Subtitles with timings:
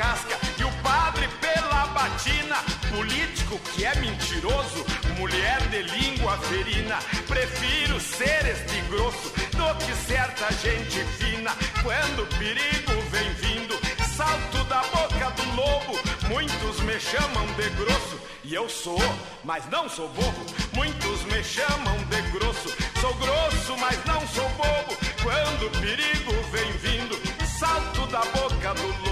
[0.00, 2.56] casca e o padre pela batina.
[2.96, 4.84] Político que é mentiroso,
[5.18, 6.98] mulher de língua ferina.
[7.28, 9.28] Prefiro ser este grosso
[9.58, 11.52] do que certa gente fina.
[11.82, 13.74] Quando o perigo vem vindo,
[14.16, 15.98] salto da boca do lobo.
[16.28, 19.02] Muitos me chamam de grosso e eu sou,
[19.44, 20.46] mas não sou bobo.
[20.72, 22.70] Muitos me chamam de grosso,
[23.02, 24.96] sou grosso, mas não sou bobo.
[25.22, 29.09] Quando o perigo vem vindo, salto da boca do lobo.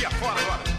[0.00, 0.64] Aqui afora agora.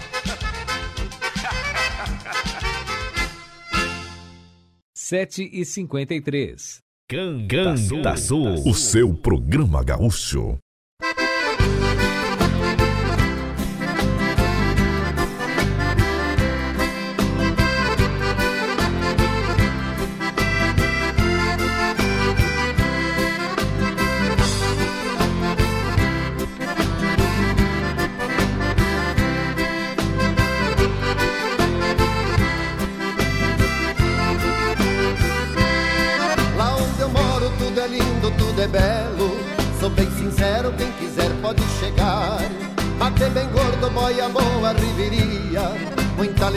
[4.94, 6.80] Sete e cinquenta e três.
[7.08, 10.58] Canta Sul, o seu programa gaúcho.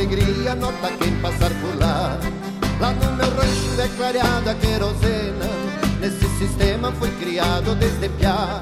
[0.05, 2.19] Alegria, nota quem passar por lá.
[2.81, 5.47] Lá no meu rancho é clareada querosena.
[6.01, 8.61] Nesse sistema fui criado desde piá.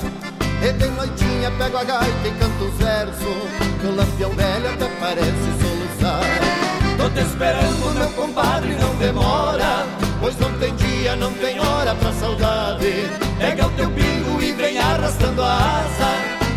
[0.63, 3.43] E de noitinha pego a gaita e canto os versos.
[3.81, 6.23] Que o lampião velho até parece soluçar.
[6.97, 9.87] Tô te esperando, meu compadre, não demora.
[10.21, 13.11] Pois não tem dia, não tem hora pra saudade.
[13.39, 16.13] Pega o teu pingo e vem arrastando a asa.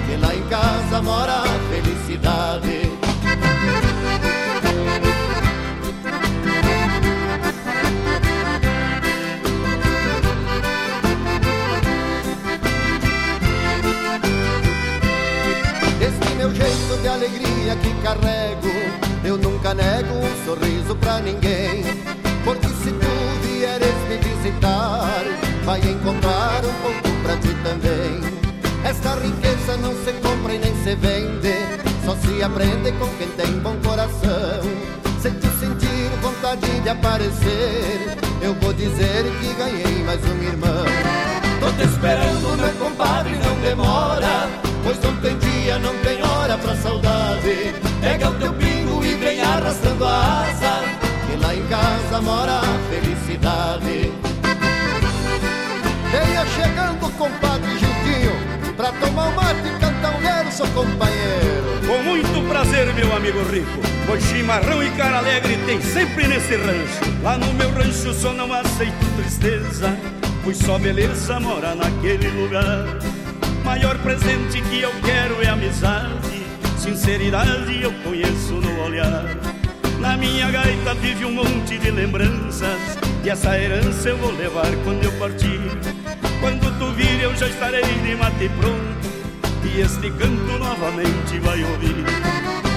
[0.06, 2.75] Que lá em casa mora a felicidade.
[17.82, 18.70] Que carrego,
[19.24, 21.84] eu nunca nego um sorriso pra ninguém.
[22.44, 25.24] Porque se tu vieres me visitar,
[25.64, 28.36] vai encontrar um pouco pra ti também.
[28.84, 31.56] Esta riqueza não se compra e nem se vende,
[32.06, 34.62] só se aprende com quem tem bom coração.
[35.20, 40.86] Se tu sentir vontade de aparecer, eu vou dizer que ganhei mais um irmão.
[41.60, 44.48] Tô te esperando, meu compadre, não demora,
[44.86, 47.74] pois não tem dia, não tem hora pra saudade.
[48.00, 50.84] Pega o teu pingo e vem arrastando a asa,
[51.26, 54.14] que lá em casa mora a felicidade.
[56.12, 58.34] Venha chegando, compadre Gildinho,
[58.78, 61.66] pra tomar um mate e cantar um verso, companheiro.
[61.88, 67.24] Com muito prazer, meu amigo rico, pois chimarrão e cara alegre tem sempre nesse rancho.
[67.24, 69.98] Lá no meu rancho só não aceito tristeza,
[70.44, 72.86] pois só beleza mora naquele lugar.
[73.66, 76.46] Maior presente que eu quero é amizade,
[76.78, 79.26] sinceridade eu conheço no olhar.
[80.00, 82.78] Na minha gaita vive um monte de lembranças
[83.24, 85.60] E essa herança eu vou levar quando eu partir.
[86.40, 89.10] Quando tu vir eu já estarei de mate pronto
[89.64, 92.06] E este canto novamente vai ouvir.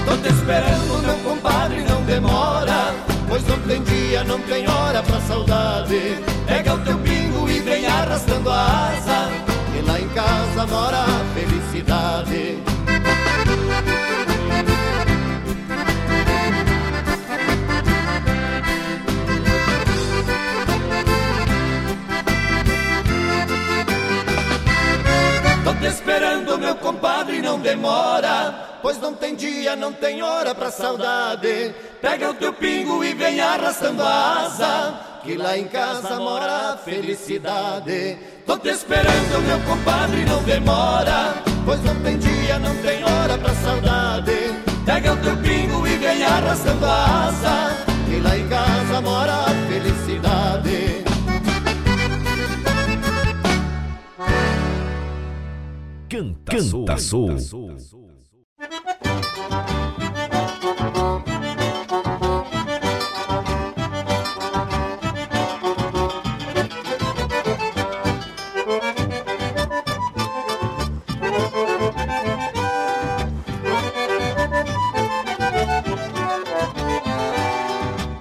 [0.07, 2.95] Tô te esperando, meu compadre, não demora
[3.27, 6.17] Pois não tem dia, não tem hora pra saudade.
[6.47, 11.25] Pega o teu pingo e vem arrastando a asa Que lá em casa mora a
[11.33, 12.59] felicidade
[25.63, 28.79] Tô te esperando, meu compadre, não demora.
[28.81, 31.75] Pois não tem dia, não tem hora pra saudade.
[32.01, 35.08] Pega o teu pingo e vem arrastando a asa.
[35.23, 38.17] Que lá em casa mora a felicidade.
[38.45, 41.35] Tô te esperando, meu compadre, não demora.
[41.65, 44.31] Pois não tem dia, não tem hora pra saudade.
[44.85, 47.85] Pega o teu pingo e vem arrastando a asa.
[48.07, 51.03] Que lá em casa mora a felicidade.
[56.09, 57.37] Canta, Canta Sul.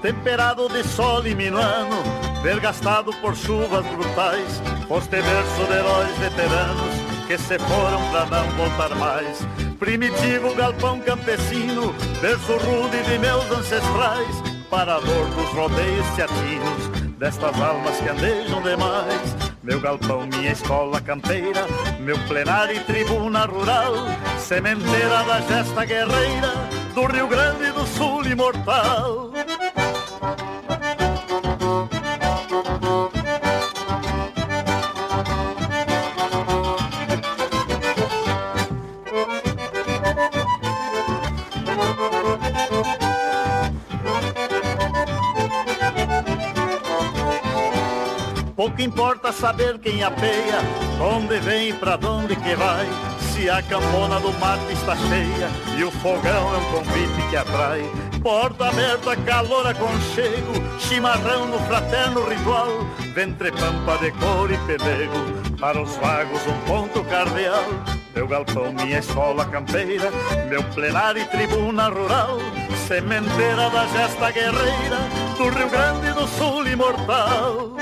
[0.08, 2.02] Temperado de sol e minuano,
[2.42, 6.94] vergastado por chuvas brutais, foste de heróis veteranos
[7.26, 9.46] que se foram pra não voltar mais.
[9.78, 16.88] Primitivo galpão campesino, verso rude de meus ancestrais, parador dos rodeios teatinos,
[17.18, 19.36] destas almas que andejam demais.
[19.62, 21.66] meu galpão, minha escola campeira,
[22.00, 23.92] meu plenário e tribuna rural,
[24.38, 26.54] sementeira da gesta guerreira,
[26.94, 29.32] do Rio Grande do Sul imortal.
[48.58, 50.58] Pouco importa saber quem apeia,
[51.00, 52.88] onde vem e pra onde que vai.
[53.20, 57.88] Se a campona do mate está cheia e o fogão é um convite que atrai.
[58.20, 62.84] Porta aberta, calor, aconchego, chimarrão no fraterno ritual.
[63.14, 67.62] Ventre pampa de cor e pelego, para os vagos um ponto cardeal.
[68.12, 70.10] Meu galpão, minha escola campeira,
[70.48, 72.38] meu plenário e tribuna rural.
[72.88, 74.98] Sementeira da gesta guerreira,
[75.36, 77.76] do Rio Grande do Sul imortal.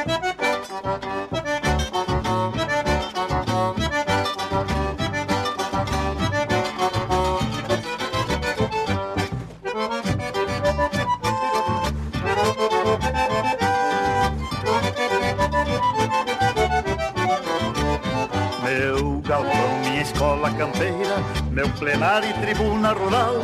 [18.63, 21.17] Meu galpão, minha escola campeira,
[21.53, 23.37] meu plenário e tribuna rural,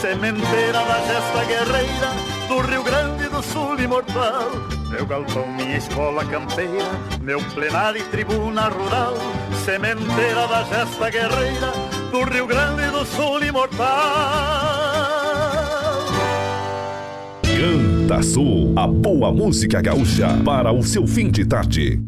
[0.00, 2.12] sementeira da gesta guerreira,
[2.48, 4.77] do Rio Grande do Sul imortal.
[4.90, 6.90] Meu galpão, minha escola campeira,
[7.20, 9.14] meu plenário e tribuna rural,
[9.64, 11.72] sementeira da gesta guerreira,
[12.10, 13.86] do Rio Grande do Sul imortal.
[17.42, 22.00] Canta Sul, a boa música gaúcha para o seu fim de tarde.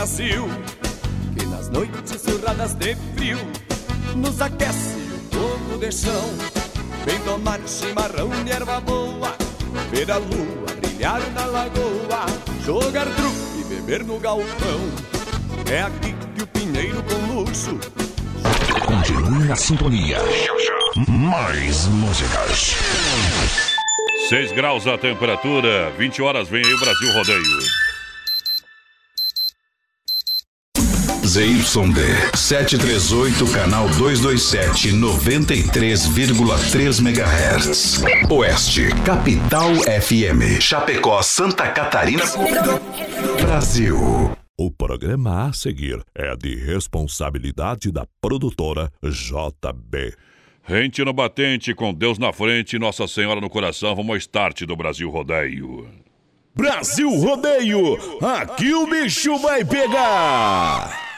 [0.00, 0.48] Brasil
[1.36, 3.36] que nas noites surradas de frio
[4.16, 6.24] nos aquece o fogo de chão.
[7.04, 9.36] Vem tomar chimarrão de erva boa,
[9.90, 12.24] ver a lua brilhar na lagoa,
[12.64, 14.80] jogar truque e beber no galpão.
[15.70, 17.78] É aqui que o pinheiro com luxo
[18.86, 20.16] Continue na sintonia.
[21.10, 22.74] Mais músicas.
[24.30, 27.89] 6 graus a temperatura, 20 horas vem aí o Brasil Rodeio.
[31.30, 38.02] ZYD 738, canal 227, 93,3 MHz.
[38.28, 40.60] Oeste, Capital FM.
[40.60, 42.24] Chapecó, Santa Catarina.
[43.42, 43.96] Brasil.
[44.58, 50.12] O programa a seguir é de responsabilidade da produtora JB.
[50.64, 54.74] Rente no batente, com Deus na frente, Nossa Senhora no coração, vamos ao start do
[54.74, 55.86] Brasil Rodeio.
[56.56, 61.09] Brasil Rodeio, aqui o bicho vai pegar.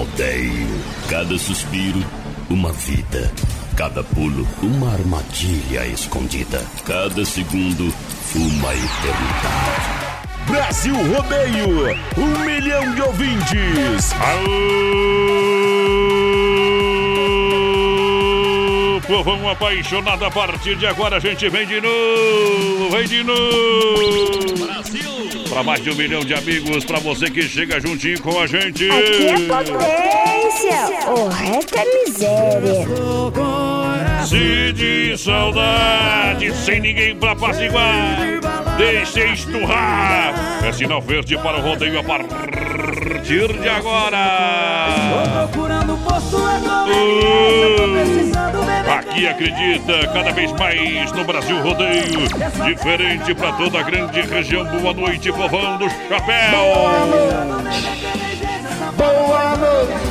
[0.00, 0.66] Rodeio.
[1.10, 2.02] Cada suspiro,
[2.48, 3.30] uma vida.
[3.76, 6.64] Cada pulo, uma armadilha escondida.
[6.86, 7.92] Cada segundo,
[8.34, 10.00] uma eternidade.
[10.46, 14.12] Brasil Rodeio, um milhão de ouvintes.
[14.14, 14.48] Alô,
[19.10, 24.64] povão apaixonado, a partir de agora a gente vem de novo, vem de novo.
[24.64, 25.10] Brasil!
[25.48, 28.88] Para mais de um milhão de amigos, para você que chega juntinho com a gente.
[28.88, 32.86] Aqui é potência, o resto é miséria.
[34.24, 38.16] Se de saudade, sem ninguém pra apaciguar,
[38.78, 40.62] deixe esturrar.
[40.64, 45.48] É sinal verde para o rodeio a partir de agora.
[45.48, 46.38] procurando posto
[48.90, 52.26] Aqui acredita cada vez mais no Brasil Rodeio.
[52.64, 54.64] Diferente para toda a grande região.
[54.64, 56.50] Boa noite, povão do chapéu.
[58.96, 60.10] Boa noite.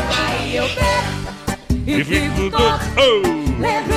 [1.86, 2.58] E fico do...
[2.58, 3.22] Oh,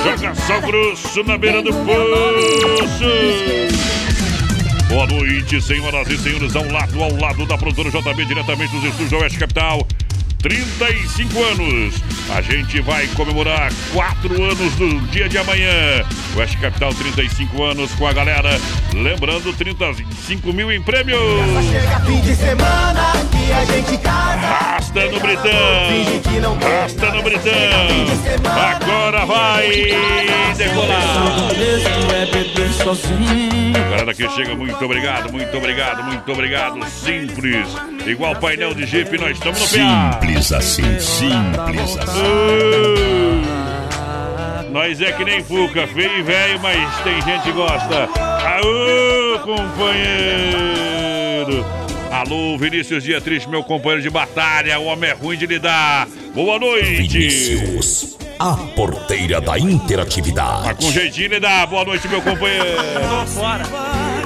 [0.03, 3.05] joga sal grosso na beira do poço.
[4.89, 9.13] Boa noite, senhoras e senhores, ao lado, ao lado da produtora JB, diretamente dos estúdios
[9.13, 9.87] Oeste Capital.
[10.43, 11.95] 35 anos.
[12.35, 16.03] A gente vai comemorar 4 anos do dia de amanhã.
[16.35, 18.59] Oeste Capital, 35 anos com a galera.
[18.93, 21.17] Lembrando, 35 mil em prêmios.
[21.71, 24.47] Chega fim de semana que a gente casa.
[24.47, 26.59] Rasta no Britão.
[26.61, 27.53] Rasta no Britão.
[28.51, 29.69] Agora vai
[30.57, 31.53] decolar.
[32.83, 33.73] Sozinho.
[33.73, 36.85] Galera que chega, muito obrigado, muito obrigado, muito obrigado.
[36.89, 37.67] Simples.
[38.05, 40.11] Igual painel de Jeep, nós estamos no PA.
[40.13, 42.21] Simples assim, simples assim.
[44.71, 48.09] Nós é que nem Fuca, feio e velho, mas tem gente que gosta.
[48.15, 50.63] Aô, companheiro!
[52.25, 54.79] Alô, Vinícius Dietrich, meu companheiro de batalha.
[54.79, 56.07] O homem é ruim de lidar.
[56.33, 57.19] Boa noite.
[57.19, 60.63] Vinícius, a porteira da interatividade.
[60.63, 61.67] Tá com jeitinho de lidar.
[61.67, 62.63] Boa noite, meu companheiro.
[63.09, 63.63] Tô fora.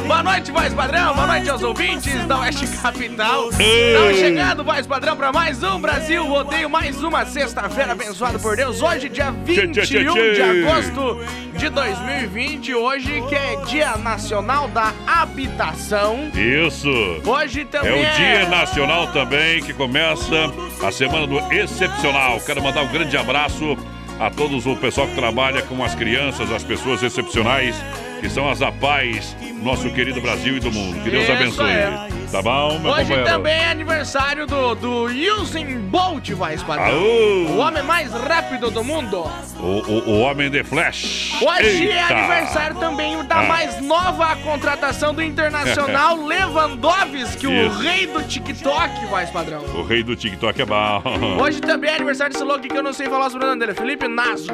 [0.05, 1.15] Boa noite, voz padrão.
[1.15, 3.49] Boa noite aos ouvintes da Oeste Capital.
[3.49, 6.69] Estamos chegando, voz padrão, para mais um Brasil Rodeio.
[6.69, 8.81] Mais uma sexta-feira abençoada por Deus.
[8.81, 10.33] Hoje, dia 21 Tchê, tchê, tchê.
[10.33, 11.19] de agosto
[11.57, 12.73] de 2020.
[12.73, 16.31] Hoje, que é Dia Nacional da Habitação.
[16.33, 16.87] Isso.
[17.25, 20.51] Hoje É o Dia Nacional também que começa
[20.83, 22.37] a semana do Excepcional.
[22.41, 23.77] Quero mandar um grande abraço
[24.19, 27.77] a todos o pessoal que trabalha com as crianças, as pessoas excepcionais,
[28.19, 31.01] que são as APAES, nosso querido Brasil e do mundo.
[31.03, 32.17] Que Deus Isso abençoe.
[32.31, 33.23] Tá bom, meu Hoje companheiro?
[33.25, 35.03] também é aniversário do, do
[35.39, 36.29] Usain Bolt,
[36.65, 36.85] padrão.
[36.87, 37.45] Aô.
[37.51, 39.23] O homem mais rápido do mundo.
[39.59, 41.31] O, o, o Homem de Flash.
[41.41, 42.13] Hoje é Eita.
[42.17, 43.43] aniversário também da Ah.
[43.43, 49.61] mais nova contratação do Internacional Lewandowski, o rei do TikTok, voz padrão.
[49.75, 51.01] O rei do TikTok é bom.
[51.41, 53.73] Hoje também é aniversário desse louco que eu não sei falar sobre o nome dele,
[53.73, 54.53] Felipe Nasser.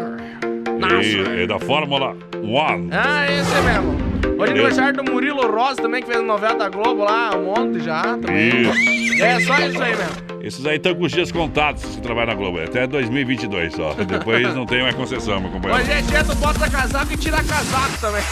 [0.92, 2.90] E, é da Fórmula One.
[2.92, 4.14] Ah, esse mesmo.
[4.38, 7.84] Hoje é aniversário do Murilo Rosa também, que fez novela da Globo lá um monte
[7.84, 8.62] já também.
[8.62, 9.24] Isso.
[9.24, 10.34] É só isso aí mesmo.
[10.42, 12.62] Esses aí estão com os dias contados que trabalham na Globo.
[12.62, 13.94] Até 2022 só.
[14.04, 15.82] Depois não tem mais concessão, meu companheiro.
[15.82, 18.24] Hoje é dia tu bota casaco e tira casaco também.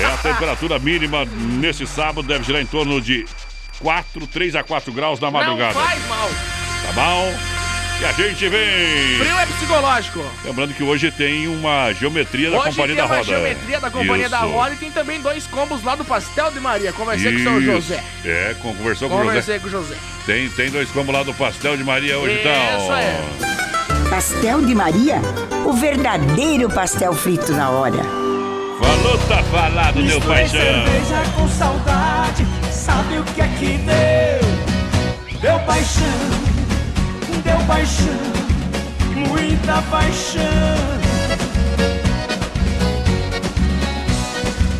[0.00, 1.24] É, a temperatura mínima
[1.60, 3.26] nesse sábado deve girar em torno de
[3.80, 5.74] 4, 3 a 4 graus na madrugada.
[5.74, 6.28] Não faz mal.
[6.86, 7.57] Tá bom?
[8.00, 9.18] E a gente vem.
[9.18, 10.24] Frio é psicológico.
[10.44, 13.24] Lembrando que hoje tem uma geometria da Hoje Companhia tem da uma Roda.
[13.24, 14.46] geometria da Companhia da Isso.
[14.48, 16.92] Roda e tem também dois combos lá do Pastel de Maria.
[16.92, 17.72] Conversei com o seu Isso.
[17.72, 18.04] José.
[18.24, 19.28] É, con- conversou com o José.
[19.30, 19.96] Conversei com o José.
[20.26, 22.96] Tem, tem dois combos lá do Pastel de Maria hoje, Isso então.
[22.96, 23.20] é.
[24.10, 25.16] Pastel de Maria?
[25.66, 27.98] O verdadeiro pastel frito na hora.
[28.80, 30.50] Falou, tá falado, meu paixão.
[30.60, 35.40] cerveja com saudade, sabe o que é que deu?
[35.40, 36.04] Deu paixão,
[37.48, 38.20] deu paixão,
[39.14, 40.42] muita paixão.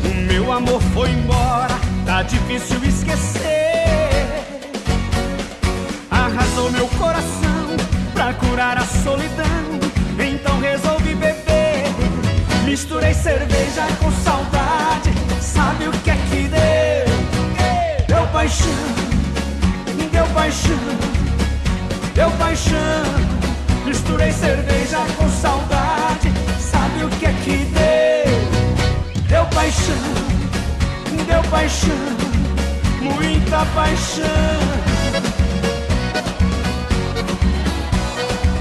[0.05, 4.45] O meu amor foi embora, tá difícil esquecer.
[6.11, 7.77] Arrasou meu coração
[8.13, 9.81] pra curar a solidão,
[10.19, 11.85] então resolvi beber.
[12.67, 15.11] Misturei cerveja com saudade,
[15.41, 17.09] sabe o que é que deu?
[18.07, 18.85] Deu paixão,
[20.13, 20.99] deu paixão,
[22.19, 23.05] deu paixão.
[23.87, 29.23] Misturei cerveja com saudade, sabe o que é que deu?
[29.29, 29.95] Deu paixão,
[31.29, 32.17] deu paixão,
[33.01, 34.25] muita paixão.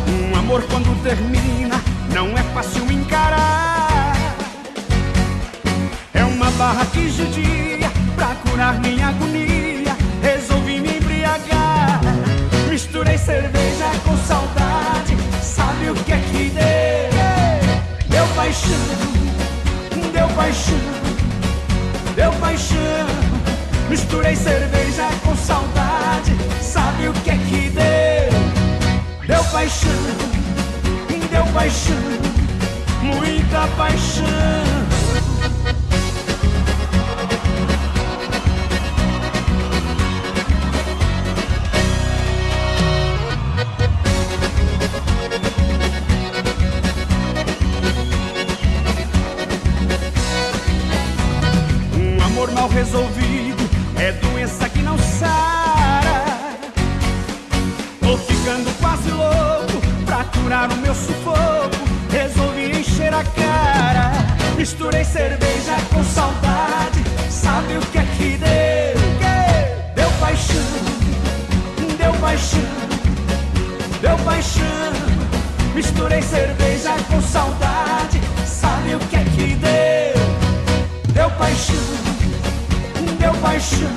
[0.07, 1.81] Um amor quando termina
[2.13, 4.15] não é fácil encarar.
[6.13, 9.97] É uma barra que judia pra curar minha agonia.
[10.21, 10.86] Resolvi me.
[12.97, 15.15] Misturei cerveja com saudade.
[15.39, 18.09] Sabe o que é que deu?
[18.09, 18.71] Deu paixão,
[20.11, 20.79] deu paixão,
[22.15, 23.07] deu paixão.
[23.87, 26.35] Misturei cerveja com saudade.
[26.59, 29.27] Sabe o que é que deu?
[29.27, 29.91] Deu paixão,
[31.29, 31.95] deu paixão,
[33.03, 34.25] muita paixão.
[52.95, 53.26] Amor
[83.57, 83.89] paixão,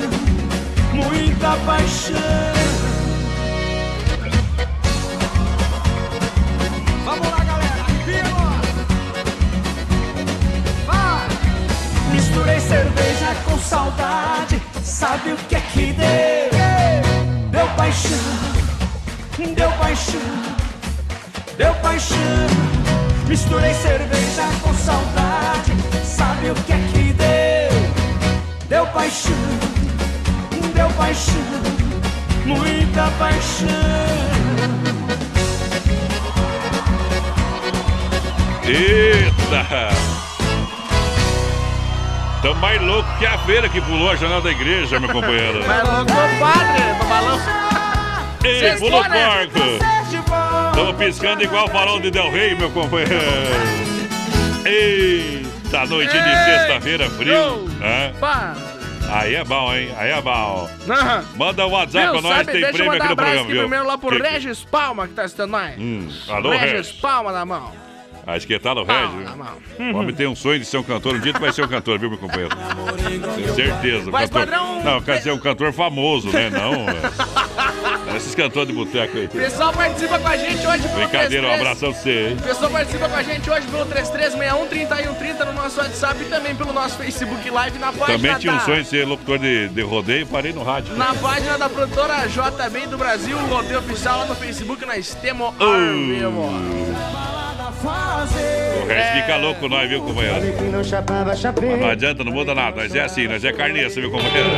[0.95, 2.15] muita paixão.
[7.05, 8.25] Vamos lá, galera, arrepia.
[10.87, 11.29] Vai!
[12.11, 17.51] Misturei cerveja com saudade, sabe o que é que deu?
[17.51, 18.19] Deu paixão,
[19.55, 20.21] deu paixão,
[21.59, 22.17] deu paixão.
[23.29, 27.10] Misturei cerveja com saudade, sabe o que é que?
[28.93, 29.33] Paixão,
[30.75, 31.35] deu paixão,
[32.47, 33.69] muita paixão.
[38.65, 39.89] Eita!
[42.43, 45.63] Tão mais louco que a feira que pulou a janela da igreja, meu companheiro.
[45.67, 47.41] Mais louco que o padre, babalão.
[48.45, 49.47] Ei, pulou né?
[49.47, 50.75] porco!
[50.75, 53.13] Tamo piscando igual o farol de Del Rey, meu companheiro.
[54.65, 57.69] Eita, noite de Ei, sexta-feira, frio.
[58.19, 58.70] Padre.
[59.13, 59.89] Aí é bom, hein?
[59.99, 60.69] Aí é bom.
[60.89, 61.25] Aham.
[61.37, 63.21] Manda o WhatsApp Viu, pra nós, sabe, tem deixa eu prêmio mandar aqui um no
[63.23, 63.61] abraço programa, aqui viu?
[63.63, 65.75] primeiro lá pro Que- Regis Palma, que tá assistindo nós.
[65.79, 66.93] Hum, alô, Regis Regis.
[66.93, 67.73] Palma na mão.
[68.27, 69.25] Acho que tá no Palma Regis.
[69.25, 69.57] na mão.
[69.93, 71.15] O homem tem um sonho de ser um cantor.
[71.17, 72.55] Um dia tu vai ser um cantor, viu, meu companheiro?
[73.35, 74.09] Tenho certeza.
[74.09, 74.47] um Mas, cantor...
[74.47, 76.49] padrão- Não, quer dizer um cantor famoso, né?
[76.51, 76.75] Não.
[76.89, 77.50] é.
[78.21, 79.29] Esses cantores de boteco aí.
[79.29, 81.61] Pessoal participa com a gente hoje pelo Brincadeira, um 33.
[81.61, 82.37] abração pra você, hein?
[82.37, 86.97] Pessoal participa com a gente hoje pelo 3361-3130 no nosso WhatsApp e também pelo nosso
[86.99, 88.65] Facebook Live na página Também tinha um da...
[88.65, 90.95] sonho de ser locutor de, de rodeio e parei no rádio.
[90.97, 95.55] Na página da produtora JB do Brasil, o rodeio oficial lá no Facebook, nós temos
[95.59, 95.73] Oh.
[96.07, 96.51] vivo.
[98.83, 100.41] O resto fica louco nós, viu, companheiro?
[101.71, 102.83] Mas não adianta, não muda nada.
[102.83, 104.51] Nós é assim, nós é carniça, viu, companheiro?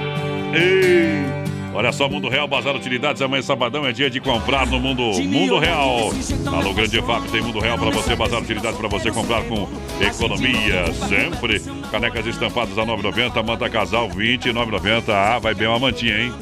[0.54, 1.41] Ei,
[1.74, 5.58] Olha só, Mundo Real, Bazar Utilidades, amanhã sabadão é dia de comprar no Mundo, mundo
[5.58, 6.10] Real.
[6.46, 9.66] Alô, Grande FAP, tem Mundo Real para você, Bazar Utilidades para você comprar com
[10.00, 11.62] economia, sempre.
[11.90, 15.04] Canecas estampadas a 9,90, manta casal 29,90.
[15.08, 16.32] Ah, vai bem uma mantinha, hein?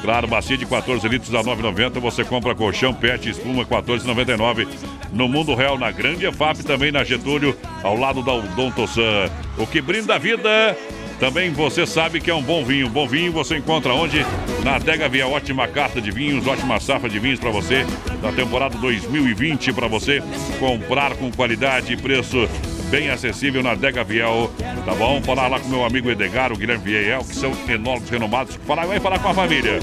[0.00, 2.00] Claro, bacia de 14 litros a 9,90.
[2.00, 4.66] Você compra colchão, pet, espuma 14,99.
[5.12, 9.28] No Mundo Real, na Grande EFAP, também na Getúlio, ao lado da Odontosan.
[9.58, 10.74] O que brinda a vida.
[11.20, 12.88] Também você sabe que é um bom vinho.
[12.88, 14.24] Bom vinho você encontra onde?
[14.64, 15.28] Na Adega Via.
[15.28, 17.84] Ótima carta de vinhos, ótima safra de vinhos para você.
[18.22, 20.22] Da temporada 2020 para você
[20.58, 22.48] comprar com qualidade e preço
[22.88, 24.50] bem acessível na Adega Viel,
[24.84, 25.22] tá bom?
[25.22, 28.58] Falar lá com meu amigo Edgar, o Guilherme Viel, que são enólogos renomados.
[28.66, 29.78] Falar, vai falar com a família.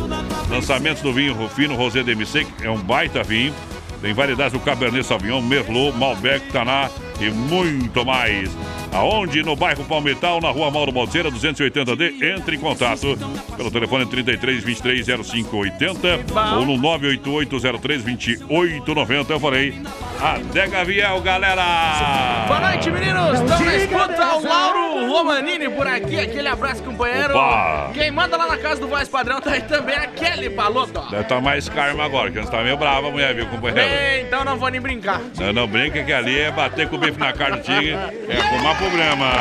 [0.50, 3.54] Lançamentos do vinho Rufino Rosé DMC, que é um baita vinho.
[4.02, 8.50] Tem variedades do Cabernet Sauvignon, Merlot, Malbec, Taná e muito mais.
[8.92, 9.44] Aonde?
[9.44, 12.22] No bairro Palmital, na rua Mauro Balseira, 280D.
[12.38, 13.18] Entre em contato
[13.56, 16.08] pelo telefone 33 23 05 80
[16.56, 19.34] ou no 988 03 28 90.
[19.34, 19.82] Eu falei,
[20.22, 22.46] Adega Viel, galera!
[22.48, 23.40] Boa noite, meninos!
[23.40, 27.36] Estamos na escuta, o Lauro Romanini por aqui, aquele abraço, companheiro.
[27.36, 27.92] Opa!
[27.94, 31.02] Quem manda lá na casa do voz padrão tá aí também a Kelly Paloto.
[31.10, 33.90] Deve estar mais karma agora, que antes tá meio brava a mulher, viu, companheiro?
[33.90, 35.22] Bem, então não vou nem brincar.
[35.38, 37.92] Não, não brinca que ali é bater com o bife na carne do tigre,
[38.28, 39.32] é arrumar problema.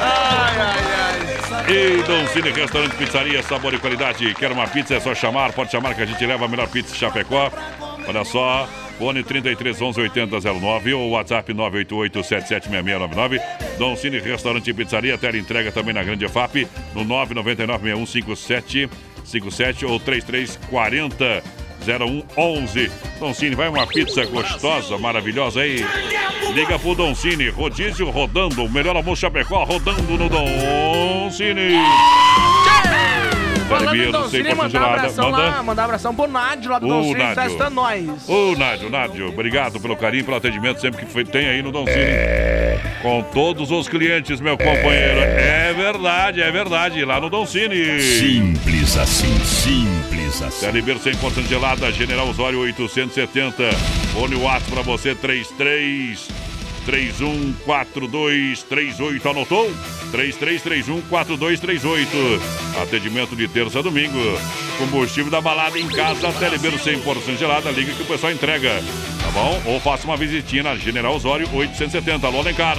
[0.00, 0.78] Ai, ai,
[1.66, 1.72] ai.
[1.72, 4.34] E Dom Cine Restaurante Pizzaria, sabor e qualidade.
[4.34, 4.94] Quer uma pizza?
[4.94, 7.50] É só chamar, pode chamar que a gente leva a melhor pizza de Chapecó.
[8.06, 8.68] Olha só,
[8.98, 13.40] fone 33 11 80 09 ou WhatsApp 988 776699.
[13.78, 18.90] Dom Cine Restaurante e Pizzaria, tela entrega também na Grande FAP no 999 6157
[19.24, 22.90] 57 ou 3340 0111.
[23.20, 25.84] Don Cine, vai uma pizza gostosa, maravilhosa aí.
[26.54, 31.78] Liga pro Don Cine, rodízio rodando, o melhor almoço Chapecó rodando no Don Cine.
[33.68, 35.38] Falando em Ribeiro, Dom Cine, 100% mandar um abração Manda.
[35.42, 37.42] lá, mandar um abração pro Nádio lá do Cine, que tá Nádio.
[37.42, 38.28] assistindo nós.
[38.28, 41.86] Ô, Nádio, Nádio, obrigado pelo carinho, pelo atendimento sempre que foi- tem aí no Don
[41.86, 42.04] Cine.
[43.00, 45.18] Com todos os clientes, meu companheiro.
[45.20, 48.00] É verdade, é verdade, lá no Don Cine.
[48.02, 49.93] Simples assim, simples
[50.72, 53.70] Ribeiro 100% gelada, General Osório 870.
[54.12, 56.28] Fone WhatsApp pra você, 33
[56.84, 59.28] 314238.
[59.28, 59.72] Anotou?
[60.12, 62.06] 33314238.
[62.82, 64.18] Atendimento de terça a domingo.
[64.78, 67.70] Combustível da balada em casa, Telebero 100% gelada.
[67.70, 68.82] Liga que o pessoal entrega.
[69.20, 69.62] Tá bom?
[69.66, 72.26] Ou faça uma visitinha na General Osório 870.
[72.26, 72.78] Alô, Alencar.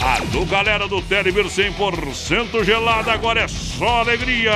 [0.00, 3.12] Alô, galera do Telebero 100% gelada.
[3.12, 4.52] Agora é só alegria.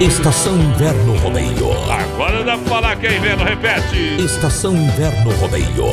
[0.00, 1.72] Estação Inverno Rodeio.
[1.90, 4.22] Agora dá pra falar que é inverno, repete.
[4.22, 5.86] Estação Inverno Rodeio.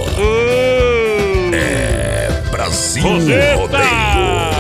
[1.54, 3.56] É Brasil Roseta!
[3.56, 4.52] Rodeio.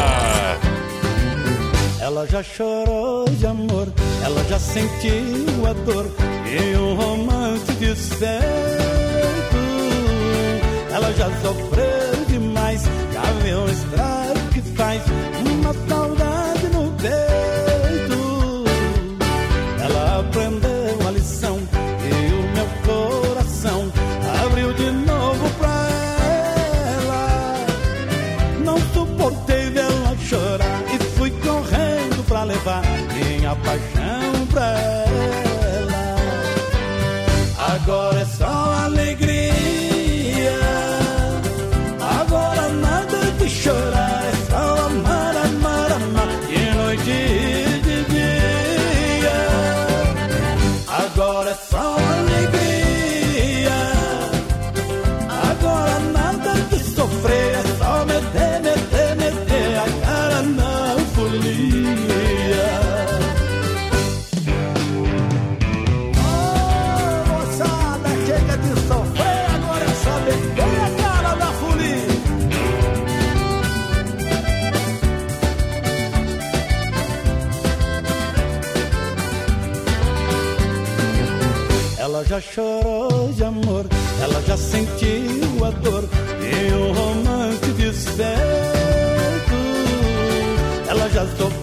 [1.99, 3.87] Ela já chorou de amor,
[4.23, 6.09] ela já sentiu a dor
[6.45, 8.41] e um romance de certo.
[10.93, 13.69] Ela já sofreu demais, já viu o
[82.31, 83.85] já chorou de amor,
[84.21, 86.07] ela já sentiu a dor
[86.39, 88.31] e o romance desfeito.
[90.87, 91.60] Ela já sofreu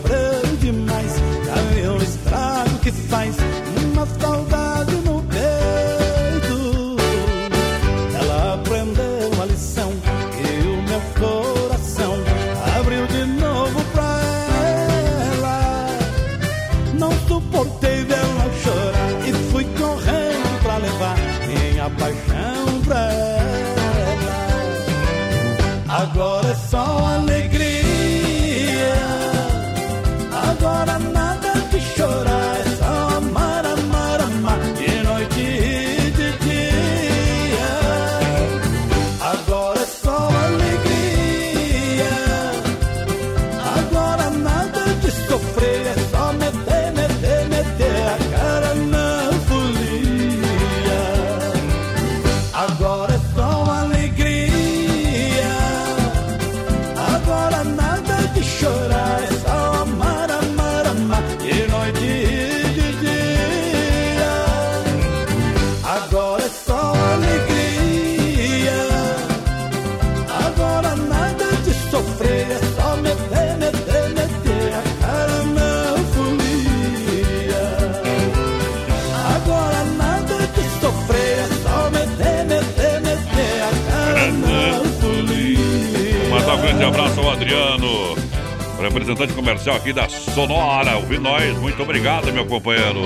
[89.09, 91.57] representante comercial aqui da Sonora, ouvindo nós.
[91.59, 93.03] Muito obrigado, meu companheiro.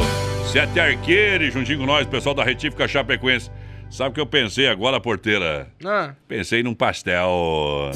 [0.50, 3.50] Sete Arqueires, juntinho com nós, pessoal da Retífica Chapecoense.
[3.88, 5.68] Sabe o que eu pensei agora, porteira?
[5.84, 6.14] Ah.
[6.26, 7.92] Pensei num pastel.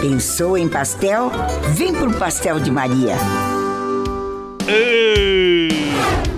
[0.00, 1.30] Pensou em pastel?
[1.76, 3.14] Vem pro Pastel de Maria.
[4.66, 5.73] Ei!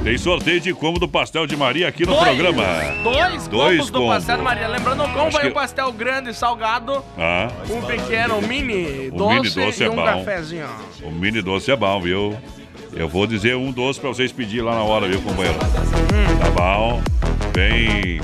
[0.07, 2.23] Tem sorteio de combo do pastel de Maria aqui no Dois.
[2.29, 2.63] programa.
[3.03, 4.15] Dois, combos do combos.
[4.15, 4.69] pastel de Maria.
[4.69, 9.35] Lembrando, o combo é um pastel grande, salgado, Ah, um pequeno, um mini O doce,
[9.35, 10.05] mini doce e é um bom.
[10.05, 10.69] cafezinho.
[11.03, 12.37] o mini doce é bom, viu?
[12.93, 15.59] Eu vou dizer um doce pra vocês pedirem lá na hora, viu, companheiro?
[15.59, 17.03] Tá bom?
[17.53, 18.21] Vem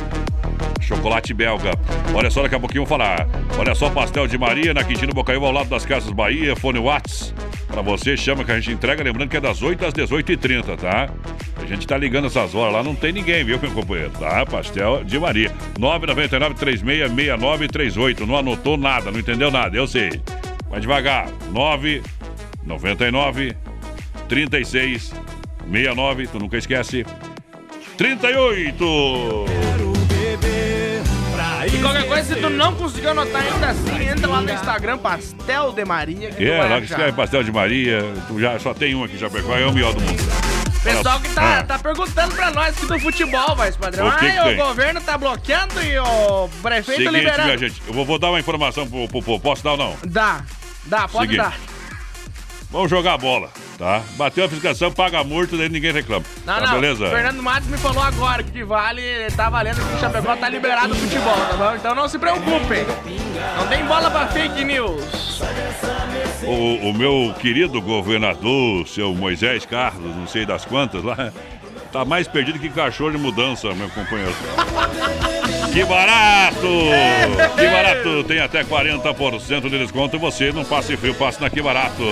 [0.81, 1.73] chocolate belga.
[2.15, 3.27] Olha só, daqui a pouquinho eu vou falar.
[3.59, 7.35] Olha só, pastel de Maria na Quintino Bocaiúva, ao lado das Casas Bahia, fone Whats.
[7.73, 11.09] Pra você, chama que a gente entrega, lembrando que é das 8 às 18h30, tá?
[11.57, 14.11] A gente tá ligando essas horas lá, não tem ninguém, viu, meu companheiro?
[14.11, 14.45] Tá?
[14.45, 15.51] Pastel de Maria.
[15.79, 20.21] 999 366938 Não anotou nada, não entendeu nada, eu sei.
[20.69, 21.31] Vai devagar.
[21.51, 23.57] 999
[24.29, 25.15] 36
[25.71, 27.07] 69, tu nunca esquece.
[27.97, 29.62] 38!
[31.83, 35.85] Qualquer coisa, se tu não conseguiu anotar ainda assim, entra lá no Instagram, Pastel de
[35.85, 36.31] Maria.
[36.31, 39.29] Que É, lá que escreve pastel de Maria, tu já só tem um aqui, já
[39.29, 40.23] pegou, é o melhor do mundo.
[40.83, 41.63] Pessoal que tá, Ah.
[41.63, 44.09] tá perguntando pra nós aqui do futebol, vai, padrão.
[44.09, 44.61] O que que Ai, tem?
[44.61, 47.45] o governo tá bloqueando e o prefeito Seguinte, liberando.
[47.45, 49.97] minha gente, eu vou, vou dar uma informação pro, pro, pro- Posso dar ou não?
[50.05, 50.43] Dá,
[50.87, 51.37] dá, pode Seguinte.
[51.39, 51.57] dar.
[52.73, 54.03] Vamos jogar bola, tá?
[54.17, 56.25] Bateu a fiscalização, paga a multa, daí ninguém reclama.
[56.47, 56.81] Não, tá não.
[56.81, 57.07] beleza?
[57.11, 59.03] Fernando Matos me falou agora que vale,
[59.37, 61.77] tá valendo que o Chapecó tá liberado o futebol, tá bom?
[61.77, 62.87] Então não se preocupem.
[63.59, 65.43] Não tem bola pra fake news.
[66.45, 71.31] O, o meu querido governador, seu Moisés Carlos, não sei das quantas lá,
[71.93, 74.35] tá mais perdido que cachorro de mudança, meu companheiro.
[75.73, 76.69] Que barato!
[77.57, 78.25] Que barato!
[78.25, 82.05] Tem até 40% de desconto e você não passe frio, passe na Que Barato.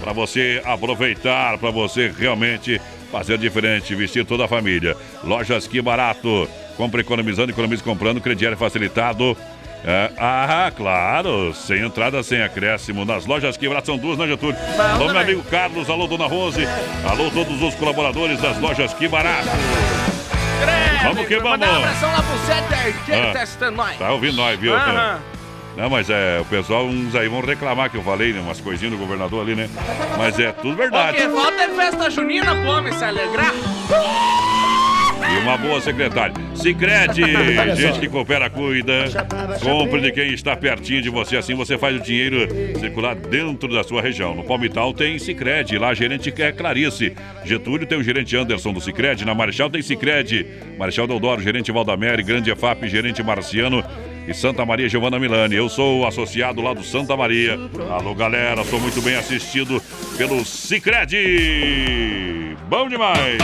[0.00, 4.96] Pra você aproveitar, pra você realmente fazer diferente, vestir toda a família.
[5.24, 6.48] Lojas Que Barato.
[6.76, 9.36] Compre economizando, economize comprando, crediário facilitado.
[9.84, 13.04] É, ah, claro, sem entrada, sem acréscimo.
[13.04, 14.56] Nas lojas Que Barato são duas, né, Getúlio?
[14.78, 16.64] Alô, meu amigo Carlos, alô, dona Rose,
[17.04, 19.48] alô, todos os colaboradores das lojas Que Barato.
[21.04, 21.50] Vamos que vamos.
[21.50, 22.38] Mandar um abração lá pro
[23.28, 23.32] Ah.
[23.32, 23.96] testando nós.
[23.96, 24.74] Tá ouvindo nós, viu?
[24.74, 25.20] Aham.
[25.76, 28.40] Não, mas é, o pessoal, uns aí vão reclamar que eu falei, né?
[28.40, 29.70] Umas coisinhas do governador ali, né?
[30.18, 31.16] Mas é tudo verdade.
[31.18, 33.52] que falta é festa junina pro homem se alegrar.
[35.20, 36.34] E uma boa secretária.
[36.54, 37.22] Sicredi
[37.76, 39.04] gente que coopera, cuida.
[39.62, 43.82] Compre de quem está pertinho de você, assim você faz o dinheiro circular dentro da
[43.82, 44.34] sua região.
[44.34, 47.14] No Palmital tem Sicredi lá a gerente é Clarice.
[47.44, 50.46] Getúlio tem o gerente Anderson do Sicredi na Marechal tem Sicredi
[50.78, 53.82] Marechal Deodoro, gerente Valdamere, Grande EFAP, gerente Marciano
[54.28, 55.56] e Santa Maria Giovana Milani.
[55.56, 57.58] Eu sou o associado lá do Santa Maria.
[57.90, 59.82] Alô, galera, sou muito bem assistido
[60.18, 62.54] pelo Sicredi.
[62.68, 63.38] Bom demais!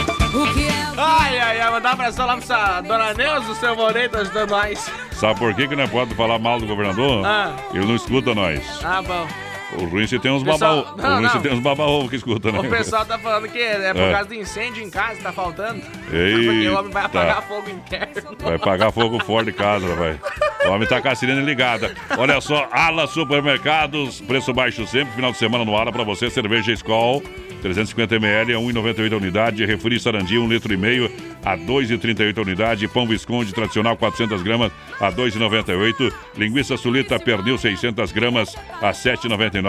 [0.97, 4.91] Ai, ai, ai, mandar um abração lá pra dona Neuza, o seu Moreira, ajudando nós.
[5.13, 7.25] Sabe por que, que não pode falar mal do governador?
[7.25, 7.57] Ah.
[7.73, 8.61] Ele não escuta nós.
[8.85, 9.27] Ah, bom.
[9.77, 10.95] O ruim se tem uns Pessoal.
[10.97, 12.61] O ruim se tem uns baba-ovo que escuta, né?
[12.61, 14.13] O pessoal tá falando que é por É.
[14.13, 15.81] causa do incêndio em casa, tá faltando.
[16.13, 16.39] Eita.
[16.53, 18.37] Porque o homem vai apagar fogo interno.
[18.41, 20.19] Vai pagar fogo fora de casa, vai.
[20.67, 21.95] O homem tá com a sirene ligada.
[22.17, 26.73] Olha só, Ala Supermercados, preço baixo sempre, final de semana no Ala pra você, cerveja
[26.73, 27.23] Skol,
[27.63, 31.11] 350ml a 1,98 a unidade, refri Sarandi, 1 litro e meio
[31.45, 38.13] a 2,38 a unidade, pão Visconde tradicional 400 gramas a 2,98, linguiça sulita pernil 600
[38.13, 39.64] gramas a 7,99,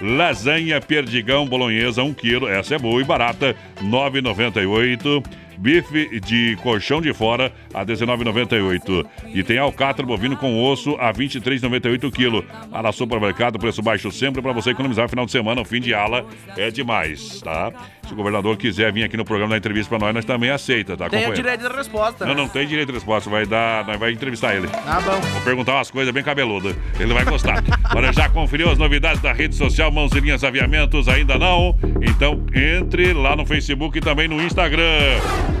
[0.00, 5.24] lasanha perdigão bolonhesa 1 quilo, essa é boa e barata, 9,98.
[5.56, 9.06] Bife de colchão de fora a R$ 19,98.
[9.32, 12.44] E tem alcatra bovino com osso a R$ 23,98 quilo.
[12.72, 15.60] Ala Supermercado, preço baixo sempre para você economizar final de semana.
[15.60, 16.26] O fim de ala
[16.56, 17.72] é demais, tá?
[18.06, 20.96] Se o governador quiser vir aqui no programa dar entrevista para nós, nós também aceita,
[20.96, 21.08] tá?
[21.08, 22.26] Tem direito de resposta.
[22.26, 22.40] Não, né?
[22.42, 23.30] não tem direito de resposta.
[23.30, 24.68] Vai dar, nós vai entrevistar ele.
[24.68, 25.20] Tá bom.
[25.20, 26.76] Vou perguntar umas coisas bem cabeludas.
[26.98, 27.62] Ele vai gostar.
[27.94, 31.08] Olha, já conferiu as novidades da rede social Mãozinhas Aviamentos?
[31.08, 31.76] Ainda não?
[32.02, 34.84] Então entre lá no Facebook e também no Instagram.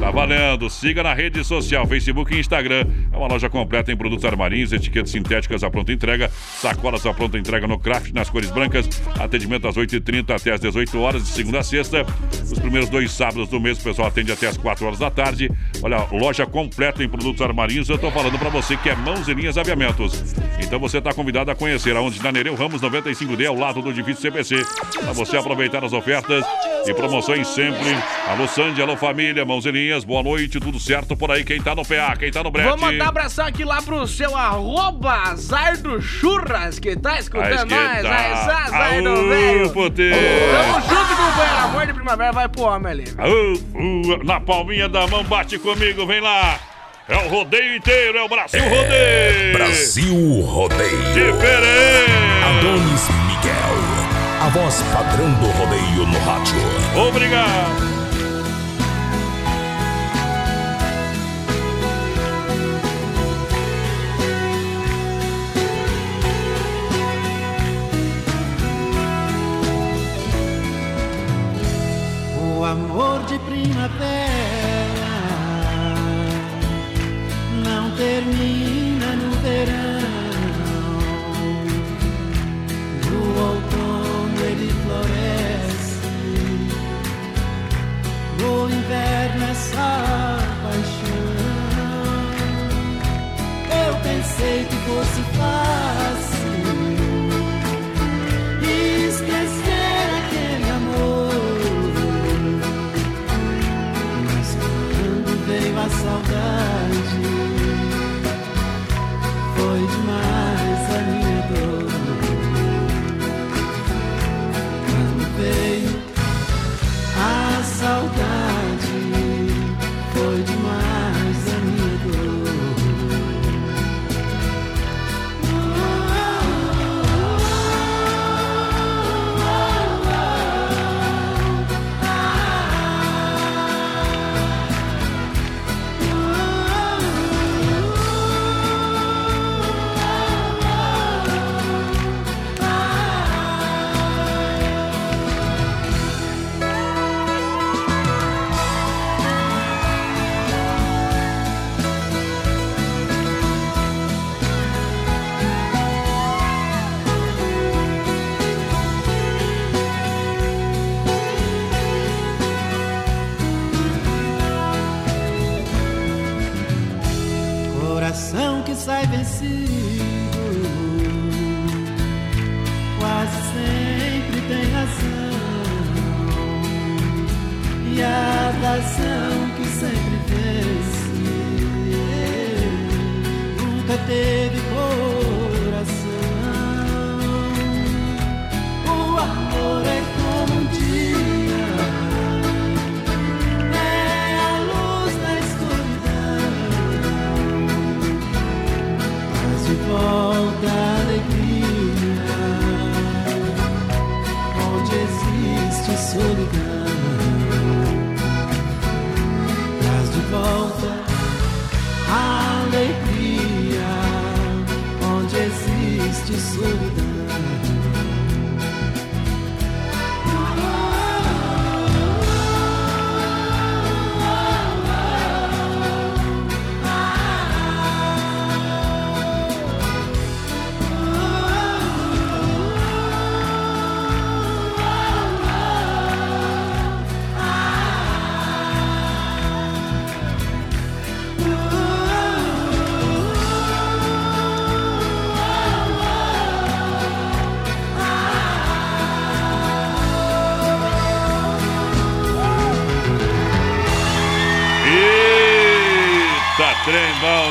[0.00, 0.68] Tá valendo.
[0.68, 2.86] Siga na rede social, Facebook e Instagram.
[3.12, 7.38] É uma loja completa em produtos armarinhos, etiquetas sintéticas à pronta entrega, sacolas à pronta
[7.38, 8.88] entrega no craft, nas cores brancas.
[9.18, 12.04] Atendimento às 8h30 até às 18 horas, de segunda a sexta.
[12.42, 15.50] Os primeiros dois sábados do mês, o pessoal atende até às 4 horas da tarde.
[15.82, 17.88] Olha, loja completa em produtos armarinhos.
[17.88, 20.34] Eu tô falando pra você que é Mãos e Linhas Aviamentos.
[20.60, 24.22] Então você tá convidado a conhecer aonde na Nereu Ramos 95D, ao lado do edifício
[24.22, 24.64] CPC.
[25.00, 26.44] Pra você aproveitar as ofertas
[26.86, 27.96] e promoções sempre.
[28.28, 31.44] Alô, Sandy, alô, família, Mãos Linhas, boa noite, tudo certo por aí?
[31.44, 32.68] Quem tá no PA, quem tá no brete?
[32.68, 37.96] Vou mandar abração aqui lá pro seu arroba Zardo Churras, que tá escutando Vai nós.
[37.96, 38.20] esquentar.
[38.20, 39.70] Aí, Zá, Zardo, Aô, velho.
[39.70, 40.14] poder.
[40.14, 41.58] Tamo junto, companheiro.
[41.64, 43.04] Amor de primavera vai pro homem ali.
[43.18, 46.58] Aô, na palminha da mão, bate comigo, vem lá.
[47.06, 49.52] É o rodeio inteiro, é o Brasil Rodeio.
[49.52, 50.98] Brasil Rodeio.
[51.12, 52.12] Diferente.
[52.44, 54.04] Adonis Miguel.
[54.40, 56.54] A voz padrão do rodeio no rádio.
[56.96, 57.93] Obrigado.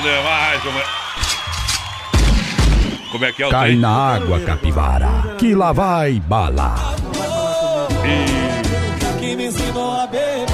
[0.02, 0.84] Demais, como é...
[3.12, 3.80] Como é que é o Cai trem?
[3.80, 6.76] na água, capivara, que lá vai bala.
[9.20, 10.46] Que me ensinou a beber.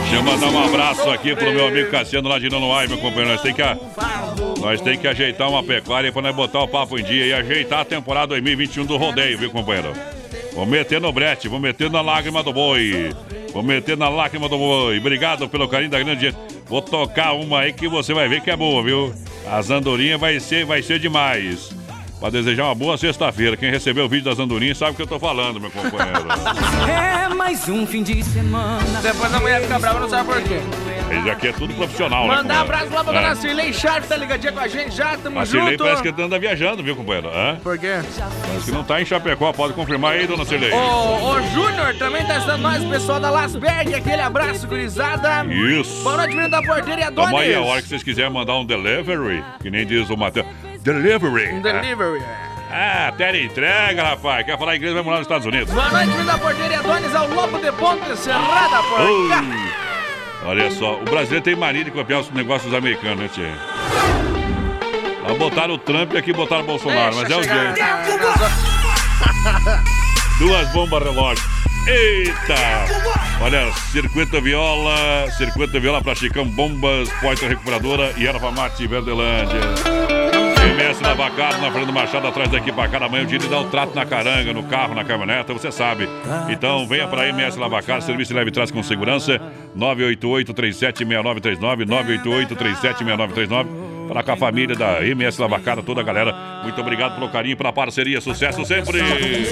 [0.00, 3.30] Deixa eu mandar um abraço aqui pro meu amigo Cassiano lá de Nonoai, meu companheiro.
[3.32, 3.76] Nós tem que, a-
[4.60, 7.80] nós tem que ajeitar uma pecuária pra nós botar o papo em dia e ajeitar
[7.80, 9.92] a temporada 2021 do rodeio, viu, companheiro?
[10.54, 13.12] Vou meter no brete, vou meter na lágrima do boi.
[13.54, 14.98] Vou meter na lágrima do boi.
[14.98, 16.36] Obrigado pelo carinho da grande gente.
[16.66, 19.14] Vou tocar uma aí que você vai ver que é boa, viu?
[19.48, 21.72] As andorinhas vai ser, vai ser demais.
[22.20, 23.56] Pra desejar uma boa sexta-feira.
[23.56, 26.24] Quem recebeu o vídeo das andorinhas sabe o que eu tô falando, meu companheiro.
[27.24, 28.82] É mais um fim de semana.
[29.02, 30.60] Depois a mulher fica brava, não sabe por quê.
[31.18, 32.36] Isso aqui é tudo profissional, né?
[32.36, 32.86] Mandar um companheiro?
[32.86, 33.22] abraço lá pra É.
[33.22, 35.84] dona Cirlei Sharp, tá ligadinha com a gente já, tamo A Cirlei junto.
[35.84, 37.28] parece que anda viajando, viu, companheiro?
[37.28, 37.56] Hã?
[37.62, 37.98] Por quê?
[38.46, 40.70] Parece que não tá em Chapecó, pode confirmar aí, dona Cirlei.
[40.72, 40.76] O,
[41.32, 43.94] o Júnior também tá ajudando nós, pessoal da Lasberg.
[43.94, 45.44] Aquele abraço, gurizada.
[45.46, 46.02] Isso.
[46.02, 47.30] Boa noite, menino da porteira e Adonis.
[47.30, 50.46] Tamo aí a hora que vocês quiserem mandar um delivery, que nem diz o Matheus.
[50.84, 51.54] Delivery.
[51.54, 52.22] Um delivery.
[52.70, 54.44] Ah, até entrega, rapaz.
[54.44, 55.72] Quer falar inglês, vai morar nos Estados Unidos.
[55.72, 59.28] Boa noite, menino da porteira Adonis, ao Lobo de Ponte Serrada, por Ui.
[59.30, 59.42] cá.
[60.44, 63.50] Olha só, o brasileiro tem mania de copiar os negócios americanos, né, Tchê?
[65.26, 67.80] Lá botaram o Trump e aqui botaram o Bolsonaro, mas é o jeito.
[70.38, 71.42] Duas bombas relógio.
[71.86, 72.54] Eita!
[73.40, 79.60] Olha, Circuito Viola, Circuito Viola pra Chicão, Bombas, Poitra Recuperadora e Erva Mate Verdelândia.
[80.74, 83.64] MS Lavacar, na Fernando Machado, atrás daqui pra cá, amanhã o dia de dar o
[83.70, 86.08] trato na caranga, no carro, na caminhoneta, você sabe.
[86.48, 89.40] Então venha pra MS Lavacar, serviço leve e traz com segurança,
[89.76, 93.66] 988-376939, 988-376939.
[94.08, 96.34] Para com a família da MS Lavacar, toda a galera.
[96.62, 98.20] Muito obrigado pelo carinho, pela parceria.
[98.20, 98.98] Sucesso sempre!
[98.98, 99.48] E aí,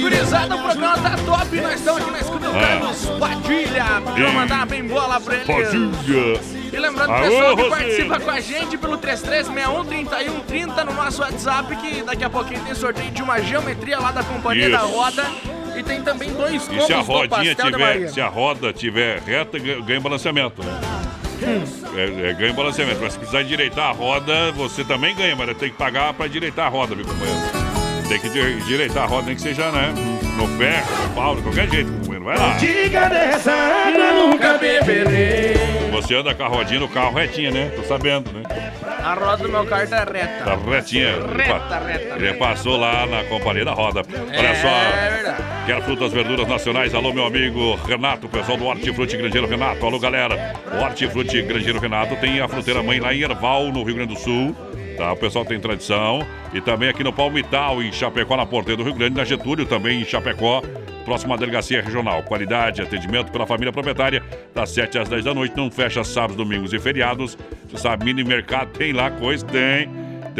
[0.00, 1.60] gurizada, o programa tá top.
[1.60, 2.60] Nós estamos aqui na escuta do Ah.
[2.60, 3.84] Carlos Padilha.
[4.16, 4.32] Sim.
[4.34, 5.46] mandar bem bola pra eles.
[5.46, 6.59] Padilha!
[6.72, 12.02] E lembrando o pessoal que participa com a gente pelo 3361-3130 no nosso WhatsApp, que
[12.02, 14.72] daqui a pouquinho tem sorteio de uma geometria lá da Companhia Isso.
[14.72, 15.26] da Roda.
[15.76, 19.20] E tem também dois E combos se a do rodinha tiver, se a roda tiver
[19.20, 20.80] reta, ganha balanceamento, né?
[21.96, 23.00] É, é, ganha balanceamento.
[23.00, 26.66] Mas se precisar endireitar a roda, você também ganha, mas tem que pagar pra endireitar
[26.66, 27.69] a roda, viu, companheiro?
[28.10, 29.94] Tem que di- endireitar a roda, nem que seja, né?
[30.36, 32.24] No ferro, no pau, de qualquer jeito, companheiro.
[32.24, 32.54] Vai lá.
[32.56, 35.54] Diga dessa água, nunca beberei.
[35.92, 37.70] Você anda com a rodinha no carro retinha, né?
[37.76, 38.42] Tô sabendo, né?
[39.02, 40.44] A roda do meu carro tá reta.
[40.44, 41.12] Tá retinha.
[41.36, 44.02] Reta, reta, Ele passou lá na companhia da roda.
[44.12, 45.10] Olha É só.
[45.14, 45.42] verdade.
[45.66, 46.92] Quer frutas, verduras nacionais?
[46.94, 49.86] Alô, meu amigo Renato, pessoal do Hortifruti Grangeiro Renato.
[49.86, 50.54] Alô, galera.
[50.72, 54.20] O Hortifruti Grangeiro Renato tem a fruteira mãe lá em Erval, no Rio Grande do
[54.20, 54.56] Sul.
[55.00, 56.20] Tá, o pessoal tem tradição.
[56.52, 60.02] E também aqui no Palmital, em Chapecó, na Porteira do Rio Grande, na Getúlio, também
[60.02, 60.60] em Chapecó.
[61.06, 62.22] Próxima delegacia regional.
[62.22, 64.22] Qualidade, atendimento pela família proprietária,
[64.54, 65.56] das 7 às 10 da noite.
[65.56, 67.38] Não fecha sábados, domingos e feriados.
[67.66, 69.46] Você sabe, mini mercado tem lá coisa?
[69.46, 69.88] Tem.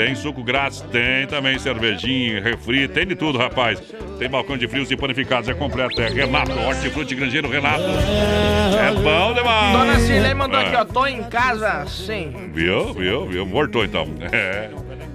[0.00, 3.78] Tem suco grátis, tem também cervejinha, refri, tem de tudo, rapaz.
[4.18, 6.00] Tem balcão de frios e panificados, é completo.
[6.00, 7.82] É Renato, Hortifruti Grangeiro Renato.
[7.82, 9.72] É bom demais.
[9.76, 10.66] Dona Cirlei mandou É.
[10.68, 10.84] aqui, ó.
[10.86, 12.32] Tô em casa, sim.
[12.54, 13.44] Viu, viu, viu?
[13.44, 14.08] Voltou então.
[14.32, 14.70] É.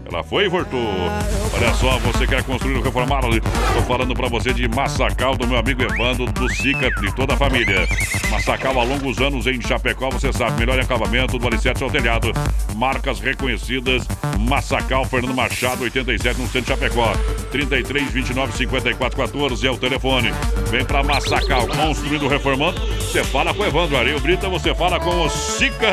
[0.06, 0.88] Ela foi e voltou.
[1.54, 3.22] Olha só, você quer construir ou reformar?
[3.22, 7.38] Tô falando pra você de Massacal, do meu amigo Evandro, do Sica, de toda a
[7.38, 7.88] família.
[8.30, 12.32] Massacal há longos anos em Chapecó, você sabe, melhor acabamento do alicerce ao telhado.
[12.76, 14.06] Marcas reconhecidas,
[14.40, 17.12] Massacal, Fernando Machado, 87, no centro de Chapecó.
[17.52, 20.32] 33, 29, 54, 14 é o telefone.
[20.70, 22.80] Vem pra Massacal, construindo, reformando.
[23.00, 25.88] Você fala com o Evandro Areio Brita, você fala com o Sica.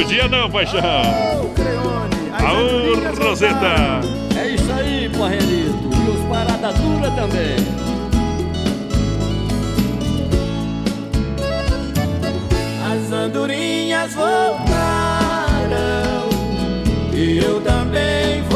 [0.00, 0.80] Judia não, paixão.
[2.32, 4.00] Aô, Roseta.
[4.34, 5.90] É isso aí, Porrelito.
[5.94, 7.56] E os parada dura também.
[12.90, 14.70] As andorinhas voltaram
[17.12, 18.49] e eu também.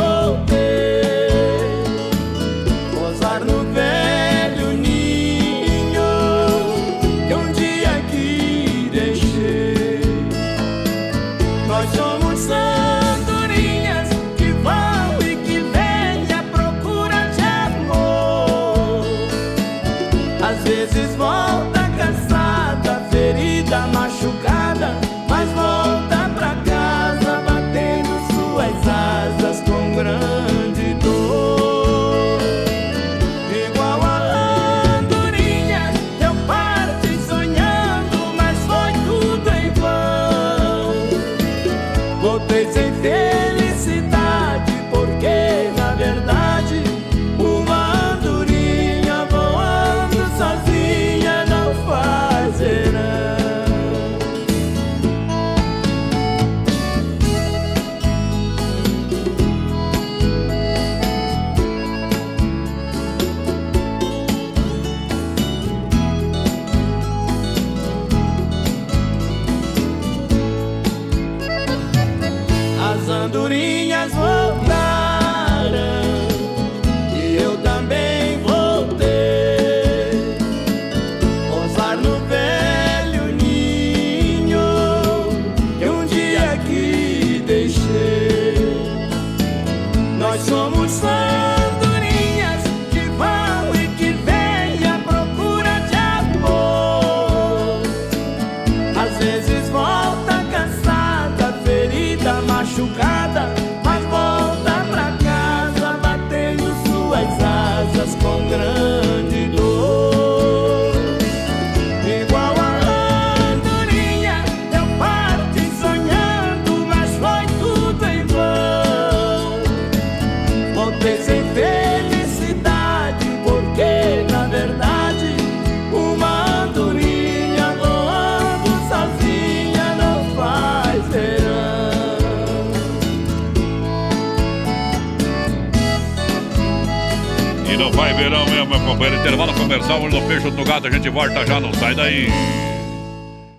[139.04, 139.16] Companheiro.
[139.16, 142.28] Intervalo comercial, olho no peixe, no gato, a gente volta já, não sai daí.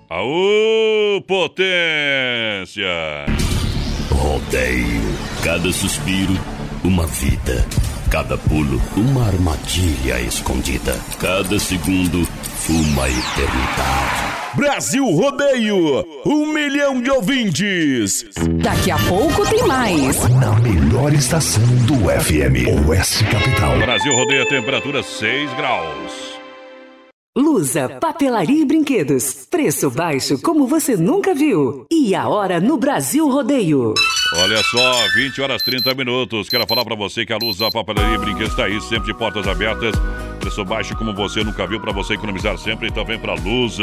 [0.10, 2.86] Aô, potência!
[4.10, 5.16] Rodeio.
[5.44, 6.38] Cada suspiro,
[6.84, 7.66] uma vida.
[8.10, 10.98] Cada pulo, uma armadilha escondida.
[11.20, 12.28] Cada segundo,
[12.70, 14.25] uma eternidade.
[14.56, 18.26] Brasil Rodeio, um milhão de ouvintes.
[18.64, 20.18] Daqui a pouco tem mais.
[20.30, 23.78] Na melhor estação do FM, Oeste Capital.
[23.80, 26.36] Brasil rodeia temperatura 6 graus.
[27.38, 29.46] Lusa, papelaria e brinquedos.
[29.52, 31.86] Preço baixo como você nunca viu.
[31.92, 33.94] E a hora no Brasil Rodeio.
[34.38, 36.48] Olha só, 20 horas 30 minutos.
[36.48, 39.20] Quero falar pra você que a luz da papelaria e brinquedos está aí, sempre de
[39.20, 39.94] portas abertas.
[40.46, 42.88] Preço baixo como você nunca viu, pra você economizar sempre.
[42.88, 43.80] Então vem pra Luz,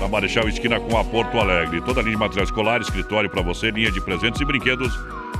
[0.00, 1.80] na Marechal Esquina com a Porto Alegre.
[1.80, 4.92] Toda a linha de material escolar, escritório pra você, linha de presentes e brinquedos.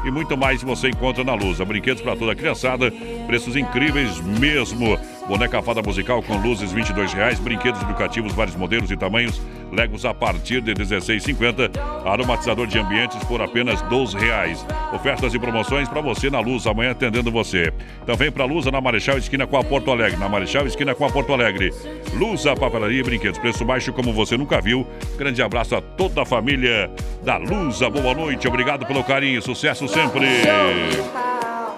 [0.04, 1.58] E muito mais você encontra na Luz.
[1.58, 2.92] Brinquedos pra toda a criançada,
[3.26, 4.96] preços incríveis mesmo.
[5.26, 9.40] Boneca fada musical com luzes 22 reais, brinquedos educativos, vários modelos e tamanhos,
[9.72, 11.70] Legos a partir de R$ 16,50,
[12.04, 14.66] aromatizador de ambientes por apenas 12 reais.
[14.92, 17.72] Ofertas e promoções para você na Luz, amanhã atendendo você.
[18.18, 21.10] Vem pra Luz na Marechal Esquina com a Porto Alegre, na Marechal Esquina com a
[21.10, 21.72] Porto Alegre.
[22.12, 24.86] Luz, a papelaria e brinquedos, preço baixo como você nunca viu.
[25.16, 26.90] Grande abraço a toda a família
[27.22, 30.26] da Lusa, boa noite, obrigado pelo carinho, sucesso sempre.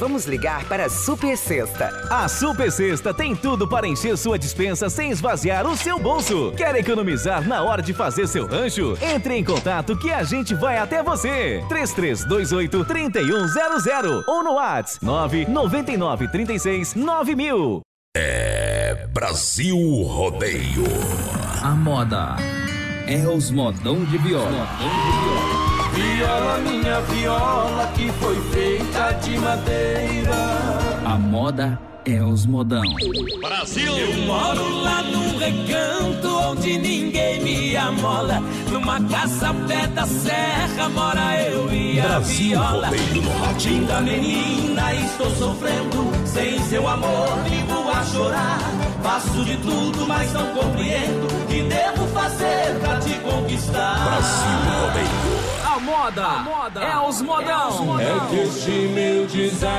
[0.00, 1.90] Vamos ligar para a Super Sexta.
[2.08, 6.54] A Super Sexta tem tudo para encher sua dispensa sem esvaziar o seu bolso.
[6.56, 8.96] Quer economizar na hora de fazer seu rancho?
[9.02, 11.62] Entre em contato que a gente vai até você.
[11.68, 17.82] 3328 3100 ou no WhatsApp 999 36 9000.
[18.16, 20.84] É Brasil Rodeio.
[21.62, 22.36] A moda
[23.06, 24.48] é os modão de viola.
[24.50, 25.39] Viola,
[26.60, 30.34] minha viola, que foi feita de madeira.
[31.04, 32.82] A moda é os modão.
[33.40, 33.96] Brasil!
[33.96, 38.42] Eu moro lá num recanto onde ninguém me amola.
[38.70, 42.90] Numa casa ao pé da serra mora eu e a Brasil viola.
[42.90, 43.72] No rádio.
[43.72, 46.10] Linda menina, estou sofrendo.
[46.24, 48.58] Sem seu amor, vivo a chorar.
[49.02, 51.26] Faço de tudo, mas não compreendo.
[51.26, 54.04] O que devo fazer pra te conquistar?
[54.04, 55.59] Brasil Rodeio.
[55.80, 57.98] A moda, é os modão.
[57.98, 59.70] É que este meu desatino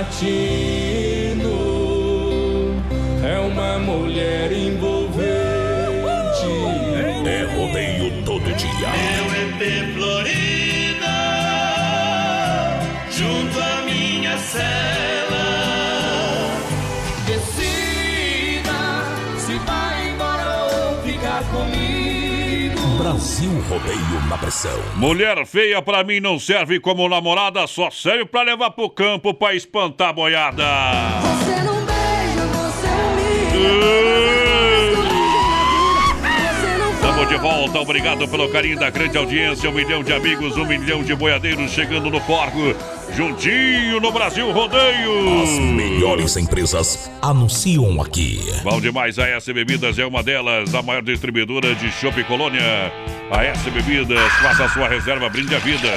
[3.24, 5.30] é uma mulher envolvente.
[7.24, 8.89] É rodeio todo dia.
[8.89, 11.18] Meu EP Florida,
[13.12, 15.01] junto à minha cela.
[23.42, 24.80] Brasil Rodeio na pressão.
[24.98, 29.56] Mulher feia pra mim não serve como namorada, só serve pra levar pro campo pra
[29.56, 30.64] espantar a boiada.
[31.22, 34.41] Você não beija, você humilha.
[37.22, 39.69] Estamos de volta, obrigado pelo carinho da grande audiência.
[39.69, 42.76] Um milhão de amigos, um milhão de boiadeiros chegando no porco,
[43.15, 45.43] juntinho no Brasil Rodeio.
[45.43, 48.41] As melhores empresas anunciam aqui.
[48.63, 52.91] Bom demais, a S Bebidas é uma delas, a maior distribuidora de Chopp Colônia.
[53.30, 55.89] A S Bebidas, faça a sua reserva, brinde a vida.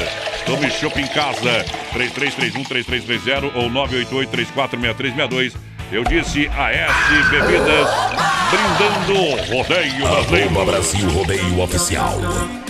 [0.45, 1.64] Tome Chopp em casa,
[1.95, 5.55] 3331-3330 ou 988-346362.
[5.93, 7.89] Eu disse a S Bebidas,
[8.51, 10.49] brindando o rodeio brasileiro.
[10.49, 12.18] Arroba Brasil Rodeio Oficial.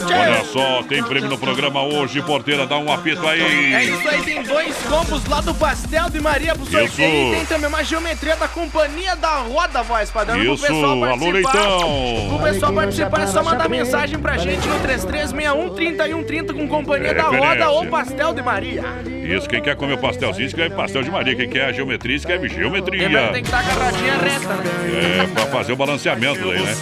[0.03, 3.75] Olha só, tem prêmio no programa hoje, porteira, dá um apito aí.
[3.75, 6.85] É isso aí, tem dois combos lá do Pastel de Maria pro sorteio.
[6.87, 7.01] Isso.
[7.01, 10.37] E tem também uma geometria da Companhia da Roda, voz padrão.
[10.37, 12.27] Pro Isso, pessoal alô, participar, Leitão.
[12.29, 17.23] Pro pessoal participar, é só mandar mensagem pra gente no 3361-3130 com Companhia É da
[17.29, 18.83] Roda ou Pastel de Maria.
[19.25, 21.35] Isso, quem quer comer o pastelzinho, escreve pastel de Maria.
[21.35, 23.04] Quem quer a geometria, escreve geometria.
[23.05, 25.23] Lembrando que tem que estar com a rodinha reta, né?
[25.23, 26.75] É, pra fazer o balanceamento aí, né?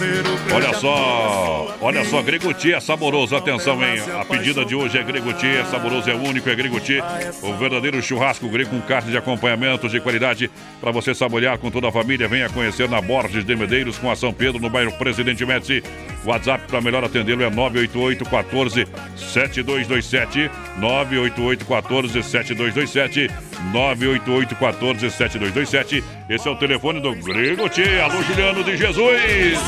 [0.53, 4.01] Olha só, olha só, Greguti é saboroso, atenção, hein?
[4.19, 6.99] A pedida de hoje é Greguti, é saboroso, é único, é Greguti.
[7.41, 10.49] O verdadeiro churrasco grego com carne de acompanhamentos de qualidade
[10.81, 12.27] para você saborear com toda a família.
[12.27, 15.83] Venha conhecer na Borges de Medeiros com a São Pedro, no bairro Presidente Médici.
[16.25, 20.49] WhatsApp para melhor atendê-lo é 988 14 7227
[20.79, 23.27] 988 14 7227
[23.71, 27.99] 988 14 7227 Esse é o telefone do Grego Tchê.
[28.01, 29.59] Alô, Juliano de Jesus.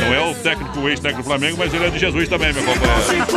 [0.00, 2.62] Não é o técnico, o ex-técnico do Flamengo, mas ele é de Jesus também, meu
[2.62, 3.36] companheiro.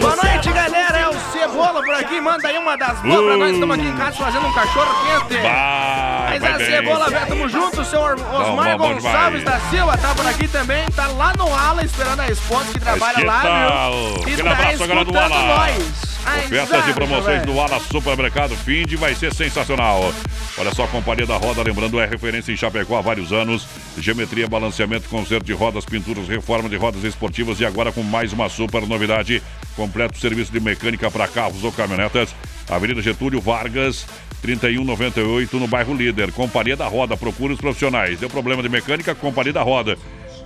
[0.00, 0.98] Boa noite, galera.
[0.98, 2.18] É o Cebola por aqui.
[2.20, 3.52] Manda aí uma das boas pra nós.
[3.52, 4.94] Estamos aqui em casa fazendo um cachorro
[5.28, 5.42] quente.
[5.42, 6.66] Vai, Mas vai a bem.
[6.66, 7.80] Cebola, velho, tamo junto.
[7.82, 9.44] O seu Or- Osmar bom Gonçalves demais.
[9.44, 10.86] da Silva tá por aqui também.
[10.96, 13.92] Tá lá no ala esperando a esposa que trabalha que lá, tal?
[13.92, 14.08] viu?
[14.16, 16.15] E Aquele tá abraço, escutando nós.
[16.26, 20.12] Ofertas e promoções do Ala Supermercado Finde vai ser sensacional.
[20.58, 23.66] Olha só, a Companhia da Roda, lembrando, é referência em Chapecó há vários anos.
[23.98, 28.48] Geometria, balanceamento, conserto de rodas, pinturas, reforma de rodas esportivas e agora com mais uma
[28.48, 29.42] super novidade.
[29.76, 32.34] Completo serviço de mecânica para carros ou caminhonetas.
[32.68, 34.06] Avenida Getúlio Vargas,
[34.42, 36.32] 3198, no bairro Líder.
[36.32, 38.18] Companhia da Roda, procure os profissionais.
[38.18, 39.96] Deu problema de mecânica, Companhia da Roda.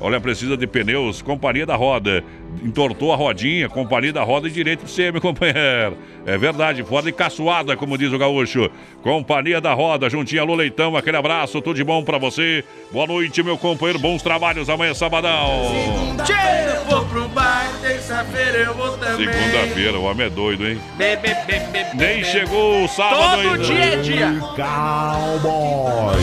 [0.01, 2.25] Olha, precisa de pneus, Companhia da Roda.
[2.65, 5.97] Entortou a rodinha, Companhia da Roda e direito de ser, meu companheiro.
[6.27, 8.71] É verdade, foda e caçoada, como diz o gaúcho.
[9.03, 12.65] Companhia da Roda, juntinho, alô Leitão, aquele abraço, tudo de bom pra você.
[12.91, 15.61] Boa noite, meu companheiro, bons trabalhos, amanhã é sabadão.
[16.25, 16.33] Tchê,
[16.77, 19.31] eu vou pro bar, terça-feira eu vou também.
[19.31, 20.81] Segunda-feira, o homem é doido, hein?
[20.97, 23.65] Bebê, bebê, Nem chegou o sábado Todo ainda.
[23.65, 24.41] dia é dia.
[24.57, 26.17] Cowboy.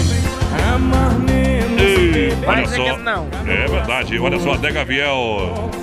[2.45, 2.97] Olha só.
[2.97, 3.27] não.
[3.47, 4.19] É verdade.
[4.19, 5.01] Olha só, Adega Viel.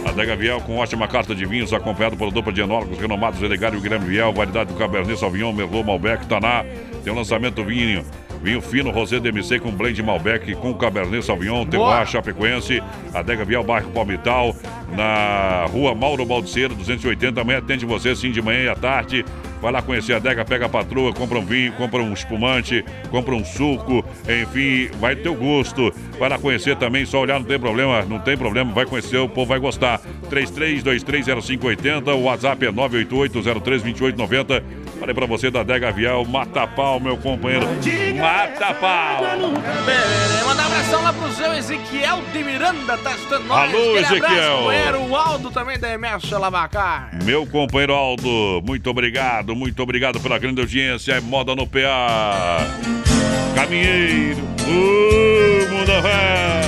[0.06, 3.82] Adega Viel com ótima carta de vinhos, acompanhado por dupla de enólogos renomados, Elegário e
[3.82, 6.64] Guilherme Viel, variedade do Cabernet Sauvignon, Merlot, Malbec, Taná.
[7.02, 8.04] Tem o lançamento vinho.
[8.42, 12.82] Vinho fino, Rosé DMC com blend Malbec, com Cabernet Sauvignon, Terroir Chapecoense,
[13.14, 14.54] Adega Viel, bairro Palmital,
[14.94, 17.40] na rua Mauro Baldiceira, 280.
[17.40, 19.24] Amanhã atende você, sim, de manhã e à tarde.
[19.64, 23.34] Vai lá conhecer a adega, pega a patroa, compra um vinho, compra um espumante, compra
[23.34, 25.90] um suco, enfim, vai do teu gosto.
[26.18, 29.26] Vai lá conhecer também, só olhar, não tem problema, não tem problema, vai conhecer, o
[29.26, 30.02] povo vai gostar.
[30.28, 34.62] 33230580, o WhatsApp é 988032890.
[35.04, 37.66] Falei pra você da Adega Vial, mata pau, meu companheiro.
[38.18, 39.22] Mata pau!
[39.22, 43.74] Manda um abração lá pro seu Ezequiel de Miranda, tá estudando nós.
[43.74, 44.58] Alô, Ezequiel.
[44.60, 45.02] Companheiro.
[45.02, 47.10] o Aldo também da MS Lavacar.
[47.22, 51.12] Meu companheiro Aldo, muito obrigado, muito obrigado pela grande audiência.
[51.12, 52.60] É moda no PA.
[53.54, 56.62] Caminheiro, uh, mundo ré.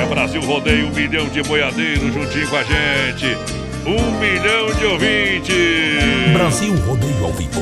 [0.00, 3.61] É Brasil Rodeio, um milhão de boiadeiros juntinho com a gente.
[3.84, 6.32] Um milhão de ouvintes.
[6.32, 7.60] Brasil Rodeio ao vivo.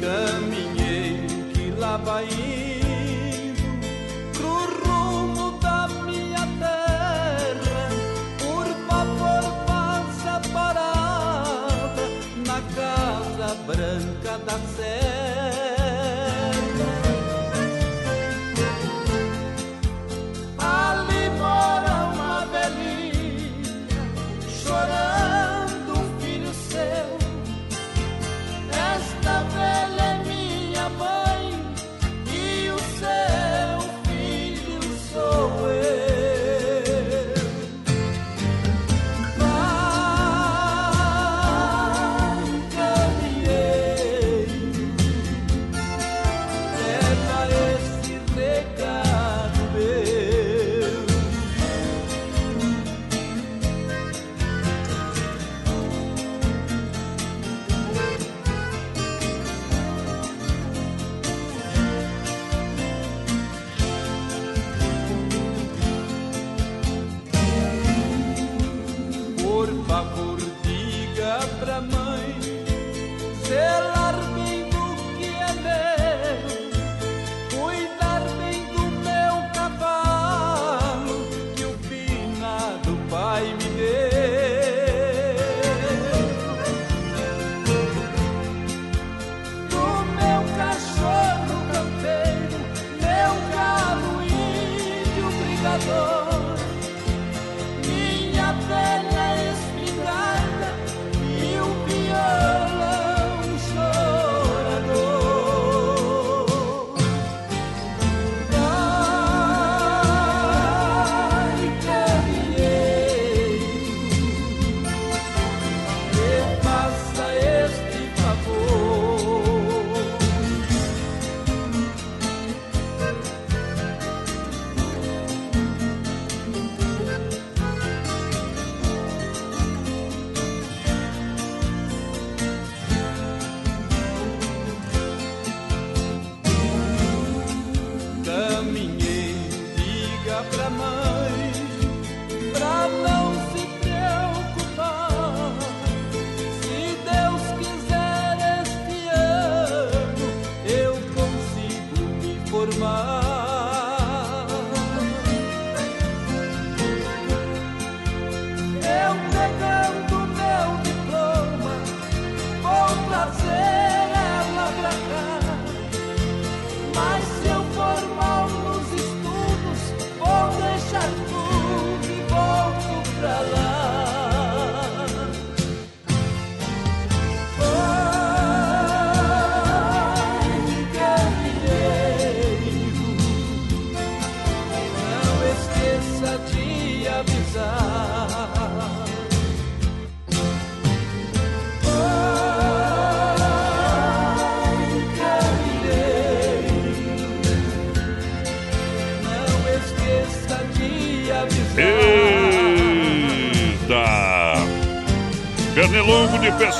[0.00, 3.62] Caminheiro que lá vai indo
[4.34, 7.88] pro rumo da minha terra.
[8.38, 12.08] Por favor, faça parada
[12.46, 15.05] na casa branca da serra.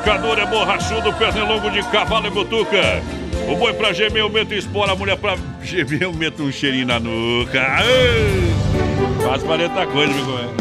[0.06, 3.02] Pescador é borrachudo, pernilongo de cavalo é butuca.
[3.48, 5.34] O boi pra gemer, eu meto espora, a mulher pra
[5.64, 7.60] gemer, eu meto um cheirinho na nuca.
[7.60, 9.26] Aê!
[9.26, 10.54] Faz 40 coisas, meu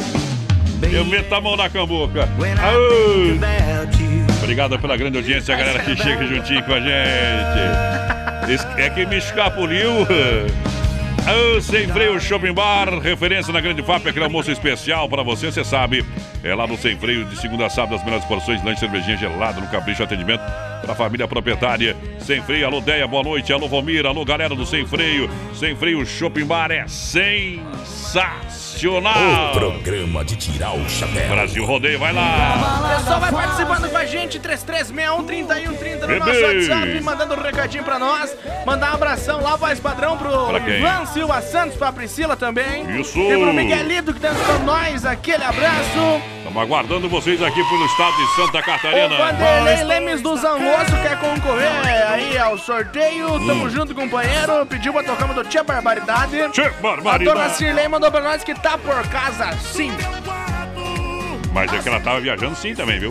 [0.91, 2.27] Eu meto a mão na cambuca.
[2.59, 3.37] Aê!
[4.41, 6.89] Obrigado pela grande audiência, galera que chega juntinho com a gente.
[8.81, 10.07] É que me escapuliu.
[11.27, 15.63] Ah, Sem Freio Shopping Bar, referência na Grande FAP, aquele almoço especial para você, você
[15.63, 16.03] sabe.
[16.45, 19.59] É lá no Sem Freio, de segunda a sábado, as melhores porções, lanche, cervejinha gelado,
[19.59, 20.43] no capricho, atendimento
[20.79, 21.97] para a família proprietária.
[22.19, 25.27] Sem Freio, alô Deia, boa noite, alô Vomir, alô galera do Sem Freio.
[25.55, 28.43] Sem Freio Shopping Bar é sensacional.
[29.49, 31.29] O programa de tirar o chapéu.
[31.29, 32.83] Brasil Rodeio, vai lá.
[32.93, 36.19] O pessoal vai participando com a gente, 3361-3130 no Bebê.
[36.19, 38.37] nosso WhatsApp, mandando um recadinho pra nós.
[38.67, 40.77] Mandar um abração lá, voz padrão, pro Pra quem?
[40.77, 43.01] Ivan Silva Santos, pra Priscila também.
[43.01, 43.17] Isso.
[43.19, 46.34] E pro Miguelito que tá escutando nós, aquele abraço.
[46.55, 49.17] Estamos aguardando vocês aqui pelo estado de Santa O Catarina.
[49.17, 51.69] Vanderlei Lemes do Zangoso quer concorrer
[52.09, 53.27] aí ao sorteio.
[53.45, 53.69] Tamo Hum.
[53.69, 54.65] junto, companheiro.
[54.65, 56.49] Pediu pra tocar do Tia Barbaridade.
[56.53, 57.29] Tia Barbaridade.
[57.29, 59.91] A dona Cirlei mandou pra nós que tá por casa sim.
[61.51, 63.09] Mas é que ela tava viajando sim também, viu?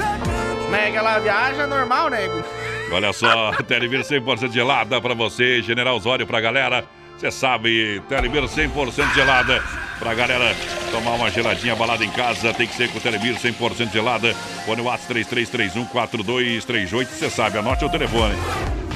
[0.71, 2.43] Mas é que ela viaja normal, nego.
[2.91, 6.83] Olha só, Televir 100% gelada pra você, General Osório pra galera.
[7.17, 9.63] Você sabe, Televir 100% gelada
[9.99, 10.55] pra galera
[10.91, 12.53] tomar uma geladinha balada em casa.
[12.53, 14.35] Tem que ser com Televir 100% gelada.
[14.67, 17.07] Fone WhatsApp 33314238.
[17.07, 18.35] Você sabe, anote o telefone.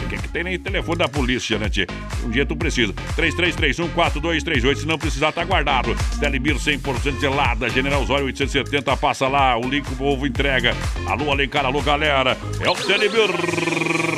[0.09, 1.87] Que, que tem nem telefone da polícia, né, tia?
[2.25, 2.93] Um dia tu precisa.
[3.17, 4.77] 33314238.
[4.77, 5.95] Se não precisar, tá guardado.
[6.19, 7.69] Telebir 100% gelada.
[7.69, 8.97] General Osório 870.
[8.97, 9.57] Passa lá.
[9.57, 10.75] O link o povo entrega.
[11.07, 11.65] Alô, Alencar.
[11.65, 12.37] Alô, galera.
[12.61, 13.29] É o Telebir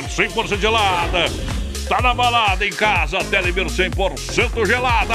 [0.09, 1.25] 100% gelada.
[1.91, 3.17] Tá na balada em casa.
[3.25, 5.13] Telebir 100% gelada.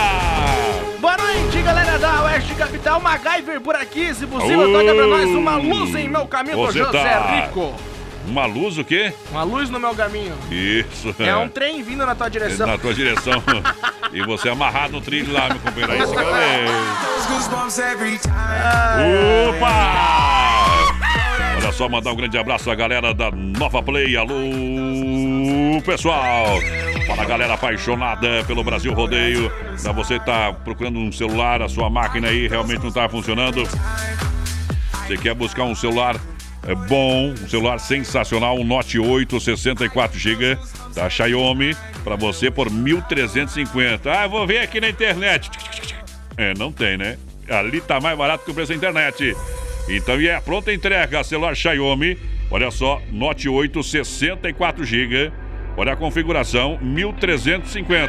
[1.01, 3.01] Boa noite, galera da Oeste Capital.
[3.01, 4.15] MacGyver por aqui.
[4.15, 7.75] Se possível, toca pra nós uma luz em meu caminho do José tá- Rico.
[8.27, 9.11] Uma luz o quê?
[9.31, 10.37] Uma luz no meu caminho.
[10.51, 11.17] Isso.
[11.19, 12.67] É um trem vindo na tua direção.
[12.67, 13.43] Na tua direção.
[14.13, 16.07] e você amarrado no trilho lá, meu companheiro.
[16.07, 16.69] Você quer ver.
[19.49, 20.66] Opa!
[21.67, 24.17] Olha só, mandar um grande abraço à galera da Nova Play.
[24.17, 24.31] Alô,
[25.85, 26.61] pessoal!
[27.09, 29.51] Fala, galera apaixonada pelo Brasil Rodeio.
[29.83, 33.65] Pra você tá procurando um celular, a sua máquina aí realmente não tá funcionando.
[33.65, 36.15] Você quer buscar um celular
[36.69, 40.57] é bom, um celular sensacional, um Note 8, 64 GB
[40.95, 44.07] da Xiaomi, para você por 1.350.
[44.07, 45.51] Ah, vou ver aqui na internet.
[46.37, 47.19] É, não tem, né?
[47.51, 49.35] Ali tá mais barato que o preço da internet.
[49.89, 52.19] Então, e é pronta entrega, celular Xiaomi.
[52.51, 55.33] Olha só, Note 8, 64 GB.
[55.77, 58.09] Olha a configuração, 1.350.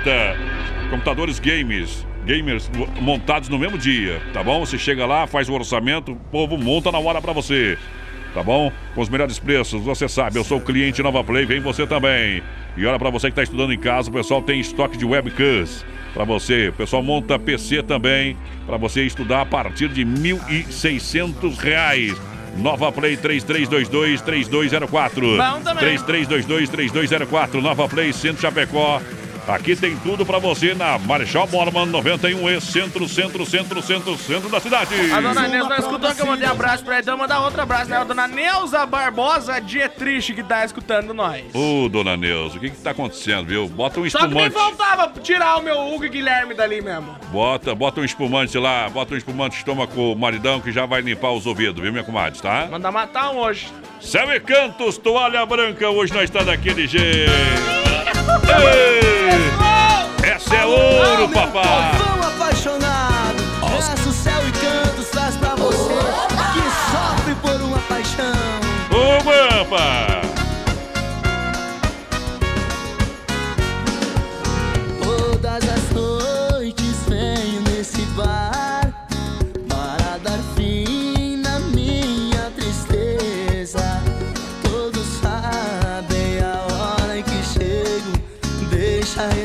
[0.89, 2.71] Computadores games, gamers
[3.01, 4.65] montados no mesmo dia, tá bom?
[4.65, 7.77] Você chega lá, faz o orçamento, o povo monta na hora pra você.
[8.37, 8.71] Tá bom?
[8.93, 12.43] Com os melhores preços, você sabe, eu sou cliente Nova Play, vem você também.
[12.77, 15.83] E olha pra você que tá estudando em casa, o pessoal tem estoque de webcams
[16.13, 16.67] pra você.
[16.67, 22.15] O pessoal monta PC também pra você estudar a partir de 1.600 reais.
[22.57, 25.37] Nova Play 3322-3204.
[25.37, 25.97] Bom também.
[25.97, 27.55] 3322-3204.
[27.55, 29.01] Nova Play Centro Chapecó.
[29.47, 34.59] Aqui tem tudo pra você na Marechal Morman 91E, centro, centro, centro, centro, centro da
[34.59, 34.93] cidade.
[35.09, 37.41] A dona Neuza não escutou que eu mandei abraço pra ela, então eu vou mandar
[37.45, 37.95] outro abraço, né?
[37.97, 41.45] A dona Neuza Barbosa Dietrich, que tá escutando nós.
[41.53, 43.69] Ô, dona Neuza, o que que tá acontecendo, viu?
[43.69, 44.53] Bota um Só que me espumante.
[44.77, 47.15] faltava tirar o meu Hugo Guilherme dali mesmo.
[47.31, 50.99] Bota, bota um espumante lá, bota um espumante estômago com o maridão que já vai
[50.99, 52.67] limpar os ouvidos, viu, minha comadre, tá?
[52.69, 53.69] Mandar matar um hoje.
[54.01, 57.31] Céu e Cantos, toalha branca, hoje nós está daquele jeito.
[58.63, 60.29] Ei!
[60.29, 61.97] Essa é ouro, papai!
[61.97, 65.93] Povão apaixonado, verso, céu e cantos traz pra você
[66.53, 66.61] que
[66.91, 68.33] sofre por uma paixão.
[68.91, 70.16] Ô, Bampa!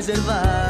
[0.06, 0.61] Deixa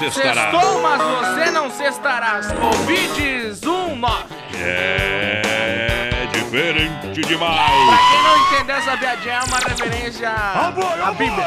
[0.00, 0.50] Você não sextará.
[0.50, 2.52] Sextou, mas você não cestarás.
[2.52, 4.24] Covides 19.
[4.62, 8.00] É diferente Pra demais.
[8.10, 11.46] quem não entender essa piadinha, é uma referência à Bíblia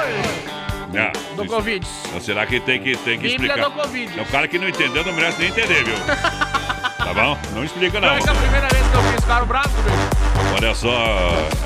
[0.96, 1.88] Ah, do isso- Covid.
[2.08, 3.70] Então será que tem que, tem que Bíblia explicar?
[3.70, 4.20] do Covid.
[4.20, 5.96] É o cara que não entendeu não merece nem entender, viu?
[6.06, 7.38] tá bom?
[7.54, 8.16] Não explica Não não.
[8.16, 10.54] é que a primeira vez que eu fiz caro bravo, bicho.
[10.56, 10.92] Olha só,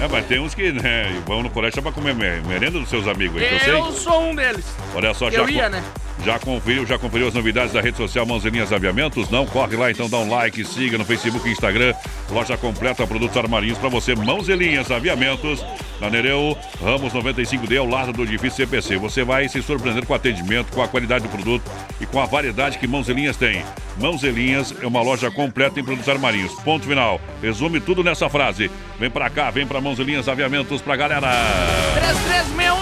[0.02, 2.90] é, mas tem uns que né, vão no colégio só pra comer me- merenda dos
[2.90, 4.66] seus amigos eu Eu sou um deles.
[4.96, 5.84] Olha só, já, Eu ia, co- né?
[6.28, 9.30] Já conferiu, já conferiu as novidades da rede social Mãozinhas Aviamentos?
[9.30, 9.46] Não?
[9.46, 11.94] Corre lá então, dá um like, siga no Facebook e Instagram.
[12.30, 14.14] Loja completa, produtos armarinhos pra você.
[14.14, 15.66] Mãozinhas Aviamentos,
[16.00, 18.98] na Nereu, Ramos 95D, ao lado do edifício CPC.
[18.98, 21.64] Você vai se surpreender com o atendimento, com a qualidade do produto
[22.00, 23.64] e com a variedade que Mãozinhas tem.
[23.98, 26.54] Mãozinhas é uma loja completa em produtos armarinhos.
[26.62, 27.20] Ponto final.
[27.42, 28.70] Resume tudo nessa frase.
[29.00, 31.28] Vem pra cá, vem pra Mãozinhas Aviamentos pra galera.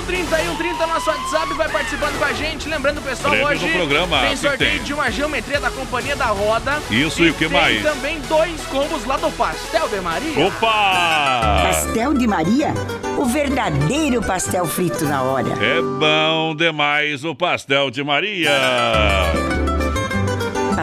[0.06, 2.70] 3361 nosso WhatsApp, vai participando com a gente.
[2.70, 4.84] Lembrando, pessoal, Prêmios hoje programa, tem sorteio tem?
[4.84, 6.82] de uma geometria da Companhia da Roda.
[6.90, 7.82] Isso, e o que tem mais?
[7.82, 10.48] também dois combos lá do Pastel de Maria.
[10.48, 11.64] Opa!
[11.64, 12.74] Pastel de Maria?
[13.18, 15.48] O verdadeiro pastel frito na hora.
[15.64, 18.52] É bom demais o pastel de Maria.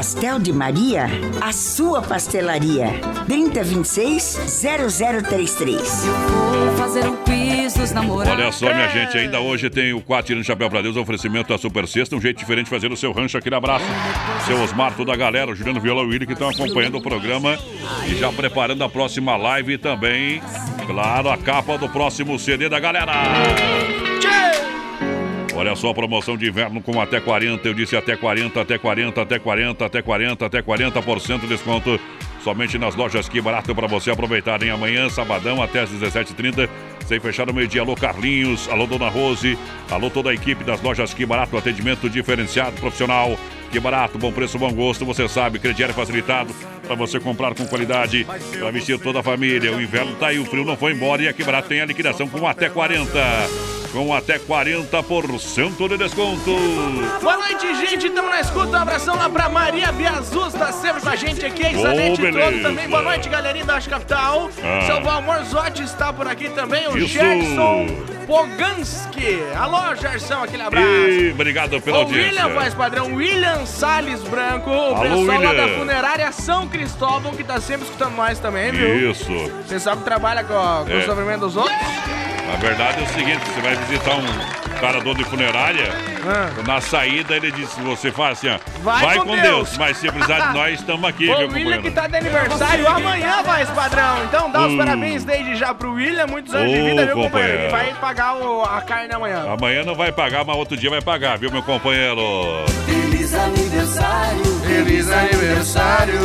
[0.03, 1.07] Pastel de Maria,
[1.41, 2.87] a sua pastelaria.
[3.29, 5.77] 3026-0033.
[5.77, 8.33] Vou fazer um quiz dos namorados.
[8.33, 11.57] Olha só, minha gente, ainda hoje tem o 4 tirando chapéu pra Deus, oferecimento da
[11.57, 13.85] Super Sexta, um jeito diferente de fazer o seu rancho, aquele abraço.
[14.45, 17.57] Seu Osmar, toda a galera, o Juliano Viola e Willi que estão acompanhando o programa
[18.05, 20.43] e já preparando a próxima live e também,
[20.85, 23.13] claro, a capa do próximo CD da galera.
[25.55, 29.21] Olha só a promoção de inverno com até 40, eu disse até 40, até 40,
[29.21, 32.01] até 40, até 40, até 40% de desconto.
[32.43, 36.69] Somente nas lojas Que Barato para você aproveitar em amanhã, sabadão, até às 17h30.
[37.07, 37.83] Sem fechar o meio-dia.
[37.83, 39.59] Alô Carlinhos, alô Dona Rose,
[39.91, 43.39] alô toda a equipe das lojas Que Barato, atendimento diferenciado, profissional.
[43.73, 46.55] Que barato, bom preço, bom gosto, você sabe, crediário facilitado
[46.87, 48.27] para você comprar com qualidade,
[48.59, 49.75] para vestir toda a família.
[49.75, 51.87] O inverno tá aí, o frio não foi embora e a Que Barato tem a
[51.87, 53.19] liquidação com até 40
[53.93, 56.57] com até 40% de desconto.
[57.21, 58.07] Boa noite, gente.
[58.07, 58.79] Estamos na escuta.
[58.79, 61.67] Um abração lá pra Maria Biazus, tá sempre com a gente aqui.
[61.67, 62.63] A Isanete beleza.
[62.63, 62.89] também.
[62.89, 64.51] Boa noite, galerinha da Oeste Capital.
[64.65, 64.87] Ah.
[64.87, 66.89] Seu Valmor Zotti está por aqui também.
[66.89, 67.09] O Isso.
[67.09, 67.87] Gerson
[68.27, 69.43] Poganski.
[69.55, 70.87] Alô, Gerson, aquele abraço.
[70.87, 72.31] E obrigado pela O audiência.
[72.31, 75.67] William, voz padrão, William Salles Branco, o Alô, pessoal lá William.
[75.67, 79.11] da funerária São Cristóvão, que tá sempre escutando nós também, viu?
[79.11, 79.25] Isso.
[79.67, 80.97] Você sabe que trabalha com, com É.
[80.97, 81.77] o sofrimento dos outros?
[82.49, 85.89] Na verdade é o seguinte, você vai visitar um cara dono de funerária,
[86.67, 88.59] na saída ele disse, você faz assim, ó, Ah.
[88.83, 89.79] Vai com com Deus." Deus.
[89.79, 91.49] mas se precisar de nós, estamos aqui, o viu, William
[91.79, 91.83] companheiro?
[91.83, 94.25] que tá de aniversário amanhã, voz padrão.
[94.25, 94.77] Então dá os Hum.
[94.77, 97.31] parabéns desde já pro William, muitos anos de Ô, vida, viu, companheiro?
[97.31, 97.63] companheiro.
[97.63, 99.47] Ele vai pagar o- a carne amanhã.
[99.51, 102.21] Amanhã não vai pagar, mas outro dia vai pagar, viu, meu companheiro?
[103.33, 106.21] Feliz aniversário, feliz aniversário,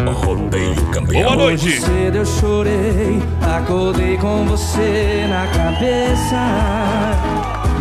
[0.06, 1.34] Rodeio campeão.
[1.34, 1.66] Boa noite.
[1.66, 6.46] Hoje cedo eu chorei, acordei com você na cabeça.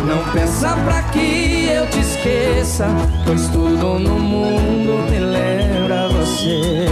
[0.06, 2.88] Não pensa pra que eu te esqueça,
[3.24, 6.86] pois tudo no mundo me lembra você.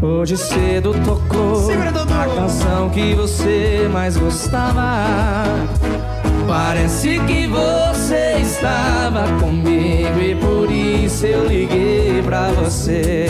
[0.00, 5.42] Hoje cedo tocou a canção que você mais gostava.
[6.52, 13.24] Parece que você estava comigo e por isso eu liguei pra você.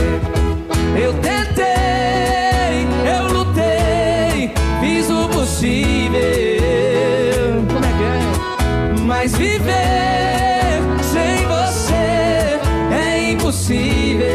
[1.01, 6.19] Eu tentei, eu lutei, fiz o possível.
[7.73, 9.03] Como é que é?
[9.05, 12.59] Mas viver sem você
[12.93, 14.27] é impossível.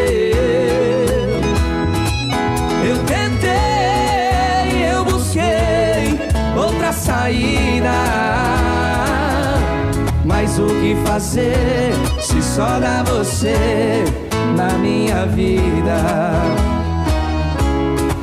[2.88, 6.18] Eu tentei, eu busquei
[6.56, 8.57] outra saída.
[10.58, 14.04] Mas o que fazer se só dá você
[14.56, 16.02] na minha vida?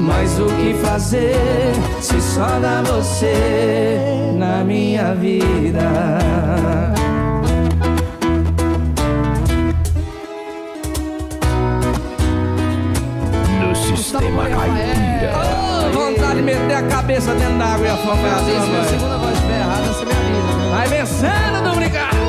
[0.01, 5.81] Mas o que fazer se só dá você na minha vida?
[13.61, 15.33] No sistema caipira.
[15.37, 19.35] Oh, vontade de meter a cabeça dentro d'água e afogar Se a assim, segunda voz
[19.35, 20.71] estiver errada, você me avisa.
[20.75, 22.24] Vai vencendo, não brincar.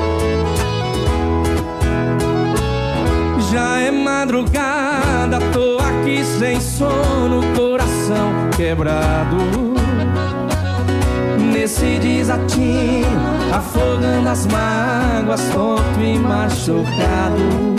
[3.56, 9.38] Já é madrugada, tô aqui sem sono, coração quebrado.
[11.54, 13.06] Nesse desatino,
[13.54, 17.76] afogando as mágoas, tonto e machucado.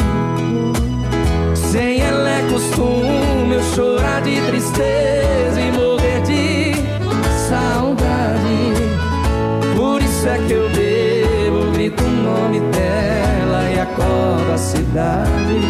[1.55, 5.86] Sem ela é costume eu chorar de tristeza e morrer
[13.97, 15.61] acordo a cidade.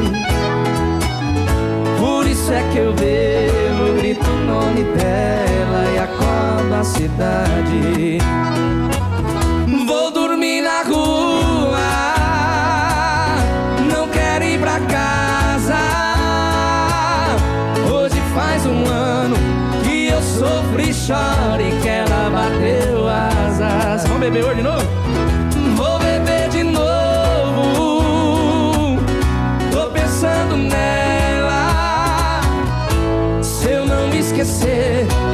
[1.99, 8.19] Por isso é que eu bebo, grito o nome dela e acordo a cidade.
[9.87, 11.79] Vou dormir na rua,
[13.91, 15.77] não quero ir pra casa.
[17.93, 19.37] Hoje faz um ano
[19.85, 24.03] que eu sofro e choro e que ela bateu asas.
[24.09, 25.06] Vamos beber hoje de novo?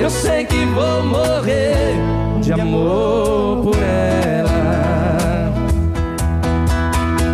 [0.02, 1.94] Eu sei que vou morrer
[2.40, 5.52] de amor por ela.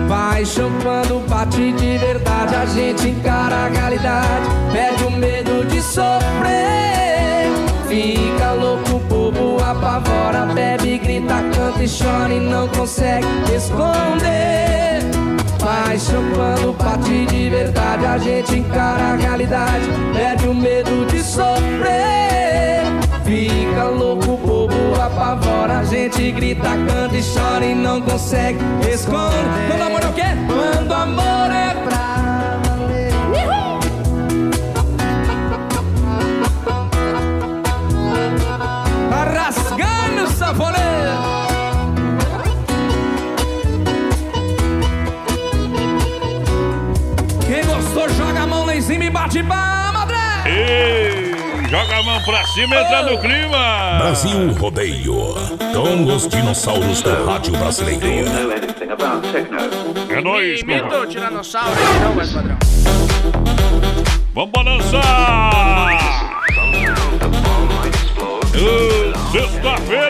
[0.07, 7.49] Paixão quando bate de verdade, a gente encara a realidade, perde o medo de sofrer.
[7.89, 14.49] Fica louco, bobo, apavora, bebe, grita, canta e chora e não consegue esconder.
[15.69, 22.85] Paixão quando bate de verdade, a gente encara a realidade, perde o medo de sofrer.
[23.23, 28.59] Fica louco, bobo, apavora, a gente grita, canta e chora e não consegue
[28.91, 29.45] esconder.
[29.69, 30.23] Quando amor é o quê?
[30.47, 31.68] Quando amor é
[51.69, 53.99] Joga a mão pra cima e entra no clima.
[53.99, 55.35] Brasil Rodeio.
[55.75, 58.27] Com os dinossauros do rádio brasileiro.
[60.09, 60.99] É nóis, Imita compadre.
[60.99, 62.57] o tiranossauro aí, não, mais padrão.
[64.35, 65.99] Vamos balançar!
[69.33, 70.08] Sexta-feira!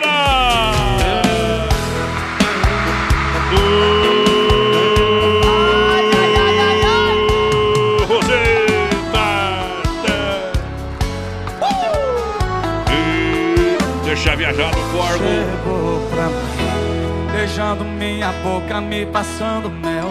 [18.29, 20.11] Minha boca, me passando mel.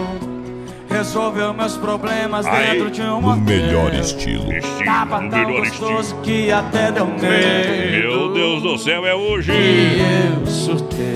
[0.90, 3.36] Resolveu meus problemas Aí, dentro de um hotel.
[3.42, 4.46] melhor estilo.
[4.84, 8.08] Tava no tão melhor gostoso que até deu medo.
[8.08, 9.52] Meu Deus do céu, é hoje!
[9.52, 10.00] E
[10.40, 11.07] eu surtei.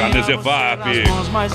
[0.00, 0.80] Carne Zefap.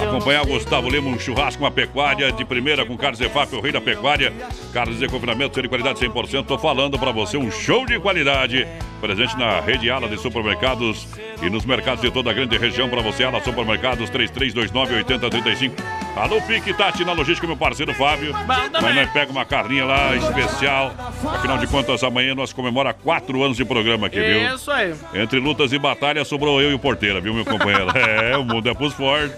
[0.07, 3.81] Acompanhar Gustavo Lima, um churrasco, uma pecuária de primeira com Carne Zefap, o rei da
[3.81, 4.31] pecuária.
[4.71, 6.45] Carnes de confinamento, de qualidade 100%.
[6.45, 8.67] Tô falando pra você, um show de qualidade.
[9.01, 11.07] Presente na rede Ala de supermercados
[11.41, 12.87] e nos mercados de toda a grande região.
[12.87, 16.04] Pra você, Ala Supermercados, 3329-8035.
[16.15, 18.33] Alô, Pique Tati na logística, meu parceiro Fábio.
[18.47, 20.93] Mas nós pega uma carninha lá especial.
[21.33, 24.55] Afinal de contas, amanhã nós comemora quatro anos de programa aqui, viu?
[24.55, 24.95] Isso aí.
[25.13, 27.85] Entre lutas e batalhas, sobrou eu e o porteira, viu, meu companheiro?
[27.95, 29.35] É, o mundo é pros fortes.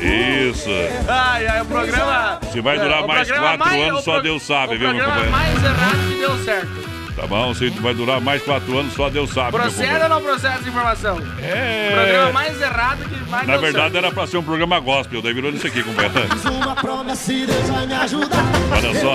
[0.00, 0.70] Isso.
[1.08, 2.40] Ai, ai, o programa.
[2.50, 5.04] Se vai durar É, mais quatro mais- anos, só pro- Deus sabe, o viu, meu
[5.04, 5.30] companheiro?
[5.30, 6.91] mais errado que deu certo.
[7.16, 10.54] Tá bom, se vai durar mais quatro anos, só Deus sabe, Procede ou não procede
[10.54, 11.18] essa informação?
[11.42, 11.88] É.
[11.90, 14.04] O programa mais errado que mais Na verdade, certo.
[14.04, 16.14] era pra ser um programa gospel, daí virou isso aqui, companheiro.
[16.62, 18.44] Uma promessa e Deus vai me ajudar.
[18.72, 19.14] Olha só.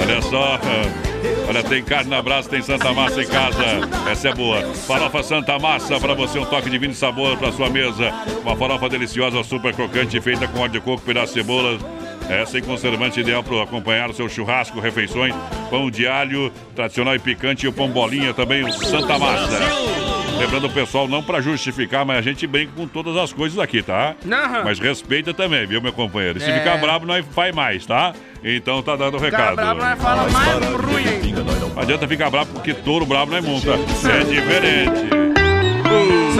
[0.00, 0.60] Olha só.
[1.48, 3.64] Olha, tem carne na brasa, tem Santa Massa em casa.
[4.10, 4.62] Essa é boa.
[4.74, 8.12] Farofa Santa Massa, para você um toque de vinho e sabor para sua mesa.
[8.42, 11.78] Uma farofa deliciosa, super crocante, feita com óleo de coco, pedaço de cebola.
[12.28, 15.34] É, sem conservante, ideal para acompanhar o seu churrasco, refeições,
[15.68, 19.58] pão de alho, tradicional e picante, e o pão bolinha também, o Santa Massa.
[20.38, 23.82] Lembrando o pessoal, não para justificar, mas a gente brinca com todas as coisas aqui,
[23.82, 24.14] tá?
[24.26, 24.62] Aham.
[24.64, 26.38] Mas respeita também, viu, meu companheiro?
[26.38, 26.58] E se É.
[26.60, 28.14] ficar brabo, nós faz mais, tá?
[28.42, 29.56] Então tá dando o recado.
[29.56, 31.42] brabo, nós fala mais ruim ainda.
[31.42, 33.72] Não adianta ficar bravo porque touro bravo não é monta.
[33.72, 35.29] É diferente.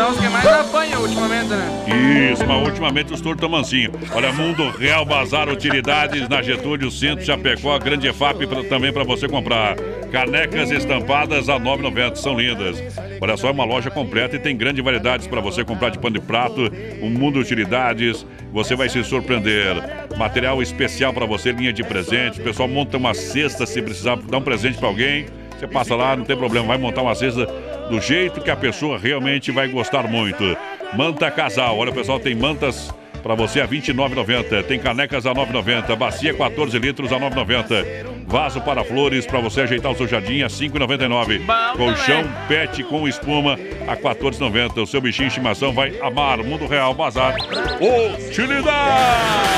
[0.01, 2.31] São os que mais apanham ultimamente, né?
[2.33, 3.21] Isso, mas ultimamente os
[3.51, 3.93] mansinhos.
[4.15, 9.29] Olha, Mundo Real Bazar Utilidades na Getúlio, Centro, Chapecó, Grande EFAP pra- também para você
[9.29, 9.77] comprar.
[10.11, 12.83] Canecas estampadas a R$ 9,90, são lindas.
[13.21, 16.19] Olha só, é uma loja completa e tem grande variedades para você comprar de pano
[16.19, 16.73] de prato,
[17.03, 18.25] um mundo de utilidades.
[18.55, 19.77] Você vai se surpreender.
[20.17, 22.39] Material especial para você, linha de presentes.
[22.39, 25.27] O pessoal monta uma cesta se precisar dar um presente para alguém.
[25.59, 27.47] Você passa lá, não tem problema, vai montar uma cesta
[27.91, 30.57] do jeito que a pessoa realmente vai gostar muito.
[30.97, 34.63] Manta Casal, olha pessoal, tem mantas para você a R$ 29,90.
[34.65, 35.97] Tem canecas a R$ 9,90.
[35.97, 38.20] Bacia 14 litros a R$ 9,90.
[38.31, 41.77] Vaso para flores para você ajeitar o seu jardim a R$ 5,99.
[41.77, 43.55] Colchão pet com espuma
[43.89, 44.83] a R$ 14,90.
[44.83, 46.39] O seu bichinho de estimação vai amar.
[46.39, 47.35] Mundo Real Bazar.
[47.81, 48.61] Utilidade!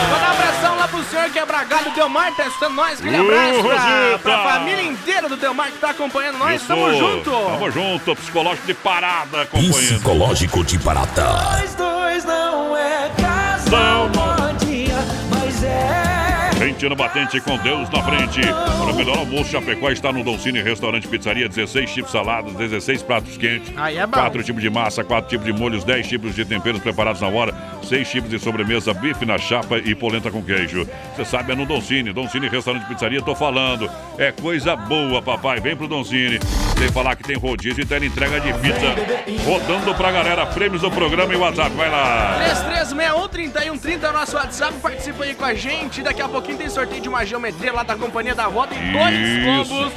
[0.09, 2.99] Vou dar um abração lá pro senhor quebra-galho do Delmar, testando nós.
[2.99, 4.19] Aquele Uh, abraço pra, Rosita!
[4.23, 6.57] pra família inteira do Delmar que tá acompanhando nós.
[6.57, 6.67] Isso.
[6.67, 7.31] Tamo junto.
[7.31, 8.17] Tamo junto.
[8.17, 9.75] Psicológico de parada acompanhando.
[9.75, 11.23] Psicológico de Parada.
[11.61, 14.32] Nós dois não é casal mas
[16.63, 18.41] Gente no batente com Deus na frente.
[18.41, 21.49] Para o melhor almoço, Chapecó está no Dolcine Restaurante Pizzaria.
[21.49, 23.73] 16 tipos de saladas, 16 pratos quentes.
[23.77, 24.13] Aí é bom.
[24.13, 27.53] 4 tipos de massa, 4 tipos de molhos, 10 tipos de temperos preparados na hora,
[27.83, 30.89] 6 tipos de sobremesa, bife na chapa e polenta com queijo.
[31.17, 32.13] Você sabe, é no Dolcine.
[32.13, 33.91] Dolcine Restaurante Pizzaria, tô falando.
[34.17, 35.59] É coisa boa, papai.
[35.59, 36.39] Vem pro Dolcine.
[36.79, 39.45] Sem falar que tem rodízio e tem entrega de pizza.
[39.45, 40.47] Rodando pra galera.
[40.47, 41.71] Prêmios do programa e WhatsApp.
[41.77, 42.41] Vai lá.
[43.33, 44.75] 3361-3130 é o nosso WhatsApp.
[44.81, 46.03] Participa aí com a gente.
[46.03, 48.75] Daqui a pouquinho tem sorteio de uma geometria lá da Companhia da Roda.
[48.75, 49.93] E dois combos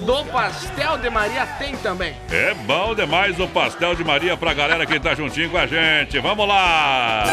[0.00, 2.14] do Pastel de Maria tem também.
[2.30, 6.18] É bom demais o pastel de Maria pra galera que tá juntinho com a gente.
[6.18, 7.24] Vamos lá!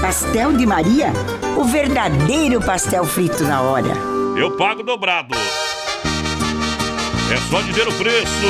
[0.00, 1.12] Pastel de Maria?
[1.56, 3.92] O verdadeiro pastel frito na hora.
[4.36, 5.34] Eu pago dobrado.
[7.32, 8.46] É só dizer o preço.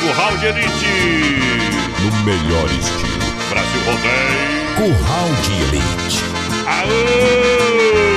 [0.00, 1.38] Curral de Elite.
[2.02, 3.18] No melhor estilo.
[3.48, 4.74] Brasil Rodeio.
[4.76, 6.24] Curral de Elite.
[6.66, 8.07] Aô!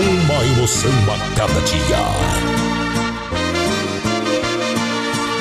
[0.00, 1.98] Uma emoção a cada dia.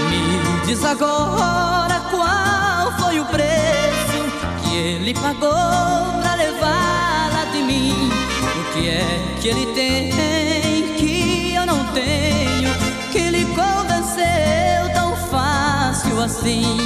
[0.10, 4.20] Me diz agora qual foi o preço
[4.62, 8.10] que ele pagou pra levá-la de mim.
[8.60, 10.10] O que é que ele tem
[10.98, 12.74] que eu não tenho,
[13.12, 16.78] que lhe convenceu tão fácil assim.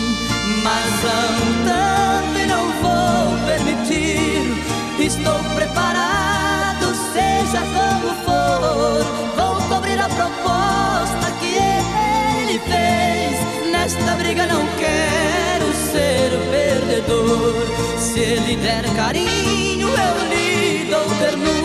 [0.64, 4.64] Mas amo tanto e não vou permitir.
[5.00, 6.43] Estou preparado,
[7.54, 9.06] seja como for,
[9.38, 13.72] vou cobrir a proposta que ele fez.
[13.72, 17.54] Nesta briga não quero ser perdedor.
[18.00, 21.63] Se ele der carinho, eu lhe dou ternura.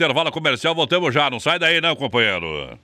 [0.00, 1.28] Intervalo comercial, voltamos já.
[1.28, 2.78] Não sai daí não, companheiro.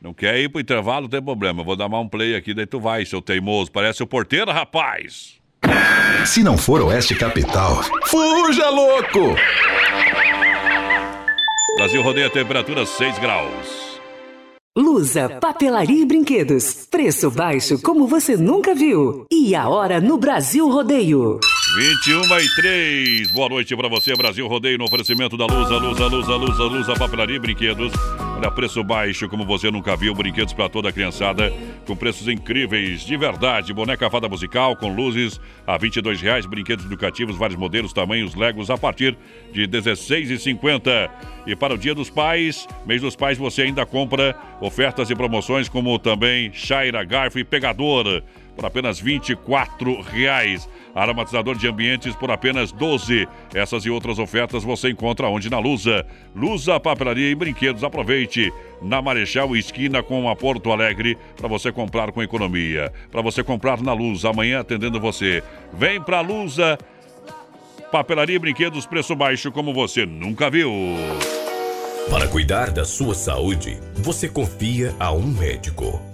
[0.00, 1.62] Não quer ir pro intervalo, não tem problema.
[1.62, 3.72] Eu vou dar mais um play aqui, daí tu vai, seu teimoso.
[3.72, 5.40] Parece o porteiro, rapaz.
[6.26, 9.34] Se não for Oeste Capital, fuja louco!
[11.78, 13.84] Brasil rodeia a temperatura 6 graus.
[14.76, 16.86] Lusa, papelaria e brinquedos.
[16.90, 19.24] Preço baixo como você nunca viu.
[19.30, 21.38] E a hora no Brasil Rodeio.
[21.74, 23.30] 21 e 3.
[23.32, 27.34] Boa noite pra você, Brasil Rodeio, no oferecimento da Lusa, Lusa, Lusa, Lusa, Lusa, papelaria
[27.34, 27.92] e brinquedos.
[28.36, 30.14] Olha, preço baixo como você nunca viu.
[30.14, 31.52] Brinquedos pra toda a criançada,
[31.84, 33.72] com preços incríveis, de verdade.
[33.72, 36.46] Boneca fada musical com luzes a 22 reais.
[36.46, 39.18] Brinquedos educativos, vários modelos, tamanhos, legos a partir
[39.52, 41.10] de R$ 16,50.
[41.44, 45.68] E para o Dia dos Pais, mês dos pais, você ainda compra ofertas e promoções
[45.68, 48.22] como também Shaira, Garfo e Pegador
[48.54, 50.68] por apenas 24 reais.
[50.94, 53.26] Aromatizador de ambientes por apenas 12.
[53.52, 56.06] Essas e outras ofertas você encontra onde na Lusa.
[56.34, 57.82] Lusa, papelaria e brinquedos.
[57.82, 62.92] Aproveite na Marechal Esquina com a Porto Alegre para você comprar com economia.
[63.10, 65.42] Para você comprar na Lusa amanhã atendendo você.
[65.72, 66.78] Vem pra Lusa.
[67.90, 70.70] Papelaria e brinquedos preço baixo como você nunca viu.
[72.10, 76.13] Para cuidar da sua saúde, você confia a um médico.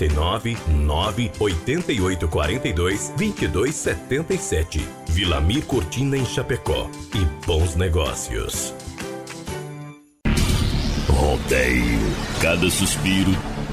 [0.01, 4.87] 49 9 88 42 22 77.
[5.09, 6.89] Vilamir Cortina em Chapecó.
[7.13, 8.73] E bons negócios.
[11.07, 11.99] Rodeio.
[12.41, 13.31] Cada suspiro,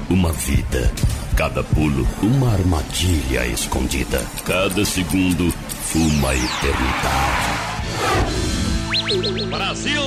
[0.09, 0.91] uma vida.
[1.35, 4.21] Cada pulo, uma armadilha escondida.
[4.45, 5.51] Cada segundo,
[5.95, 7.69] uma eternidade.
[9.49, 10.03] Brasil!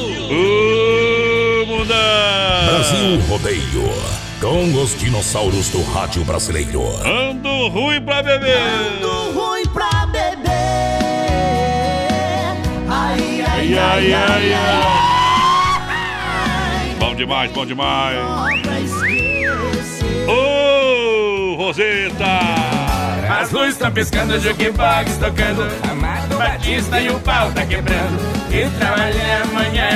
[1.67, 1.87] Mundão!
[2.67, 4.22] Brasil Rodeio.
[4.43, 6.83] Com os dinossauros do rádio brasileiro.
[7.07, 8.59] Ando ruim pra beber!
[8.59, 10.51] Ando ruim pra beber.
[12.91, 14.83] Ai, ai, ai, ai, ai.
[16.99, 18.19] Bom demais, bom demais.
[20.27, 22.41] Ô, Roseta!
[23.31, 28.19] As luzes estão piscando, o jukebox tocando Amado Batista e o pau tá quebrando
[28.51, 29.92] E trabalhar amanhã é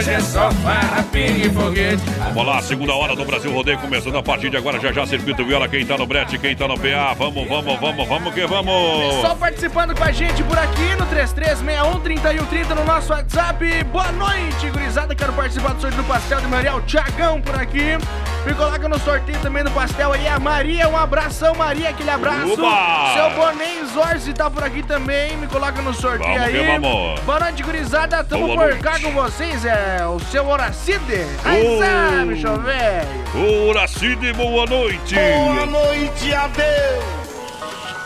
[0.00, 2.02] Hoje é só farra, pingue e foguete.
[2.32, 4.80] Vamos lá, segunda hora do Brasil Rodeio começando a partir de agora.
[4.80, 5.68] Já já circuito viola.
[5.68, 7.12] Quem tá no brete, quem tá no PA.
[7.18, 9.14] Vamos, vamos, vamos, vamos que vamos.
[9.16, 13.84] Pessoal participando com a gente por aqui no 33613130 no nosso WhatsApp.
[13.92, 15.14] Boa noite, gurizada.
[15.14, 16.76] Quero participar do sorteio do pastel de Maria.
[16.76, 17.98] O Tiagão por aqui.
[18.46, 20.26] Me coloca no sorteio também do pastel aí.
[20.26, 21.90] A Maria, um abração, Maria.
[21.90, 22.54] Aquele abraço.
[22.54, 23.12] Oba!
[23.12, 25.36] Seu Bonem Zorzi tá por aqui também.
[25.36, 26.58] Me coloca no sorteio Vamos aí.
[26.58, 27.20] que vamos.
[27.20, 28.24] Boa noite, gurizada.
[28.24, 28.82] Tamo Boa por noite.
[28.82, 29.62] cá com vocês.
[29.66, 31.26] É o seu Horacide.
[31.44, 31.78] Aí, Ô.
[31.78, 33.68] sabe, bicho velho.
[33.68, 35.14] Horacide, boa noite.
[35.14, 37.04] Boa noite, adeus,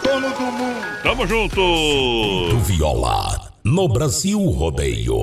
[0.02, 1.02] dono do mundo.
[1.02, 1.56] Tamo junto.
[1.56, 5.16] Do Viola, no Brasil Rodeio.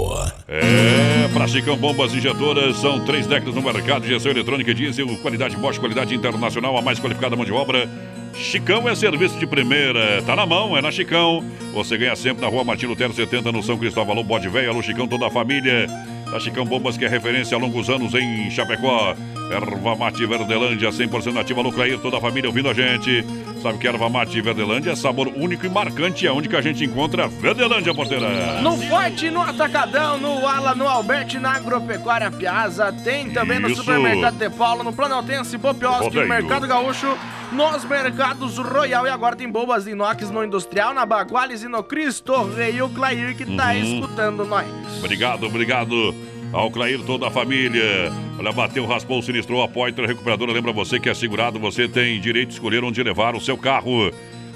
[0.48, 5.08] É, pra Chicão Bombas Injetoras, são três décadas no mercado de gestão eletrônica e diesel,
[5.18, 7.88] qualidade Bosch, qualidade internacional, a mais qualificada mão de obra.
[8.34, 11.44] Chicão é serviço de primeira, tá na mão, é na Chicão.
[11.74, 14.82] Você ganha sempre na rua Martin Lutero 70, no São Cristóvão, alô Bode Velho, alô
[14.82, 15.88] Chicão, toda a família.
[16.34, 19.16] A Chicão Bombas, que é referência há longos anos em Chapecó.
[19.52, 23.26] Erva Mate Verdelândia, 100% nativa, alô Clair, toda a família ouvindo a gente.
[23.62, 26.84] Sabe que erva mate Verdelândia é sabor único e marcante, é onde que a gente
[26.84, 28.60] encontra Verdelândia, porteira.
[28.62, 32.92] No Forte, no Atacadão, no Ala, no Alberti, na Agropecuária Piazza.
[33.04, 33.82] Tem também no Isso.
[33.82, 37.16] Supermercado De Paulo, no Planaltense, Popioski, no Mercado Gaúcho,
[37.52, 39.06] nos Mercados Royal.
[39.06, 42.82] E agora tem bombas de inox no Industrial, na Baguales e no Cristo Rei.
[42.82, 43.74] O Clair que tá Uhum.
[44.00, 44.66] escutando nós.
[44.98, 46.16] Obrigado, obrigado
[46.54, 48.12] ao Clair, toda a família.
[48.38, 50.52] Olha, bateu, raspou, sinistrou, a Poiter Recuperadora.
[50.52, 54.12] Lembra você que é segurado, você tem direito de escolher onde levar o seu carro.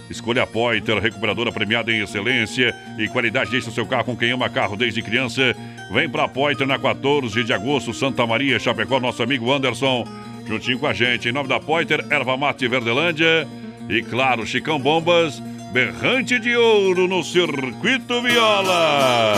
[0.09, 3.51] Escolha a Poiter, recuperadora premiada em excelência e qualidade.
[3.51, 5.55] Deixe o seu carro com quem ama carro desde criança.
[5.91, 10.05] Vem pra Poiter na 14 de agosto, Santa Maria, Chapecó, nosso amigo Anderson,
[10.47, 11.29] juntinho com a gente.
[11.29, 13.47] Em nome da Poiter, Erva Mate Verdelândia
[13.89, 15.41] e, claro, Chicão Bombas,
[15.73, 19.33] berrante de ouro no Circuito Viola.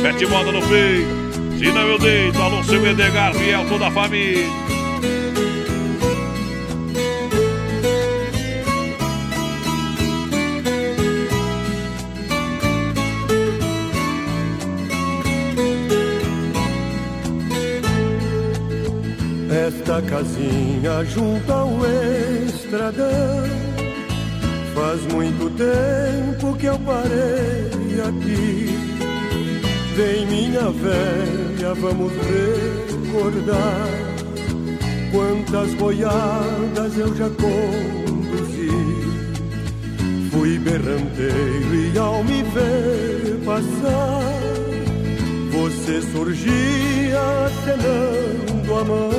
[0.00, 1.41] Mete moda no peito.
[1.62, 4.48] Se não eu deito, alô, seu Edgar, fiel, toda a família.
[19.68, 21.68] Esta casinha junto ao
[22.44, 23.06] estradão
[24.74, 28.71] Faz muito tempo que eu parei aqui
[29.94, 33.88] Vem minha velha, vamos recordar.
[35.12, 38.70] Quantas boiadas eu já conduzi.
[40.30, 44.22] Fui berranteiro e ao me ver passar
[45.50, 49.10] Você surgia acenando a mão.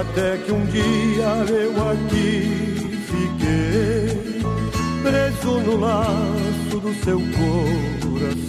[0.00, 3.99] Até que um dia eu aqui fiquei
[5.02, 8.40] Preso no laço do seu coração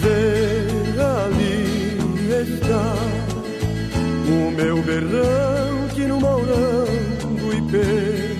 [0.00, 1.98] Vê ali
[2.42, 2.94] está
[4.28, 6.86] O meu berrante no mourão
[7.36, 8.36] do Ipê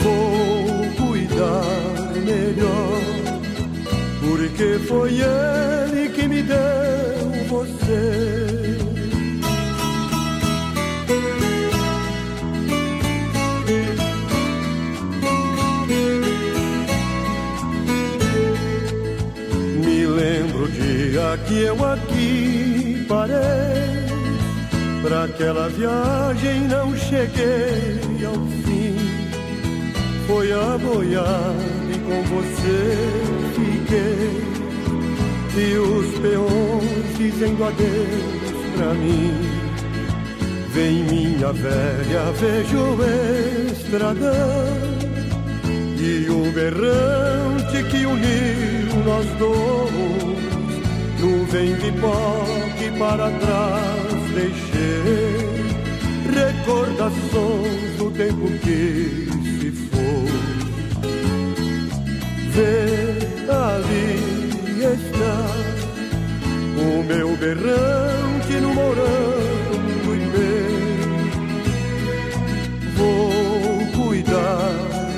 [0.00, 2.94] Vou cuidar melhor
[4.54, 8.63] porque foi ele que me deu você.
[21.38, 24.04] Que eu aqui parei.
[25.02, 28.34] Pra aquela viagem não cheguei ao
[28.64, 28.96] fim.
[30.26, 31.54] Foi a boiada
[31.92, 32.96] e com você
[33.54, 34.44] fiquei.
[35.56, 39.32] E os peões dizendo adeus pra mim.
[40.72, 44.94] Vem minha velha, vejo o estradão.
[45.98, 50.63] E o berrante que uniu nós dois.
[51.24, 52.44] Nuvem de pó
[52.76, 55.48] que para trás deixei.
[56.34, 59.26] Recordações do tempo que
[59.58, 60.28] se foi.
[62.50, 64.18] Vê ali
[64.96, 65.38] está
[66.76, 69.32] o meu berrante no morão
[70.04, 70.54] do Ipê.
[72.98, 74.74] Vou cuidar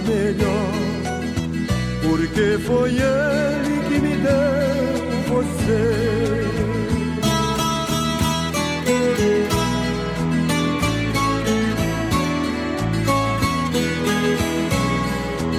[0.06, 0.72] melhor,
[2.00, 4.95] porque foi ele que me deu
[5.66, 6.46] você.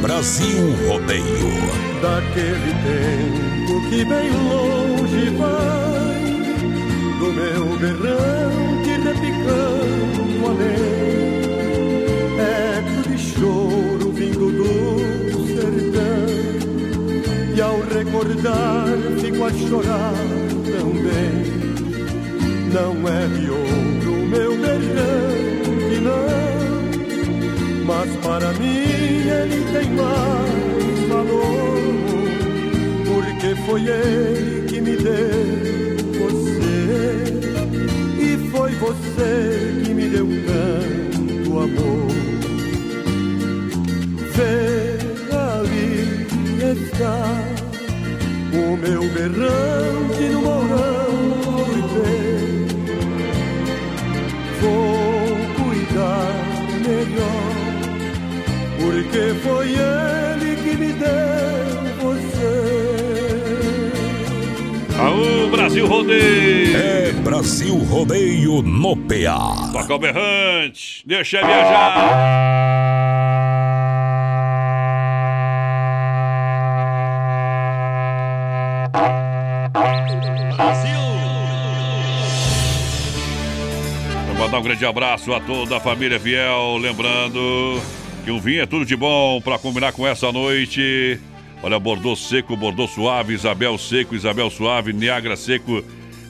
[0.01, 1.77] Brasil Rodeio.
[2.01, 6.17] daquele tempo que bem longe vai
[7.19, 11.06] do meu berrante repicando além eco
[18.07, 18.87] recordar
[19.19, 20.13] fico a chorar
[20.65, 21.57] também.
[22.73, 26.27] Não é de ouro meu berrante, não,
[27.85, 31.77] mas para mim ele tem mais valor,
[33.05, 36.85] porque foi ele que me deu você,
[38.19, 42.07] e foi você que me deu tanto amor.
[44.35, 44.97] Vê
[45.33, 46.27] ali
[46.71, 47.46] está
[48.67, 51.07] o meu berrante no mourão
[51.43, 52.67] cortei.
[54.61, 56.35] Vou cuidar
[56.85, 57.53] melhor,
[58.77, 62.55] porque foi ele que me deu você.
[64.99, 66.77] Aô, Brasil Rodeio!
[66.77, 69.71] É Brasil Rodeio no PA.
[69.71, 73.06] Toca o berrante, deixa viajar.
[84.57, 87.81] Mandar um grande abraço a toda a família fiel, lembrando
[88.23, 91.19] que um vinho é tudo de bom para combinar com essa noite.
[91.61, 95.83] Olha, Bordeaux seco, Bordeaux suave, Isabel seco, Isabel suave, Niagara seco,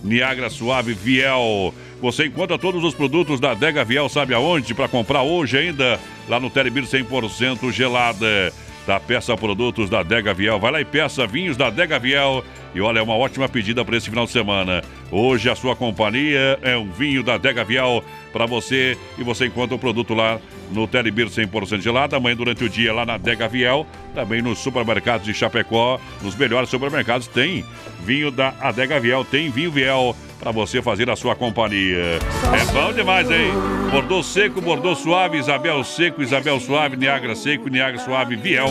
[0.04, 1.74] Niagara suave, Viel.
[2.02, 4.74] Você encontra todos os produtos da Dega Viel, sabe aonde?
[4.74, 8.54] Para comprar hoje ainda, lá no Telebir 100% gelada.
[8.88, 10.58] Da peça produtos da Dega Viel.
[10.58, 12.42] Vai lá e peça vinhos da Dega Viel.
[12.74, 14.82] E olha, é uma ótima pedida para esse final de semana.
[15.12, 18.02] Hoje a sua companhia é um vinho da Dega Viel
[18.32, 18.98] para você.
[19.18, 20.40] E você encontra o produto lá
[20.72, 22.16] no Telebir 100% gelado.
[22.16, 23.86] Amanhã durante o dia lá na Dega Viel.
[24.16, 26.00] Também nos supermercados de Chapecó.
[26.22, 27.66] Nos melhores supermercados tem
[28.06, 29.26] vinho da Adega Viel.
[29.26, 32.20] Tem vinho Viel para você fazer a sua companhia.
[32.54, 33.52] É bom demais, hein?
[33.92, 38.66] Bordeaux seco, Bordeaux suave, Isabel seco, Isabel suave, Niagara seco, Niagara suave, Viel.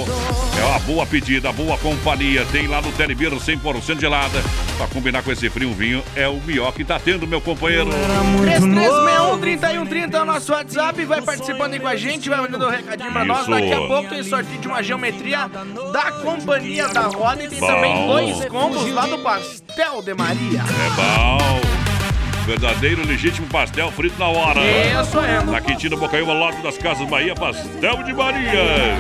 [0.59, 2.45] É uma boa pedida, boa companhia.
[2.53, 4.43] Tem lá no Telebir 100% gelada.
[4.77, 7.89] Para combinar com esse frio, um vinho é o melhor que tá tendo, meu companheiro.
[8.43, 11.05] 3361-3130 é o nosso WhatsApp.
[11.05, 13.47] Vai participando aí com a gente, vai mandando um recadinho pra nós.
[13.47, 15.49] Daqui a pouco tem sorteio de uma geometria
[15.93, 17.67] da Companhia da Roda e tem Bom.
[17.67, 20.61] também dois combos lá do Pastel de Maria.
[20.61, 21.66] É bom.
[22.47, 24.61] Verdadeiro legítimo pastel frito na hora.
[25.03, 25.43] Isso é.
[25.43, 28.97] Na Quintino Bocaiúva, lote das Casas Bahia, pastel de Maria.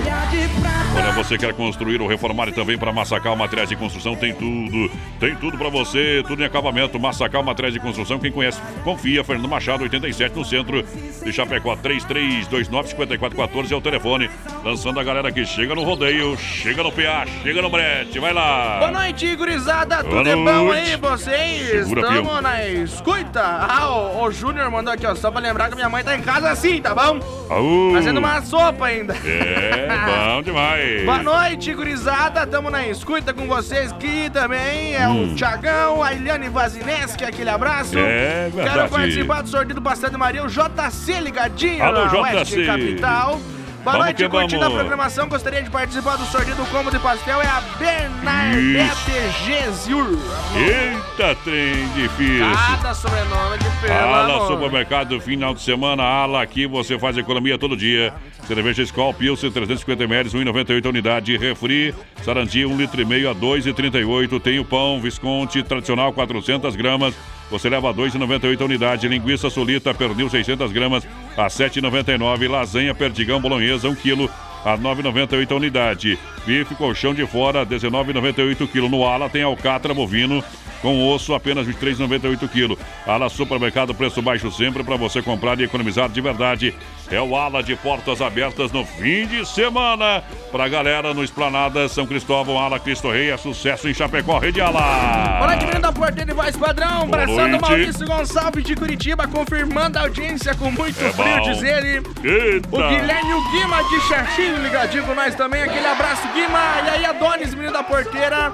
[0.97, 4.90] Olha, você quer construir ou reformar e também para Massacal Materiais de Construção, tem tudo.
[5.20, 6.98] Tem tudo para você, tudo em acabamento.
[6.98, 9.23] Massacal Materiais de Construção, quem conhece, confia.
[9.23, 10.85] Fernando Machado, 87, no centro
[11.24, 14.28] de Chapecó, 3329-5414 é o telefone.
[14.64, 18.78] Lançando a galera que chega no rodeio, chega no PA, chega no brete, vai lá.
[18.81, 20.02] Boa noite, gurizada.
[20.02, 21.68] Boa Tudo é bom aí, vocês?
[21.68, 23.36] Segura, Estamos na escuta.
[23.43, 26.23] Ah, o, o Júnior mandou aqui, ó, só pra lembrar que minha mãe tá em
[26.23, 27.19] casa assim, tá bom?
[27.51, 27.93] Aú.
[27.95, 29.15] Fazendo uma sopa ainda.
[29.25, 29.89] É,
[30.35, 31.05] bom demais.
[31.07, 32.47] Boa noite, gurizada.
[32.47, 34.95] Tamo na escuta com vocês aqui também.
[34.95, 35.33] É Hum.
[35.33, 37.99] o Tiagão, a Eliane Vazineski, aquele abraço.
[37.99, 38.77] É verdade.
[38.79, 42.17] Quero participar do sorteio do Pastel de Maria, o JC ligadinho Alô, JC.
[42.19, 43.41] Oeste Capital.
[43.87, 44.79] Boa Vamos noite, curtindo a vamos.
[44.81, 45.29] programação.
[45.29, 47.41] Gostaria de participar do sorteio do combo de pastel.
[47.41, 49.13] É a Bernadette
[49.45, 50.19] Gesiur.
[50.57, 52.45] Eita, trem difícil.
[52.53, 54.49] Cada sobrenome de Ala amor.
[54.49, 58.13] Supermercado, final de semana, Ala, aqui você faz economia todo dia.
[58.49, 61.37] Cerveja Skol Pilsen, 350ml, 1,98 a unidade.
[61.37, 61.95] Refri,
[62.25, 64.41] Sarandi, 1 litro e meio a 2,38.
[64.41, 67.15] Tem o pão Visconti tradicional, 400 gramas.
[67.51, 69.09] Você leva 2,98 a unidade.
[69.09, 71.06] Linguiça Solita, pernil, 600 gramas
[71.36, 72.48] a 7,99.
[72.48, 74.28] Lasanha Perdigão Bolonhesa, 1 quilo
[74.64, 76.18] a 9,98 a unidade.
[76.47, 78.89] Bife colchão de fora, 19,98 kg.
[78.89, 80.43] No ala tem alcatra bovino
[80.82, 82.78] com osso, apenas 23,98 kg.
[83.06, 86.74] Ala Supermercado, preço baixo sempre para você comprar e economizar de verdade.
[87.10, 90.23] É o ala de portas abertas no fim de semana.
[90.52, 95.39] Pra galera no Esplanada São Cristóvão, ala Cristo Rei, é sucesso em Chapecó, Rede Ala.
[95.39, 97.02] Boa noite, menino da Porteira e Voz Padrão.
[97.02, 97.60] Abraçando.
[97.60, 101.51] Maurício Gonçalves de Curitiba, confirmando a audiência com muito É frio, bom.
[101.52, 102.02] diz ele.
[102.23, 102.68] Eita.
[102.70, 105.62] O Guilherme Guima de Xaxim ligadinho com nós também.
[105.62, 106.83] Aquele abraço, Guima.
[106.85, 108.53] E aí, Adonis, menino da Porteira.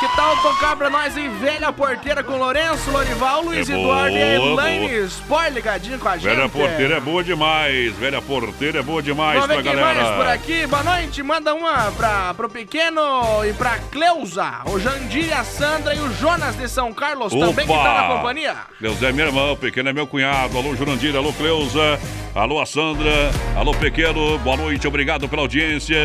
[0.00, 4.36] Que tal tocar pra nós em Velha Porteira com Lourenço, Lorival, Luiz É Eduardo e
[4.36, 5.00] boa, Elaine boa.
[5.06, 6.34] Sport ligadinho com a gente.
[6.34, 7.94] Velha Porteira é boa demais.
[7.94, 10.02] Velha Porteira é boa demais Vamos pra galera.
[10.02, 10.66] mais por aqui.
[10.66, 11.22] Boa noite.
[11.22, 13.02] Manda uma pra, pro Pequeno
[13.48, 17.72] e pra Cleusa, o Jandir, a Sandra e o Jonas de São Carlos também que
[17.72, 18.56] estão na companhia.
[18.78, 20.58] Cleusa é minha irmã, o pequeno é meu cunhado.
[20.58, 22.00] Alô, Jurandir, alô, Cleusa.
[22.34, 23.30] Alô, a Sandra.
[23.56, 24.36] Alô, pequeno.
[24.40, 25.96] Boa noite, obrigado pela audiência.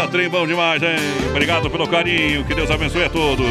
[0.00, 0.96] Eita, trem bom demais, hein?
[1.28, 2.42] Obrigado pelo carinho.
[2.44, 3.46] Que Deus abençoe a todos.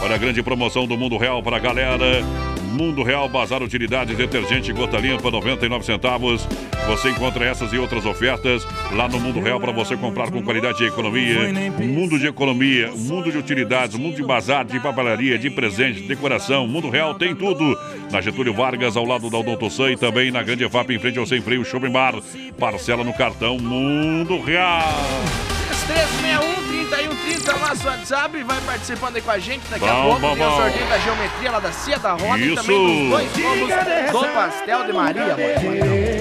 [0.00, 2.22] Olha a grande promoção do Mundo Real para a galera.
[2.70, 6.46] Mundo Real Bazar Utilidades, detergente gota limpa, 99 centavos.
[6.86, 10.84] Você encontra essas e outras ofertas lá no Mundo Real para você comprar com qualidade
[10.84, 11.52] e economia.
[11.80, 16.68] Mundo de economia, mundo de utilidades, mundo de bazar, de papelaria, de presente, de decoração.
[16.68, 17.76] Mundo Real tem tudo.
[18.12, 21.18] Na Getúlio Vargas, ao lado da Odonto Sam e também na Grande EFAP, em frente
[21.18, 22.14] ao Sem Freio Shopping Bar.
[22.58, 25.59] Parcela no cartão Mundo Real.
[25.90, 29.62] 3130 nosso WhatsApp, vai participando aí com a gente.
[29.68, 32.38] Daqui a Bom, pouco bom, tem o sorteio da geometria lá da Cia da Roda
[32.38, 32.62] e Isso.
[32.62, 33.68] também dos dois combos
[34.12, 35.36] do Pastel de Maria.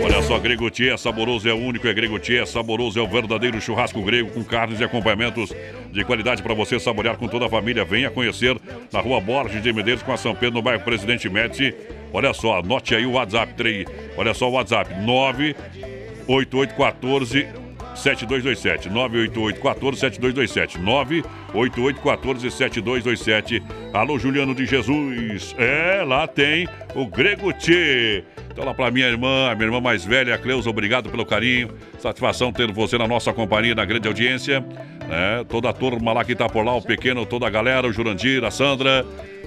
[0.04, 4.02] Olha só, Gregotier é saboroso, é único, é Gregotier é saboroso, é o verdadeiro churrasco
[4.02, 5.54] grego com carnes e acompanhamentos
[5.92, 7.86] de qualidade para você saborear com toda a família.
[7.86, 8.60] Venha conhecer
[8.92, 11.76] na rua Borges de Medeiros com a São Pedro, no bairro Presidente Médici.
[12.12, 13.86] Olha só, anote aí o WhatsApp 3.
[14.18, 17.69] Olha só o WhatsApp 98814
[18.00, 23.64] 7227 98814 7227 98814 7227
[23.94, 29.50] Alô Juliano de Jesus É, lá tem o Grego Tchê Então lá pra minha irmã,
[29.50, 31.70] a minha irmã mais velha, Cleusa, obrigado pelo carinho
[32.00, 34.64] Satisfação ter você na nossa companhia, na grande audiência
[35.08, 35.44] né?
[35.50, 38.44] Toda a turma lá que tá por lá, o pequeno, toda a galera, o Jurandir,
[38.44, 39.06] a Sandra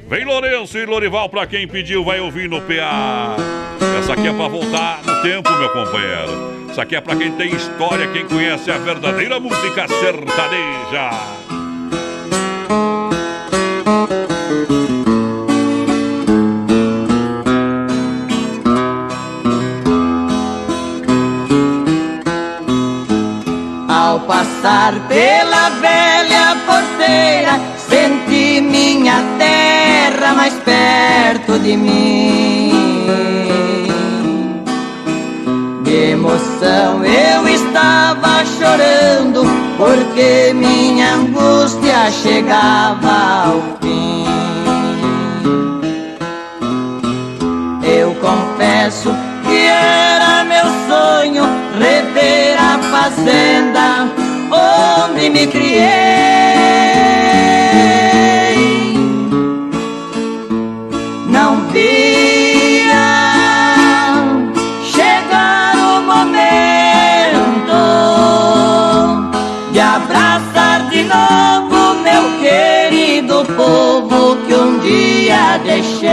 [0.08, 3.36] Vem Lourenço e Lorival, pra quem pediu, vai ouvir no PA.
[3.98, 6.61] Essa aqui é pra voltar no tempo, meu companheiro.
[6.72, 11.10] Essa aqui é pra quem tem história, quem conhece a verdadeira música sertaneja.
[23.86, 32.41] Ao passar pela velha porteira, senti minha terra mais perto de mim.
[38.46, 39.44] Chorando,
[39.76, 44.24] porque minha angústia chegava ao fim.
[47.82, 49.10] Eu confesso
[49.44, 51.44] que era meu sonho
[51.78, 54.08] rever a fazenda
[54.50, 56.31] onde me criei.
[75.62, 76.11] Dia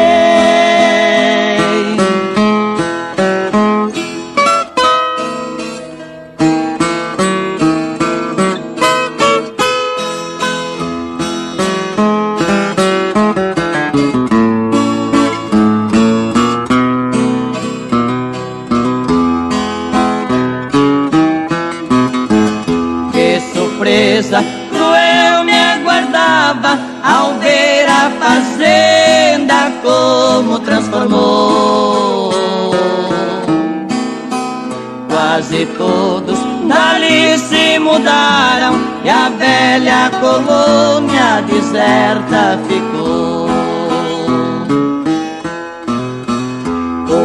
[38.00, 43.50] mudaram e a velha colônia deserta ficou.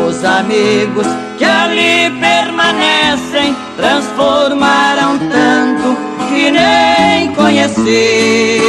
[0.08, 1.06] Os amigos
[1.38, 5.96] que ali permanecem transformaram tanto
[6.28, 8.63] que nem conheci.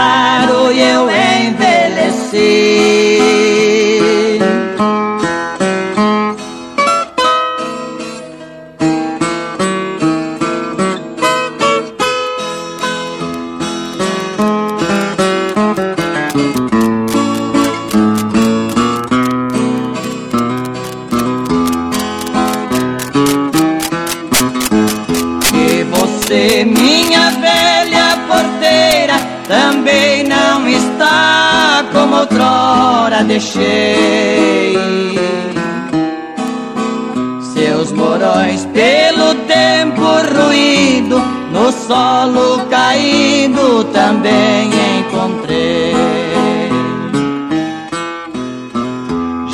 [0.00, 1.59] Passaram e eu envelheci.
[33.30, 34.76] Deixei.
[37.54, 40.02] Seus morões pelo tempo
[40.34, 41.20] ruído,
[41.52, 45.94] no solo caído também encontrei.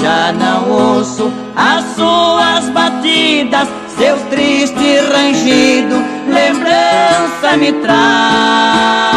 [0.00, 9.16] Já não ouço as suas batidas, seus tristes rangidos, lembrança me traz.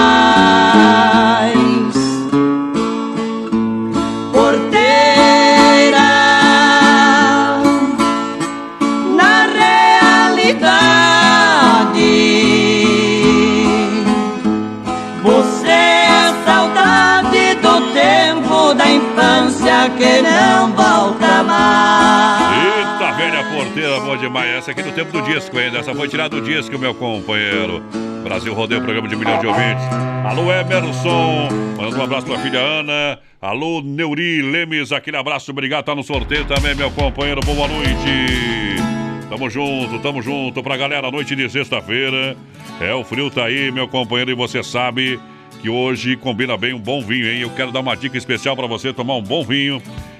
[24.09, 24.49] Bom demais.
[24.55, 25.77] Essa aqui do tempo do disco ainda.
[25.77, 27.83] Essa foi tirada do disco, meu companheiro.
[28.23, 29.83] Brasil Rodeio, programa de milhão de ouvintes.
[30.25, 31.47] Alô, Emerson.
[31.77, 33.19] Mandando um abraço pra filha Ana.
[33.39, 34.91] Alô, Neuri Lemes.
[34.91, 35.85] Aquele abraço, obrigado.
[35.85, 37.39] Tá no sorteio também, meu companheiro.
[37.41, 38.81] Boa noite.
[39.29, 41.11] Tamo junto, tamo junto pra galera.
[41.11, 42.35] Noite de sexta-feira.
[42.81, 45.19] É, o frio tá aí, meu companheiro, e você sabe
[45.61, 47.41] que hoje combina bem um bom vinho, hein?
[47.41, 49.79] Eu quero dar uma dica especial para você tomar um bom vinho.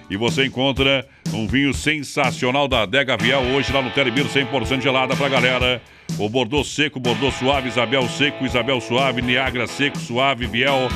[0.09, 5.15] E você encontra um vinho sensacional da Adega Viel hoje lá no Telebir 100% gelada
[5.15, 5.81] pra galera.
[6.17, 10.89] O Bordeaux seco, Bordeaux suave, Isabel seco, Isabel suave, Niagara seco, suave, Viel.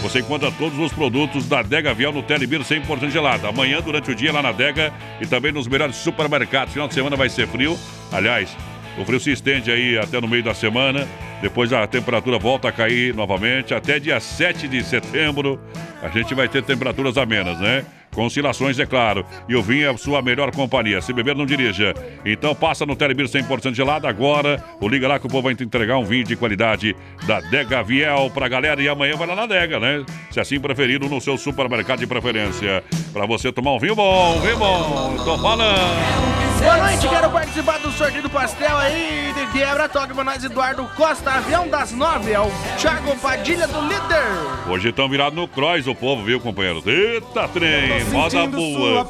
[0.00, 3.48] Você encontra todos os produtos da Adega Viel no Telebir 100% gelada.
[3.48, 6.72] Amanhã, durante o dia, lá na Adega e também nos melhores supermercados.
[6.72, 7.78] Final de semana vai ser frio.
[8.10, 8.56] Aliás,
[8.98, 11.06] o frio se estende aí até no meio da semana.
[11.42, 13.74] Depois a temperatura volta a cair novamente.
[13.74, 15.60] Até dia 7 de setembro
[16.02, 17.84] a gente vai ter temperaturas amenas, né?
[18.14, 19.26] Com oscilações, é claro.
[19.48, 21.00] E o vinho é a sua melhor companhia.
[21.00, 21.94] Se beber, não dirija.
[22.24, 24.62] Então passa no Telebir 100% gelado agora.
[24.80, 26.94] Ou liga lá que o povo vai te entregar um vinho de qualidade
[27.26, 28.80] da Dega Viel pra galera.
[28.82, 30.04] E amanhã vai lá na Dega, né?
[30.30, 32.82] Se assim preferido, no seu supermercado de preferência.
[33.12, 35.16] Pra você tomar um vinho bom, vinho bom.
[35.24, 36.43] Tô falando.
[36.64, 39.86] Boa noite, quero participar do sorteio do pastel aí de quebra.
[39.86, 42.32] Toque pra nós, Eduardo Costa, avião das nove.
[42.32, 44.24] É o Thiago Padilha do líder.
[44.66, 46.82] Hoje estão virados no cross o povo, viu, companheiro?
[46.86, 49.06] Eita, trem, moda boa.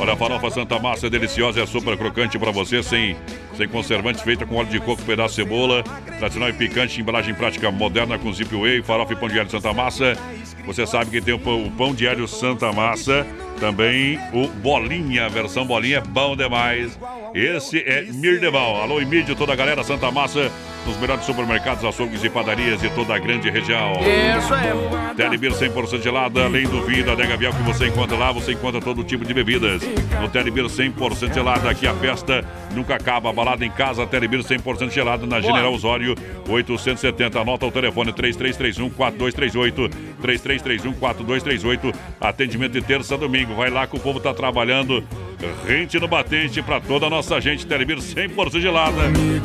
[0.00, 3.16] Olha, a farofa Santa Massa é deliciosa, é super crocante pra você, sem,
[3.60, 5.82] sem conservantes, feita com óleo de coco, pedaço de cebola,
[6.18, 9.72] tradicional e picante, embalagem prática moderna com zip whey, farofa e pão de alho Santa
[9.74, 10.16] Massa.
[10.64, 11.94] Você sabe que tem o pão, o pão
[12.26, 13.26] Santa Massa,
[13.58, 16.98] também o Bolinha, versão Bolinha é bom demais.
[17.34, 18.80] Esse é Mirdeval.
[18.80, 20.50] Alô, Emílio, toda a galera Santa Massa,
[20.86, 23.92] nos melhores supermercados, açougues e padarias de toda a grande região.
[24.38, 24.70] Isso aí.
[25.16, 29.04] Telebir 100% gelada, além do vinho da Viel que você encontra lá, você encontra todo
[29.04, 29.82] tipo de bebidas.
[30.20, 32.44] No Telebir 100% gelada, aqui a festa
[32.74, 33.32] nunca acaba.
[33.32, 36.14] Balada em casa, Telebir 100% gelada na General Osório
[36.48, 37.40] 870.
[37.40, 39.88] Anota o telefone 3331 4238
[40.20, 41.98] 3331 4238.
[42.20, 43.54] Atendimento de terça a domingo.
[43.54, 45.04] Vai lá que o povo tá trabalhando.
[45.66, 47.66] Rente no batente pra toda a nossa gente.
[47.66, 49.02] Telebir 100% gelada.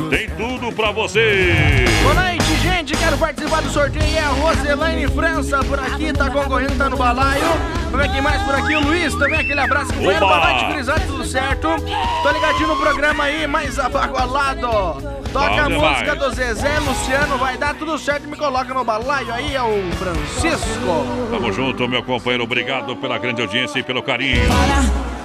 [0.10, 1.86] Tem tudo pra você.
[2.04, 2.98] Boa noite, gente.
[2.98, 4.16] Quero participar do sorteio.
[4.16, 7.44] É a Roselaine França por aqui, tá concorrendo, tá no balaio.
[7.92, 8.76] Vamos ver quem mais por aqui.
[8.76, 9.94] O Luiz também, aquele abraço.
[9.94, 11.68] Boa noite, Grisado, tudo certo?
[12.24, 15.16] Tô ligadinho no programa aí, mais abagualado.
[15.32, 18.28] Toca a música do Zezé, Luciano, vai dar tudo certo.
[18.28, 21.06] Me coloca no balaio aí, é o Francisco.
[21.32, 22.44] Tamo junto, meu companheiro.
[22.44, 24.42] Obrigado pela grande audiência e pelo carinho.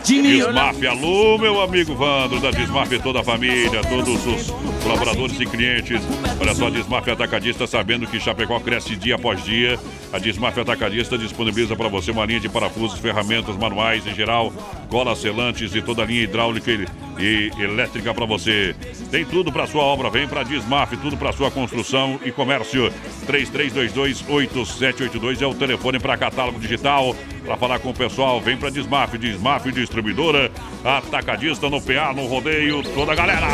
[0.04, 4.50] Dismaf, alô, meu amigo Vandro, da Dismaf, toda a família, todos os
[4.82, 6.00] colaboradores e clientes.
[6.40, 9.78] Olha só, a Dismaf Atacadista, sabendo que Chapecó cresce dia após dia.
[10.12, 14.52] A Dismaf Atacadista disponibiliza para você uma linha de parafusos, ferramentas manuais em geral,
[14.88, 16.86] colas selantes e toda a linha hidráulica e,
[17.18, 18.74] e elétrica para você.
[19.10, 22.90] Tem tudo para sua obra, vem para Dismaf, tudo para sua construção e comércio.
[23.26, 27.14] 33228782 é o telefone para catálogo digital.
[27.50, 30.52] Para falar com o pessoal, vem para Dismaf, Dismaf Distribuidora,
[30.84, 33.48] Atacadista no PA, no rodeio, toda a galera.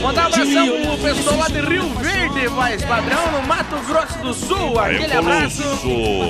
[0.00, 4.32] Mandar um abração pro pessoal lá de Rio Verde, voz padrão, no Mato Grosso do
[4.32, 4.78] Sul.
[4.78, 5.64] Aquele abraço.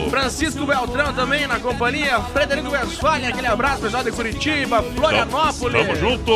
[0.09, 2.23] Francisco Beltrão também na companhia.
[2.33, 5.87] Frederico Westphalen, aquele abraço, pessoal de Curitiba, Florianópolis.
[5.87, 6.33] Tamo junto!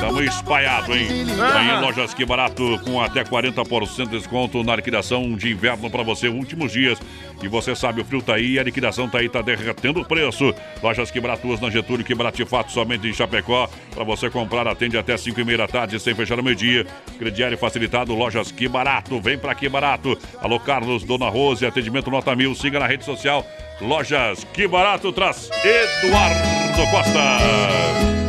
[0.00, 1.06] Tamo espalhado, hein?
[1.54, 6.02] Aí em lojas que barato com até 40% de desconto na liquidação de inverno pra
[6.02, 6.98] você, últimos dias.
[7.40, 10.54] E você sabe, o frio tá aí, a liquidação tá aí, tá derretendo o preço.
[10.82, 13.68] Lojas que baratuas na Getúlio, que barate fato somente em Chapecó.
[13.94, 16.86] Pra você comprar, atende até 5 e meia da tarde, sem fechar ao meio-dia.
[17.18, 19.20] Crediário facilitado, lojas que barato.
[19.20, 20.18] Vem pra que barato.
[20.40, 22.54] Alô, Carlos, Dona Rose, atendimento nota mil.
[22.54, 23.46] Siga na rede social.
[23.80, 28.21] Lojas que barato traz Eduardo Costa.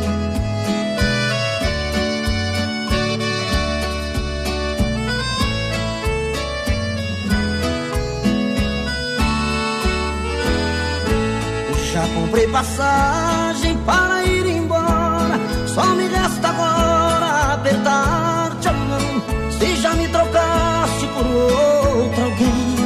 [12.04, 15.40] Já comprei passagem para ir embora.
[15.66, 19.22] Só me resta agora apertar-te a mão.
[19.58, 22.76] Se já me trocaste por outro alguém,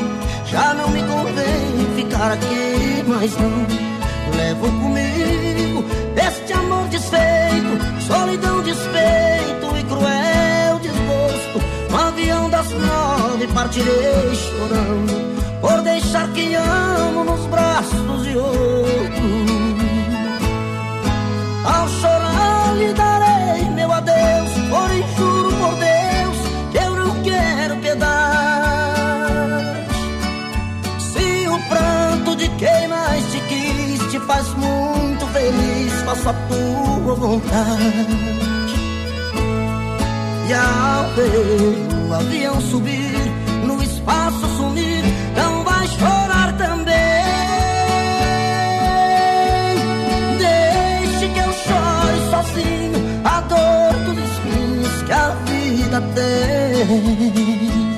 [0.46, 3.66] já não me convém ficar aqui mais não.
[4.36, 5.84] Levo comigo
[6.16, 11.60] este amor desfeito, solidão, despeito e cruel desgosto.
[11.90, 15.37] No avião das nove partirei chorando
[15.68, 19.28] por deixar quem amo nos braços de outro.
[21.64, 26.38] Ao chorar lhe darei meu adeus, porém juro por Deus
[26.72, 28.08] que eu não quero piedade.
[30.98, 37.14] Se o pranto de quem mais te quis te faz muito feliz, faço a tua
[37.14, 38.06] vontade.
[40.48, 43.07] E ao ver o avião subir,
[55.98, 57.88] vida tem.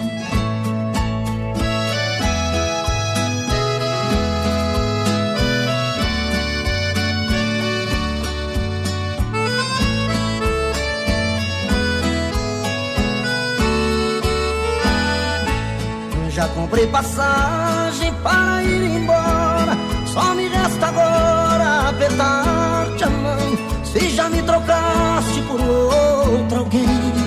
[16.31, 19.77] Já comprei passagem para ir embora.
[20.07, 23.39] Só me resta agora apertar-te a mão.
[23.85, 27.20] Se já me trocaste por outro alguém,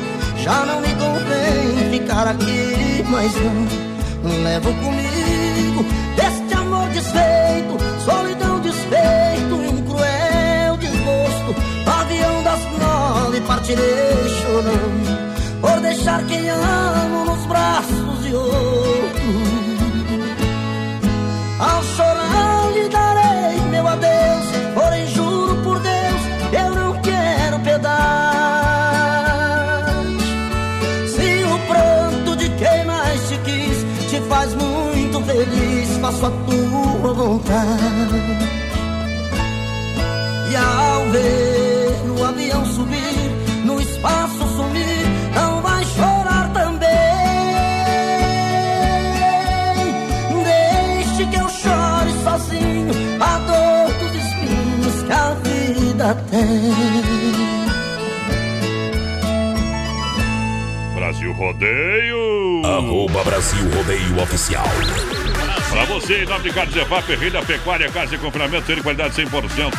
[0.44, 3.94] já não me convém ficar aqui, mas não.
[4.44, 5.84] Levo comigo
[6.16, 11.56] deste amor desfeito, solidão desfeito e um cruel desgosto.
[11.86, 19.03] Avião das nove partirei chorando por deixar quem amo nos braços de outro.
[36.14, 38.22] Faço a tua vontade.
[40.52, 46.90] E ao ver o avião subir, no espaço sumir, não vai chorar também.
[50.44, 56.74] Deixe que eu chore sozinho a dor dos espinhos que a vida tem.
[60.96, 62.66] Brasil Rodeio.
[62.66, 64.66] Arroba Brasil Rodeio Oficial.
[65.74, 68.84] Pra você, em nome de Carlos Evap, Rei da Pecuária, Casa e Confinamento, ser de
[68.84, 69.74] qualidade 100%.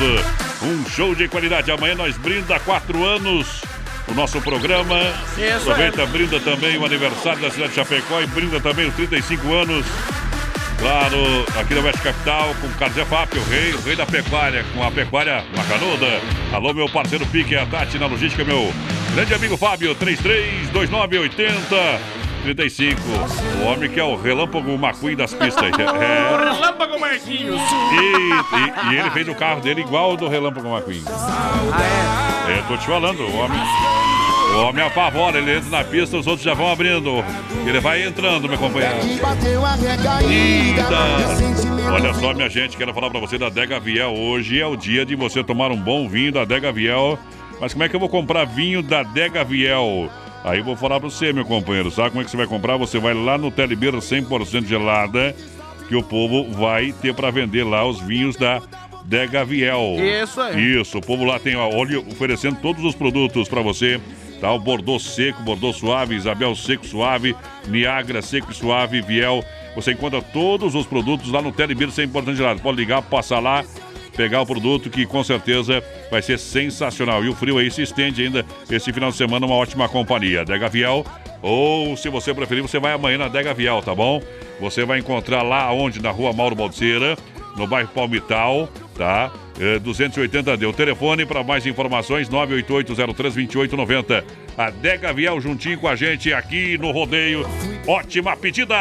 [0.65, 1.71] Um show de qualidade.
[1.71, 3.63] Amanhã nós brinda quatro anos
[4.09, 5.01] o nosso programa.
[5.39, 6.09] Isso Aproveita, aí.
[6.09, 9.87] brinda também o aniversário da cidade de Chapecó e brinda também os 35 anos.
[10.81, 14.83] Claro, aqui na Oeste Capital, com Carlos Evap, o rei, o rei da pecuária, com
[14.83, 16.21] a pecuária Macanuda.
[16.53, 18.75] Alô, meu parceiro Pique, a Tati na logística, meu
[19.15, 22.24] grande amigo Fábio, 332980.
[22.55, 23.01] 35.
[23.63, 25.65] O homem que é o relâmpago McQueen das pistas.
[25.75, 27.61] É, Relâmpago Marquinhos.
[27.61, 31.03] e, e- e ele fez o carro dele igual ao do Relâmpago McQueen.
[31.09, 33.59] Ah, É, tô te falando, o homem.
[34.55, 37.25] O homem apavora, ele entra na pista, os outros já vão abrindo.
[37.67, 38.95] Ele vai entrando, meu companheiro.
[40.31, 41.93] Eita!
[41.93, 44.13] Olha só, minha gente, quero falar pra você da Dega Viel.
[44.13, 47.19] Hoje é o dia de você tomar um bom vinho da Dega Viel.
[47.61, 50.11] Mas como é que eu vou comprar vinho da Dega Viel?
[50.45, 51.91] Aí eu vou falar pra você, meu companheiro.
[51.91, 52.77] Sabe como é que você vai comprar?
[52.77, 55.35] Você vai lá no Telebeira 100% gelada,
[55.89, 58.61] que o povo vai ter pra vender lá os vinhos da
[59.07, 59.97] Dega Viel.
[60.23, 60.81] Isso aí.
[60.81, 63.99] Isso, o povo lá tem, ó, olha, oferecendo todos os produtos pra você.
[64.41, 67.35] Tá o Bordeaux seco, Bordeaux suave, Isabel seco suave,
[67.67, 69.43] Niagara seco e suave, Viel.
[69.75, 72.61] Você encontra todos os produtos lá no Telebir 100% gelado.
[72.61, 73.65] Pode ligar, passar lá,
[74.17, 77.25] pegar o produto que com certeza vai ser sensacional.
[77.25, 80.45] E o frio aí se estende ainda esse final de semana, uma ótima companhia.
[80.45, 81.05] Dega Viel,
[81.43, 84.23] ou se você preferir, você vai amanhã na Dega Viel, tá bom?
[84.61, 86.01] Você vai encontrar lá onde?
[86.01, 87.17] Na rua Mauro Baldeira,
[87.57, 89.31] no bairro Palmital, tá?
[89.61, 90.69] É, 280D.
[90.69, 94.25] O telefone para mais informações, 988032890.
[94.57, 97.47] A Dega Viel juntinho com a gente aqui no Rodeio.
[97.87, 98.75] Ótima pedida!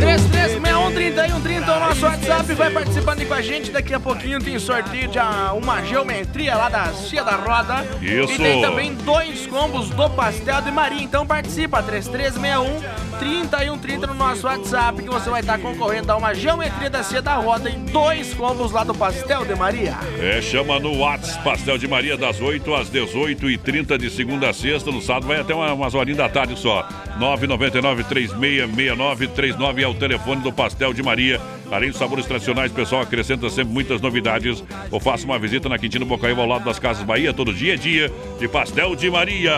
[0.00, 3.70] 33613130 é o nosso WhatsApp, vai participando aí com a gente.
[3.70, 7.84] Daqui a pouquinho tem sorteio de ah, uma geometria lá da Cia da Roda.
[8.00, 8.32] Isso.
[8.32, 11.02] E tem também dois combos do Pastel de Maria.
[11.02, 16.88] Então participa, 3361 3130 no nosso WhatsApp, que você vai estar concorrendo a uma geometria
[16.88, 19.94] da Cia da Roda e dois combos lá do Pastel de Maria.
[20.18, 24.48] É, chama no Whats Pastel de Maria das 8 às 18 e 30 de segunda
[24.48, 24.90] a sexta.
[24.90, 26.88] No sábado vai até uma, umas horinhas da tarde só.
[27.18, 31.40] 999 366939 é o telefone do Pastel de Maria.
[31.70, 34.62] Além dos sabores tradicionais, o pessoal acrescenta sempre muitas novidades.
[34.90, 37.32] Ou faça uma visita na Quintino Bocaiúva ao lado das Casas Bahia.
[37.32, 39.52] Todo dia é dia de Pastel de Maria.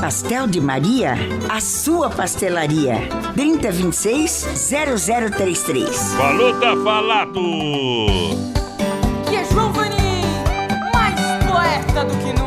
[0.00, 1.14] Pastel de Maria,
[1.48, 2.94] a sua pastelaria.
[3.36, 5.88] 3026-0033.
[6.16, 7.40] Falou, tá falado!
[9.28, 10.22] Que é Giovanni,
[10.94, 12.45] mais poeta do que nunca.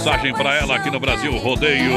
[0.00, 1.92] Mensagem pra ela aqui no Brasil Rodeio.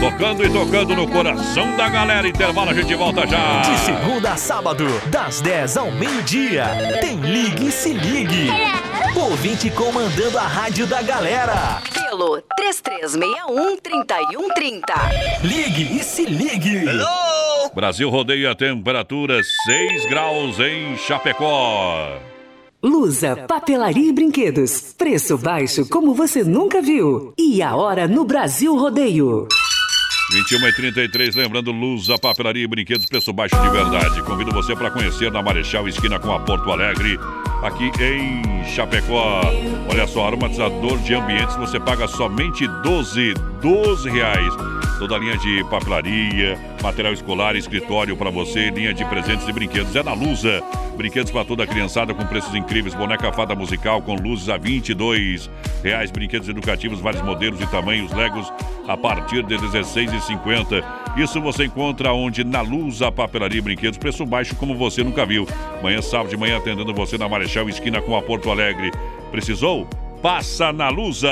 [0.00, 2.26] Tocando e tocando no coração da galera.
[2.26, 3.60] Intervalo, a gente volta já.
[3.60, 6.64] De segunda a sábado, das 10 ao meio-dia,
[7.00, 8.50] tem Ligue e Se Ligue.
[9.14, 11.80] Ouvinte comandando a rádio da galera.
[11.94, 15.44] Pelo 3361-3130.
[15.44, 16.84] Ligue e Se Ligue.
[17.72, 22.18] Brasil Rodeio a temperatura 6 graus em Chapecó.
[22.80, 24.94] Lusa, papelaria e brinquedos.
[24.96, 27.34] Preço baixo como você nunca viu.
[27.36, 29.48] E a hora no Brasil Rodeio.
[30.30, 34.22] 21 e 33, lembrando Luz, a papelaria e brinquedos, preço baixo de verdade.
[34.22, 37.18] Convido você para conhecer na Marechal, esquina com a Porto Alegre,
[37.62, 39.40] aqui em Chapecó.
[39.90, 44.54] Olha só, aromatizador de ambientes, você paga somente 12, 12 reais.
[44.98, 49.94] Toda a linha de papelaria, material escolar, escritório para você, linha de presentes e brinquedos.
[49.94, 50.62] É na Lusa.
[50.96, 52.92] Brinquedos para toda a criançada com preços incríveis.
[52.92, 55.48] Boneca fada musical com luzes a 22
[55.84, 56.10] reais.
[56.10, 58.12] Brinquedos educativos, vários modelos e tamanhos.
[58.12, 58.52] Legos
[58.88, 60.84] a partir de 16,50.
[61.16, 62.42] Isso você encontra onde?
[62.42, 63.96] Na Lusa Papelaria e Brinquedos.
[63.96, 65.46] Preço baixo como você nunca viu.
[65.80, 68.90] Manhã, sábado de manhã, atendendo você na Marechal, esquina com a Porto Alegre.
[69.30, 69.88] Precisou?
[70.20, 71.30] Passa na Lusa!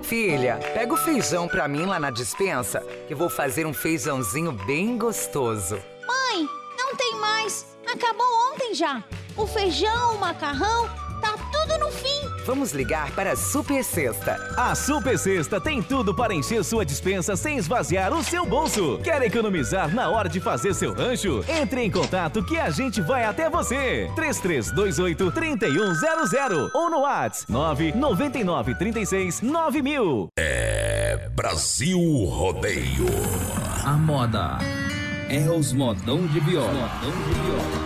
[0.00, 4.96] Filha, pega o feijão pra mim lá na dispensa, que vou fazer um feijãozinho bem
[4.96, 5.76] gostoso.
[6.06, 6.46] Mãe,
[6.78, 7.76] não tem mais.
[7.84, 9.02] Acabou ontem já.
[9.36, 10.88] O feijão, o macarrão,
[11.22, 12.22] tá tudo no fim.
[12.44, 14.36] Vamos ligar para a Super Sexta.
[14.56, 18.98] A Super Sexta tem tudo para encher sua dispensa sem esvaziar o seu bolso.
[19.02, 21.44] Quer economizar na hora de fazer seu rancho?
[21.48, 24.10] Entre em contato que a gente vai até você.
[24.16, 30.28] 3328 3100 ou no WhatsApp 999 36 9000.
[30.36, 33.06] É Brasil Rodeio.
[33.84, 34.58] A moda
[35.28, 36.72] é os modão de viola.
[36.72, 37.81] Viola,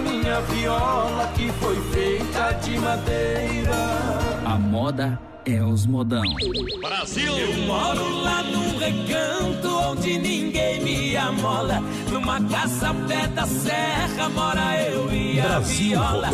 [0.00, 3.74] minha viola, que foi feita de madeira.
[4.44, 6.22] A moda é os modão.
[6.80, 7.36] Brasil!
[7.36, 11.82] Eu moro lá num recanto onde ninguém me amola.
[12.10, 16.30] Numa casa pé da serra mora eu e a Brasil viola.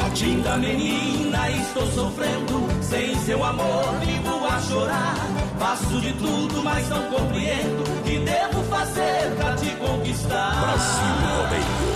[0.00, 0.28] Rádio.
[0.28, 2.66] Linda menina, estou sofrendo.
[2.82, 5.14] Sem seu amor, vivo a chorar.
[5.58, 7.82] Faço de tudo, mas não compreendo.
[7.82, 10.60] O que devo fazer pra te conquistar?
[10.60, 11.95] Brasil Rodeio.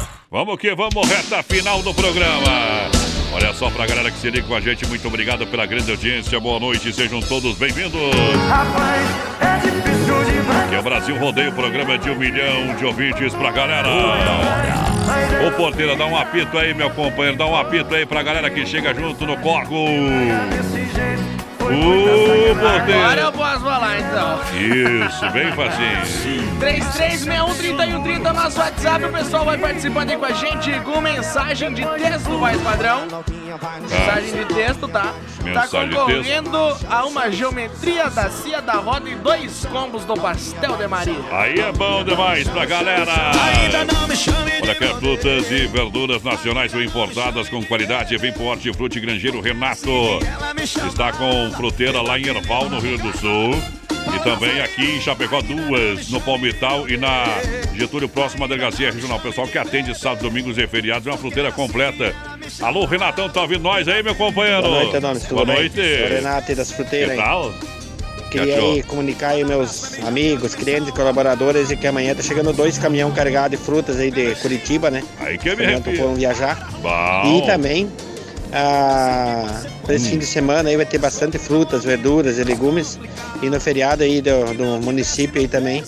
[0.31, 2.89] Vamos que vamos, reta final do programa.
[3.33, 6.39] Olha só pra galera que se liga com a gente, muito obrigado pela grande audiência.
[6.39, 7.99] Boa noite, sejam todos bem-vindos.
[10.69, 13.89] Que é o Brasil Rodeio, o programa de um milhão de ouvintes pra galera.
[15.45, 18.65] Ô porteira, dá um apito aí, meu companheiro, dá um apito aí pra galera que
[18.65, 19.75] chega junto no corco.
[21.71, 24.39] Agora eu posso falar então.
[24.57, 26.41] Isso, bem facinho.
[26.59, 32.29] 3361-3130 nosso WhatsApp, o pessoal vai participando aí com a gente com mensagem de texto,
[32.37, 33.07] mais padrão.
[33.81, 35.13] Mensagem de texto, tá?
[35.43, 40.77] Mensagem tá concorrendo a uma geometria da Cia da Roda e dois combos do Pastel
[40.77, 41.15] de Maria.
[41.31, 43.11] Aí é bom demais pra galera.
[44.61, 48.15] Olha que frutas e verduras nacionais ou importadas com qualidade.
[48.17, 50.19] Vem pro Hortifruti Grangeiro Renato.
[50.87, 53.53] Está com fruteira lá em Erval, no Rio do Sul.
[54.15, 57.25] E também aqui em Chapecó, duas no Palmital e na
[57.75, 59.19] Getúlio, próxima delegacia regional.
[59.19, 62.15] Pessoal que atende sábado, domingos e feriados, é uma fruteira completa.
[62.61, 64.63] Alô, Renatão, tá ouvindo nós aí, meu companheiro?
[64.63, 65.25] Boa noite, Adonis.
[65.27, 65.55] Boa bem?
[65.55, 65.75] noite.
[65.75, 67.11] Sou Renato das fruteiras.
[67.11, 67.53] Que tal?
[68.31, 73.11] Queria aí comunicar aí meus amigos, clientes, colaboradores e que amanhã tá chegando dois caminhão
[73.11, 75.03] carregados de frutas aí de Curitiba, né?
[75.19, 76.71] Aí que me foram viajar.
[76.81, 77.37] Bom.
[77.37, 77.91] E também,
[78.53, 79.95] ah, para Hum.
[79.95, 82.99] esse fim de semana aí vai ter bastante frutas, verduras e legumes.
[83.41, 85.83] E no feriado aí do, do município aí também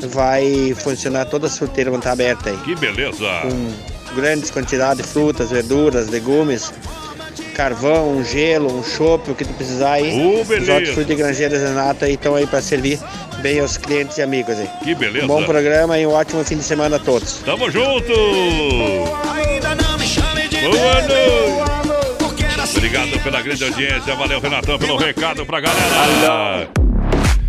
[0.00, 2.58] vai funcionar todas as fruteiras vão estar abertas aí.
[2.64, 3.24] Que beleza.
[3.42, 6.72] Com grandes quantidades de frutas, verduras, legumes,
[7.54, 10.40] carvão, um gelo, um chopp, o que tu precisar aí.
[10.40, 10.74] Os beleza.
[10.74, 12.98] hortifruti Grangeiros Renato aí estão aí para servir
[13.42, 14.68] bem aos clientes e amigos aí.
[14.84, 15.24] Que beleza.
[15.24, 17.38] Um bom programa e um ótimo fim de semana a todos.
[17.44, 18.12] Tamo junto!
[20.60, 21.67] Boa noite!
[22.88, 26.70] Obrigado pela grande audiência, valeu Renatão pelo recado pra galera!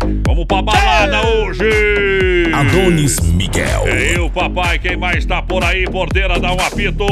[0.02, 2.52] Vamos Vamos pra balada hoje!
[2.52, 3.84] Adonis Miguel.
[3.86, 4.78] É eu, papai.
[4.78, 5.86] Quem mais tá por aí?
[5.86, 7.06] Porteira, dá um apito.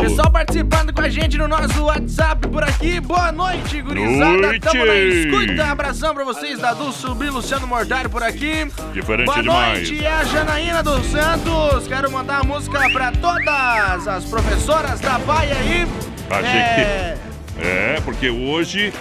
[0.00, 3.00] Pessoal participando com a gente no nosso WhatsApp por aqui.
[3.00, 4.36] Boa noite, gurizada.
[4.38, 4.60] Noite.
[4.60, 5.64] Tamo na escuta.
[5.66, 8.66] Abração pra vocês da Dulce Subir, Luciano Mortário por aqui.
[8.94, 9.88] Diferente Boa demais.
[9.90, 11.88] noite, é a Janaína dos Santos.
[11.88, 15.86] Quero mandar a música pra todas as professoras da Baia aí.
[16.30, 17.27] Achei É, que.
[17.60, 18.92] É, porque hoje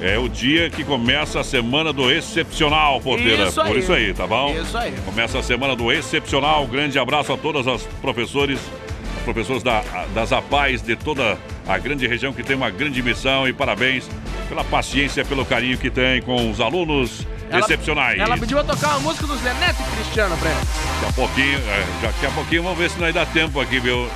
[0.00, 3.44] é o dia que começa a semana do excepcional, porteira.
[3.48, 3.68] Isso aí.
[3.68, 4.54] Por isso aí, tá bom?
[4.60, 4.94] Isso aí.
[5.04, 6.66] Começa a semana do excepcional.
[6.66, 8.60] Grande abraço a todas as professores,
[9.18, 9.82] os professores da,
[10.14, 14.08] das APAES de toda a grande região que tem uma grande missão e parabéns
[14.48, 18.20] pela paciência, pelo carinho que tem com os alunos ela- excepcionais.
[18.20, 20.60] Ela pediu pra tocar uma música do Zé Neto e Cristiano pra ela.
[20.60, 24.08] Daqui a pouquinho, é, daqui a pouquinho vamos ver se nós dá tempo aqui, viu?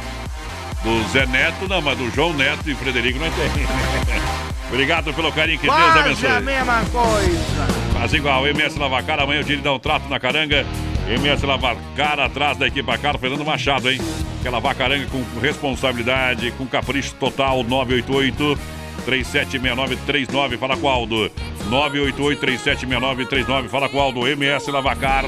[0.82, 3.47] Do Zé Neto, não, mas do João Neto e Frederico nós tem.
[4.73, 6.28] Obrigado pelo carinho, que Deus Quase abençoe.
[6.31, 7.66] a mesma coisa.
[7.93, 10.65] Faz igual, MS Lavacar, amanhã o dia de dar um trato na caranga.
[11.09, 14.01] MS Lavacar atrás da equipe Carro, Fernando Machado, hein?
[14.43, 18.59] Quer lavar caranga com responsabilidade, com capricho total, 988
[19.05, 21.31] 376939, fala com o Aldo.
[21.69, 24.28] 988 376939, fala com o Aldo.
[24.28, 25.24] MS Lavacar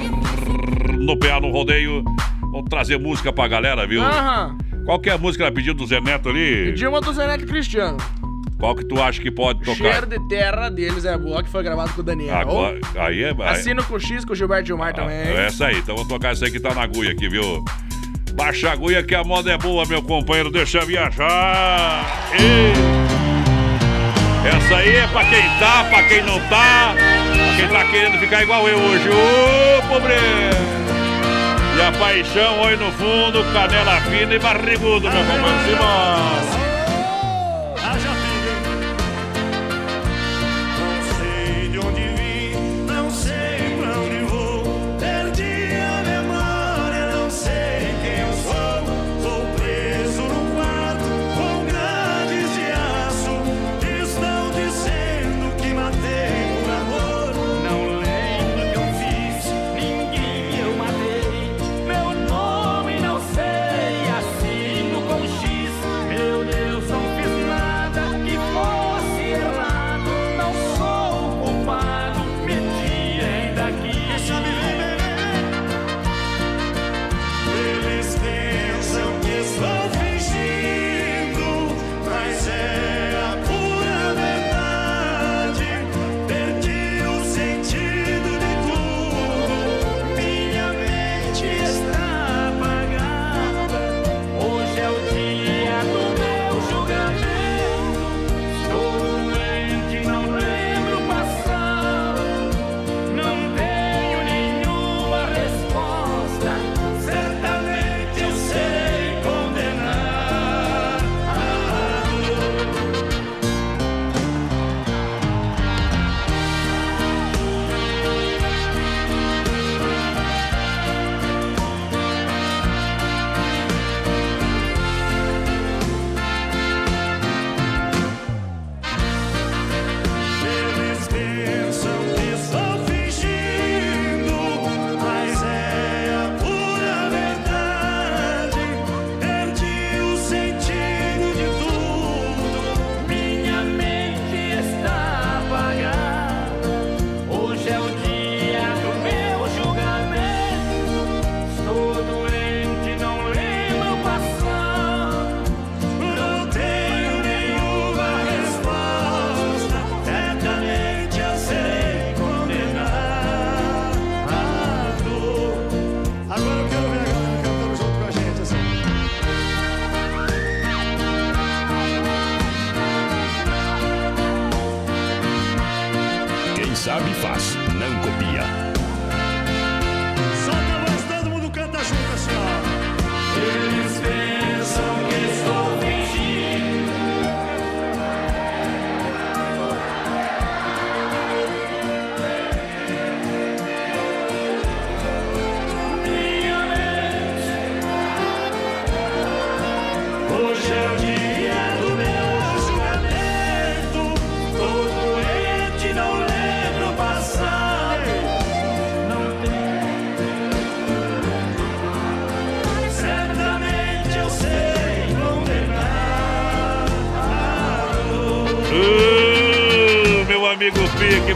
[0.98, 2.04] no PA no rodeio.
[2.40, 4.02] Vamos trazer música pra galera, viu?
[4.02, 4.56] Aham.
[4.84, 6.66] Qual que é a música que ela pediu do Zé Neto ali?
[6.66, 7.98] Pediu uma do Zé Neto e Cristiano.
[8.58, 9.74] Qual que tu acha que pode tocar?
[9.74, 12.36] Cheiro de terra deles é boa, que foi gravado com o Daniel.
[12.36, 13.34] Agora, aí é.
[13.48, 15.16] Assino com o X, com o Gilberto Gilmar também.
[15.16, 17.64] É essa aí, então vou tocar essa aí que tá na agulha aqui, viu?
[18.34, 22.06] Baixa a agulha que a moda é boa, meu companheiro, deixa viajar.
[22.32, 22.72] Ei.
[24.48, 28.42] Essa aí é pra quem tá, pra quem não tá, pra quem tá querendo ficar
[28.42, 29.08] igual eu hoje.
[29.08, 30.81] Ô, pobre!
[31.82, 35.64] E a paixão, oi no fundo, canela fina e barrigudo, meu companheiro.
[35.68, 36.61] Simbora!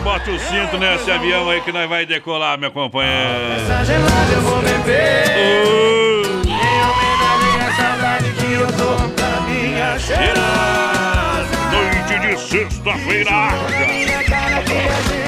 [0.07, 3.55] Bota o cinto nesse avião aí que nós vai decolar, meu companheiro.
[3.57, 5.25] Essa gelada eu vou beber.
[5.37, 6.47] Uh.
[6.47, 11.57] Em homenagem à saudade que eu tô pra minha cheirosa.
[11.73, 13.31] Noite de sexta-feira.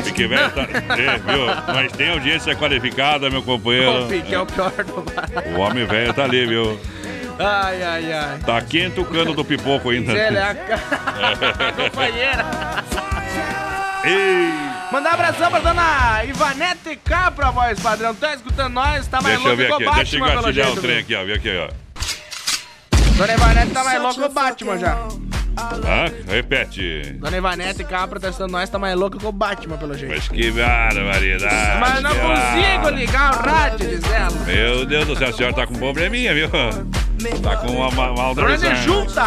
[0.05, 0.63] Pique velho tá.
[0.63, 1.75] É, viu?
[1.75, 4.05] Mas tem audiência qualificada, meu companheiro.
[4.05, 5.49] O Pique é o pior do barato.
[5.49, 6.79] O homem velho tá ali, viu?
[7.41, 8.39] Ai, ai, ai.
[8.47, 10.13] Tá quente o cano do pipoco ainda.
[10.13, 11.73] Ele é a cara.
[11.91, 12.45] Companheira.
[14.05, 14.58] Ei,
[14.91, 18.15] Mandar um abração pra dona Ivanete Capra, voz padrão.
[18.15, 19.07] Tá escutando nós?
[19.07, 20.79] Tá mais deixa louco que o Batman, deixa eu pelo engatilhar jeito.
[20.79, 21.25] o trem aqui, ó.
[21.25, 21.69] Vê aqui, ó.
[23.17, 24.95] Dona Ivanete tá mais louco que o Batman já.
[25.59, 26.33] Hã?
[26.33, 27.17] Repete.
[27.19, 30.15] Dona Ivanete Capra tá escutando nós, tá mais louco que o Batman, pelo jeito.
[30.15, 31.81] Mas que barbaridade.
[31.81, 34.31] Mas não consigo ligar o rádio, diz ela.
[34.47, 36.49] Meu Deus do céu, a senhora tá com um probleminha, viu?
[37.43, 39.25] Tá com uma, uma, uma junta!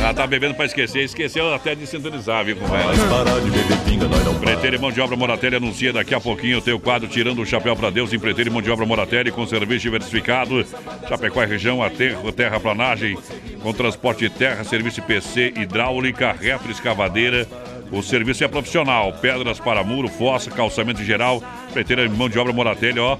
[0.00, 1.04] Ela tá bebendo pra esquecer.
[1.04, 2.92] Esqueceu até de sintonizar, viu, com ela.
[3.08, 6.20] parar de beber pinga, nós não Preteiro e Mão de Obra Moratelli anuncia daqui a
[6.20, 8.86] pouquinho o teu quadro Tirando o Chapéu pra Deus em Preteiro e Mão de Obra
[8.86, 10.64] Moratelli com serviço diversificado.
[11.06, 13.18] Chapecó e região, a terra, terraplanagem
[13.62, 17.46] com transporte de terra, serviço PC, hidráulica, retroescavadeira.
[17.92, 19.12] O serviço é profissional.
[19.12, 21.42] Pedras para muro, fossa, calçamento geral.
[21.72, 23.18] Preteiro e Mão de Obra Moratelli, ó.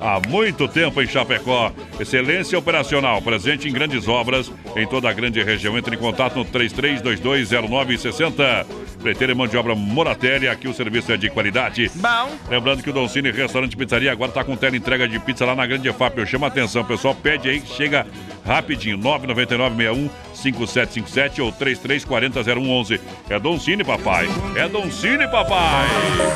[0.00, 1.72] Há muito tempo em Chapecó.
[1.98, 5.76] Excelência operacional, presente em grandes obras em toda a grande região.
[5.76, 8.64] Entre em contato no 33220960.
[9.02, 11.90] Preteiro e mão de obra Moratelli, aqui o serviço é de qualidade.
[11.94, 12.30] Bom.
[12.48, 15.54] Lembrando que o Don Cine Restaurante Pizzaria agora está com tela entrega de pizza lá
[15.54, 16.18] na Grande EFAP.
[16.18, 18.06] Eu chamo a atenção, pessoal pede aí que chega
[18.44, 18.96] rapidinho.
[18.98, 23.00] 99961 5757 ou 33400111.
[23.30, 24.28] É Don Cine, papai.
[24.56, 25.86] É Don Cine, papai.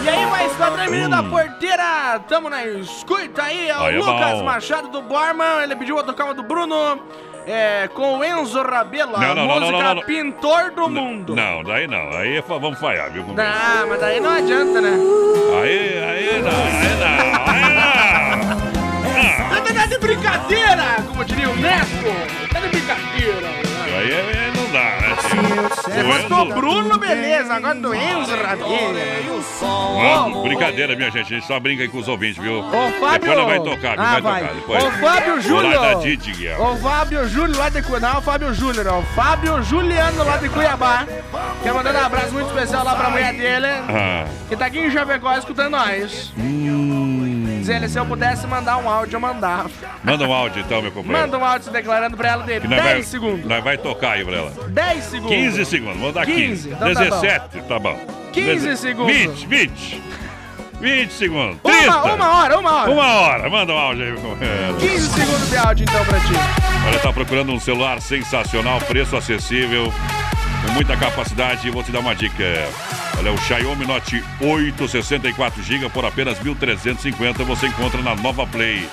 [0.05, 1.31] E aí, mais padrão menino da Hum.
[1.31, 4.45] porteira, tamo na escuta aí, é o Aí é Lucas bom.
[4.45, 7.01] Machado do Borman, ele pediu a tocar uma do Bruno,
[7.47, 10.03] é, com o Enzo Rabelo, a Não, não, não, música não.
[10.03, 11.35] Pintor do Mundo.
[11.35, 12.11] Não, daí não.
[12.17, 13.25] Aí vamos falhar, viu?
[13.25, 14.99] Não, mas daí não adianta, né?
[15.63, 18.63] Aí, aí não, aí não, aí não.
[19.83, 21.87] Tá de brincadeira, como diria o Neto.
[22.53, 23.49] Tá de brincadeira.
[23.97, 25.13] Aí, aí não dá, né,
[25.93, 26.13] tio?
[26.13, 28.33] É, O do Bruno, beleza, agora do Enzo.
[29.63, 31.33] Mano, brincadeira, minha gente.
[31.33, 32.61] A gente só brinca aí com os ouvintes, viu?
[32.61, 33.29] Ô, Fábio...
[33.31, 33.99] Depois vai tocar?
[33.99, 34.41] Ah, vai, vai.
[34.43, 34.85] tocar depois.
[34.85, 35.77] Ô, Fábio Júnior.
[35.81, 36.49] Horário da Didi.
[36.59, 38.09] Ô, Fábio Júnior lá de Cuiabá.
[38.13, 38.99] Não, o Fábio Júnior, ó.
[38.99, 41.07] O Fábio Juliano lá de Cuiabá.
[41.63, 44.25] Quer mandar um abraço muito especial lá pra mulher dele, Ah.
[44.49, 46.33] que tá aqui em Chapecó escutando nós.
[46.39, 47.02] Hum.
[47.63, 49.71] Diz ele, se eu pudesse mandar um áudio, eu mandava.
[50.03, 51.23] Manda um áudio então, meu companheiro.
[51.27, 53.45] Manda um áudio se declarando pra ela de Que 10 nós vai, segundos.
[53.47, 54.53] Nós vai tocar aí pra ela.
[54.69, 55.37] 10 segundos.
[55.37, 56.41] 15 segundos, vamos dar 15.
[56.41, 57.99] 15, então tá 17, tá bom.
[58.33, 59.15] 15 Deze- segundos.
[59.17, 60.03] 20, 20.
[60.81, 61.59] 20 segundos.
[61.63, 62.15] Uma, 30.
[62.15, 62.91] uma hora, uma hora.
[62.91, 64.75] Uma hora, manda um áudio aí, meu companheiro.
[64.79, 66.33] 15 segundos de áudio então pra ti.
[66.89, 69.93] Olha, tá procurando um celular sensacional, preço acessível,
[70.63, 71.71] com muita capacidade.
[71.71, 72.45] Vou te dar uma dica.
[73.19, 78.89] Olha, o Xiaomi Note 8 64GB por apenas 1.350 você encontra na Nova Play.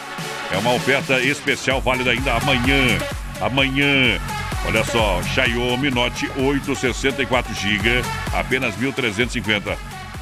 [0.51, 2.97] É uma oferta especial válida ainda amanhã.
[3.41, 4.19] Amanhã.
[4.65, 9.77] Olha só, Xiaomi Note 8 64GB, apenas 1.350.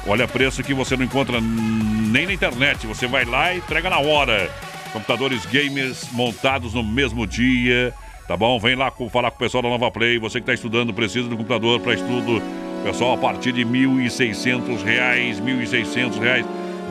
[0.06, 2.86] Olha preço que você não encontra nem na internet.
[2.86, 4.50] Você vai lá e entrega na hora.
[4.92, 7.92] Computadores gamers montados no mesmo dia.
[8.28, 8.60] Tá bom?
[8.60, 10.18] Vem lá falar com o pessoal da Nova Play.
[10.18, 12.42] Você que está estudando, precisa um computador para estudo.
[12.84, 16.44] Pessoal, a partir de R$ 1.600, 1.600 reais.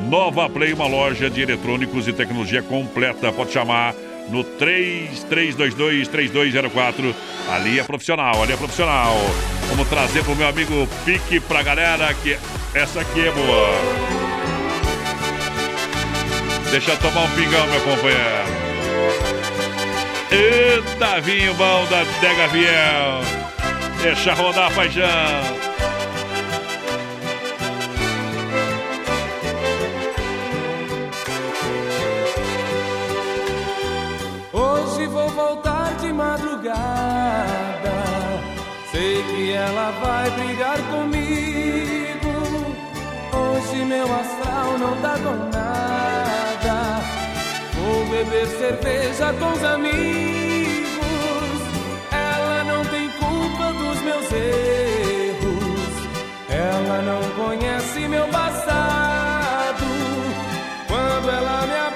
[0.09, 3.31] Nova Play, uma loja de eletrônicos e tecnologia completa.
[3.31, 3.93] Pode chamar
[4.30, 7.14] no 3322-3204.
[7.51, 9.14] Ali é profissional, ali é profissional.
[9.69, 12.35] Vamos trazer pro meu amigo Pique pra galera que
[12.73, 13.69] essa aqui é boa.
[16.72, 19.36] Deixa eu tomar um pingão, meu companheiro.
[20.32, 23.48] Eita, vinho bom da Dega Viel.
[24.02, 25.08] Deixa rodar, paixão.
[34.52, 36.78] Hoje vou voltar de madrugada.
[38.91, 42.76] Sei que ela vai brigar comigo.
[43.32, 46.27] Hoje meu astral não tá com nada.
[47.88, 50.99] Vou beber cerveja com os amigos.
[52.11, 55.93] Ela não tem culpa dos meus erros.
[56.49, 59.85] Ela não conhece meu passado.
[60.89, 61.86] Quando ela me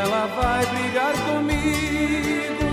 [0.00, 2.68] ela vai brigar comigo.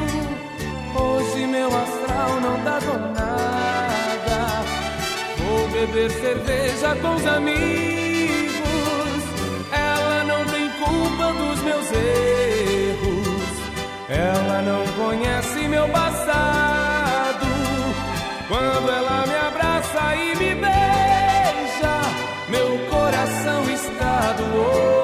[0.95, 4.39] Hoje meu astral não tá com nada.
[5.37, 8.67] Vou beber cerveja com os amigos.
[9.71, 13.47] Ela não tem culpa dos meus erros.
[14.09, 17.47] Ela não conhece meu passado.
[18.47, 21.95] Quando ela me abraça e me beija,
[22.47, 24.96] meu coração está do outro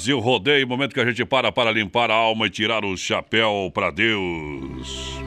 [0.00, 3.70] Brasil Rodeio, momento que a gente para para limpar a alma e tirar o chapéu
[3.74, 5.20] para Deus.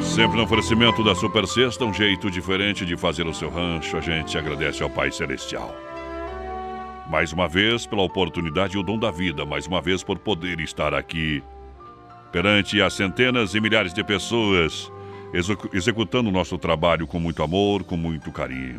[0.00, 3.98] Sempre no oferecimento da Super Sexta, um jeito diferente de fazer o seu rancho.
[3.98, 5.76] A gente agradece ao Pai Celestial.
[7.12, 10.58] Mais uma vez pela oportunidade e o dom da vida, mais uma vez por poder
[10.60, 11.42] estar aqui
[12.32, 14.90] perante as centenas e milhares de pessoas
[15.34, 18.78] execu- executando o nosso trabalho com muito amor, com muito carinho.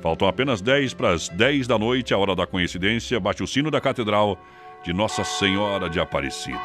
[0.00, 3.70] Faltam apenas 10 para as 10 da noite, a hora da coincidência, bate o sino
[3.70, 4.38] da Catedral
[4.82, 6.58] de Nossa Senhora de Aparecida.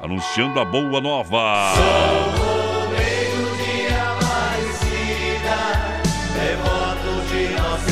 [0.00, 1.72] Anunciando a boa nova.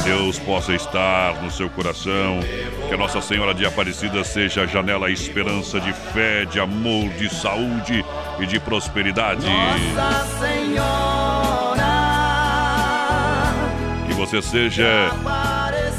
[0.07, 2.39] Deus possa estar no seu coração.
[2.89, 7.29] Que a Nossa Senhora de Aparecida seja a janela esperança de fé, de amor, de
[7.29, 8.05] saúde
[8.39, 9.45] e de prosperidade.
[9.45, 11.83] Nossa Senhora,
[14.07, 15.11] Que você seja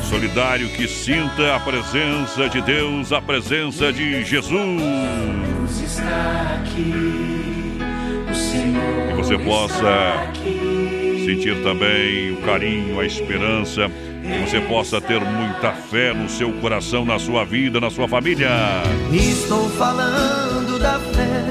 [0.09, 4.81] solidário, que sinta a presença de Deus, a presença de Jesus.
[5.84, 7.77] está aqui.
[8.31, 10.76] O Senhor Que você possa.
[11.27, 13.91] Sentir também o carinho, a esperança.
[14.21, 18.49] Que você possa ter muita fé no seu coração, na sua vida, na sua família.
[19.11, 21.43] Estou falando da fé,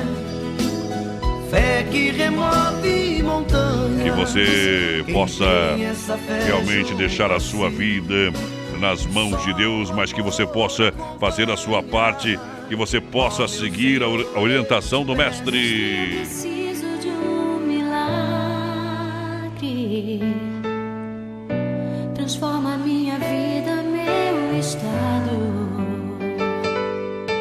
[1.51, 4.03] fé que remove montanhas.
[4.03, 5.45] Que você possa
[6.47, 8.33] realmente deixar a sua vida
[8.79, 12.39] nas mãos de Deus, mas que você possa fazer a sua parte,
[12.69, 16.66] que você possa seguir a orientação do Mestre.
[22.15, 25.31] Transforma minha vida, meu estado.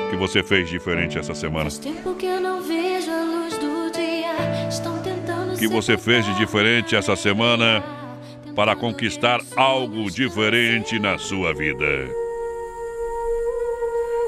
[0.05, 1.69] O que você fez diferente essa semana?
[1.69, 4.69] Tempo que eu não vejo a luz do dia.
[4.69, 7.83] Estão tentando O que você fez de diferente essa semana
[8.55, 11.85] para conquistar algo diferente na sua vida?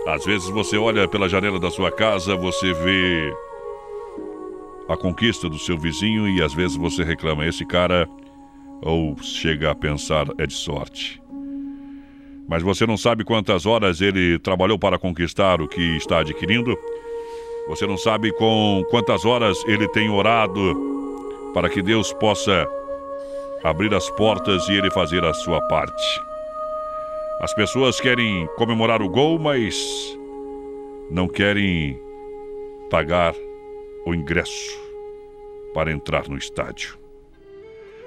[0.05, 3.33] Às vezes você olha pela janela da sua casa, você vê
[4.87, 8.07] a conquista do seu vizinho e às vezes você reclama: esse cara,
[8.81, 11.21] ou chega a pensar, é de sorte.
[12.47, 16.77] Mas você não sabe quantas horas ele trabalhou para conquistar o que está adquirindo?
[17.67, 22.65] Você não sabe com quantas horas ele tem orado para que Deus possa
[23.63, 26.21] abrir as portas e ele fazer a sua parte.
[27.41, 29.75] As pessoas querem comemorar o gol, mas
[31.11, 31.99] não querem
[32.89, 33.35] pagar
[34.07, 34.79] o ingresso
[35.73, 36.97] para entrar no estádio.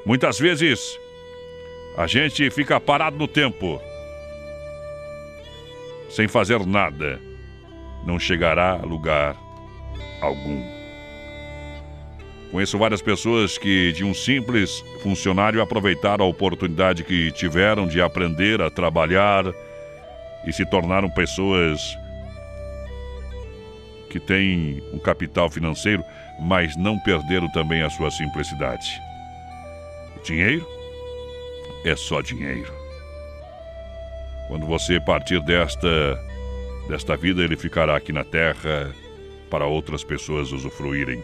[0.06, 0.98] Muitas vezes
[1.96, 3.78] a gente fica parado no tempo,
[6.08, 7.20] sem fazer nada,
[8.06, 9.36] não chegará a lugar
[10.22, 10.80] algum.
[12.50, 18.60] Conheço várias pessoas que, de um simples funcionário, aproveitaram a oportunidade que tiveram de aprender
[18.62, 19.44] a trabalhar
[20.46, 21.96] e se tornaram pessoas
[24.10, 26.04] que têm um capital financeiro,
[26.40, 29.00] mas não perderam também a sua simplicidade.
[30.16, 30.66] O dinheiro
[31.84, 32.72] é só dinheiro.
[34.48, 36.18] Quando você partir desta
[36.88, 38.92] desta vida, ele ficará aqui na terra
[39.48, 41.22] para outras pessoas usufruírem.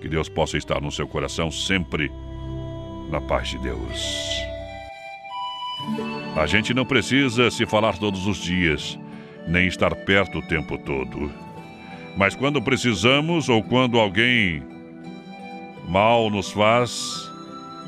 [0.00, 2.10] Que Deus possa estar no seu coração sempre
[3.10, 4.42] na paz de Deus.
[6.34, 8.98] A gente não precisa se falar todos os dias,
[9.46, 11.30] nem estar perto o tempo todo.
[12.16, 14.62] Mas quando precisamos ou quando alguém
[15.88, 17.30] mal nos faz,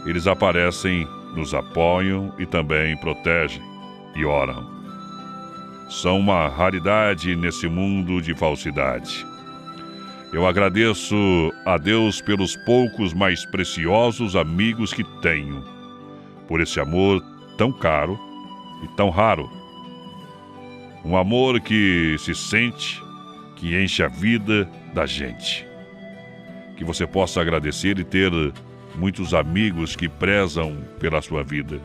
[0.06, 3.62] eles aparecem, nos apoiam e também protegem
[4.14, 4.72] e oram.
[5.88, 9.26] São uma raridade nesse mundo de falsidade.
[10.32, 11.14] Eu agradeço
[11.64, 15.62] a Deus pelos poucos mais preciosos amigos que tenho,
[16.48, 17.22] por esse amor
[17.56, 18.18] tão caro
[18.82, 19.48] e tão raro.
[21.04, 23.02] Um amor que se sente,
[23.56, 25.66] que enche a vida da gente.
[26.76, 28.30] Que você possa agradecer e ter
[28.94, 31.80] muitos amigos que prezam pela sua vida.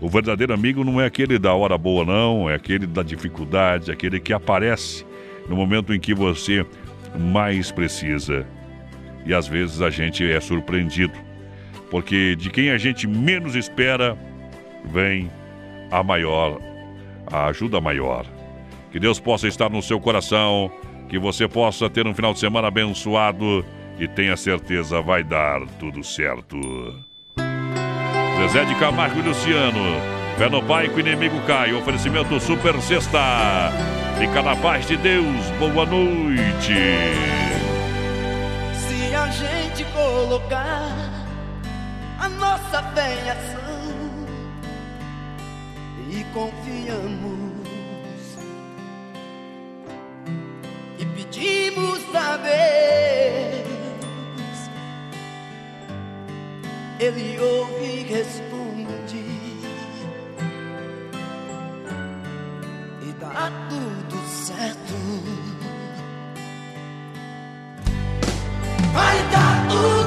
[0.00, 4.20] O verdadeiro amigo não é aquele da hora boa, não, é aquele da dificuldade, aquele
[4.20, 5.04] que aparece
[5.48, 6.64] no momento em que você
[7.18, 8.46] mais precisa.
[9.26, 11.14] E às vezes a gente é surpreendido,
[11.90, 14.16] porque de quem a gente menos espera
[14.84, 15.30] vem
[15.90, 16.60] a maior,
[17.30, 18.26] a ajuda maior.
[18.90, 20.70] Que Deus possa estar no seu coração,
[21.08, 23.64] que você possa ter um final de semana abençoado
[23.98, 26.56] e tenha certeza vai dar tudo certo.
[28.38, 30.00] Zezé de Camargo e Luciano,
[30.36, 33.72] fé no pai que o inimigo cai, oferecimento Super Sexta.
[34.18, 36.74] Fica na paz de Deus, boa noite.
[38.74, 40.88] Se a gente colocar
[42.20, 43.36] a nossa fé
[46.18, 47.58] e confiamos
[50.98, 53.64] e pedimos saber.
[56.98, 59.24] Ele ouve e responde
[63.02, 64.94] e dá tudo certo.
[68.92, 69.97] Vai dar tudo.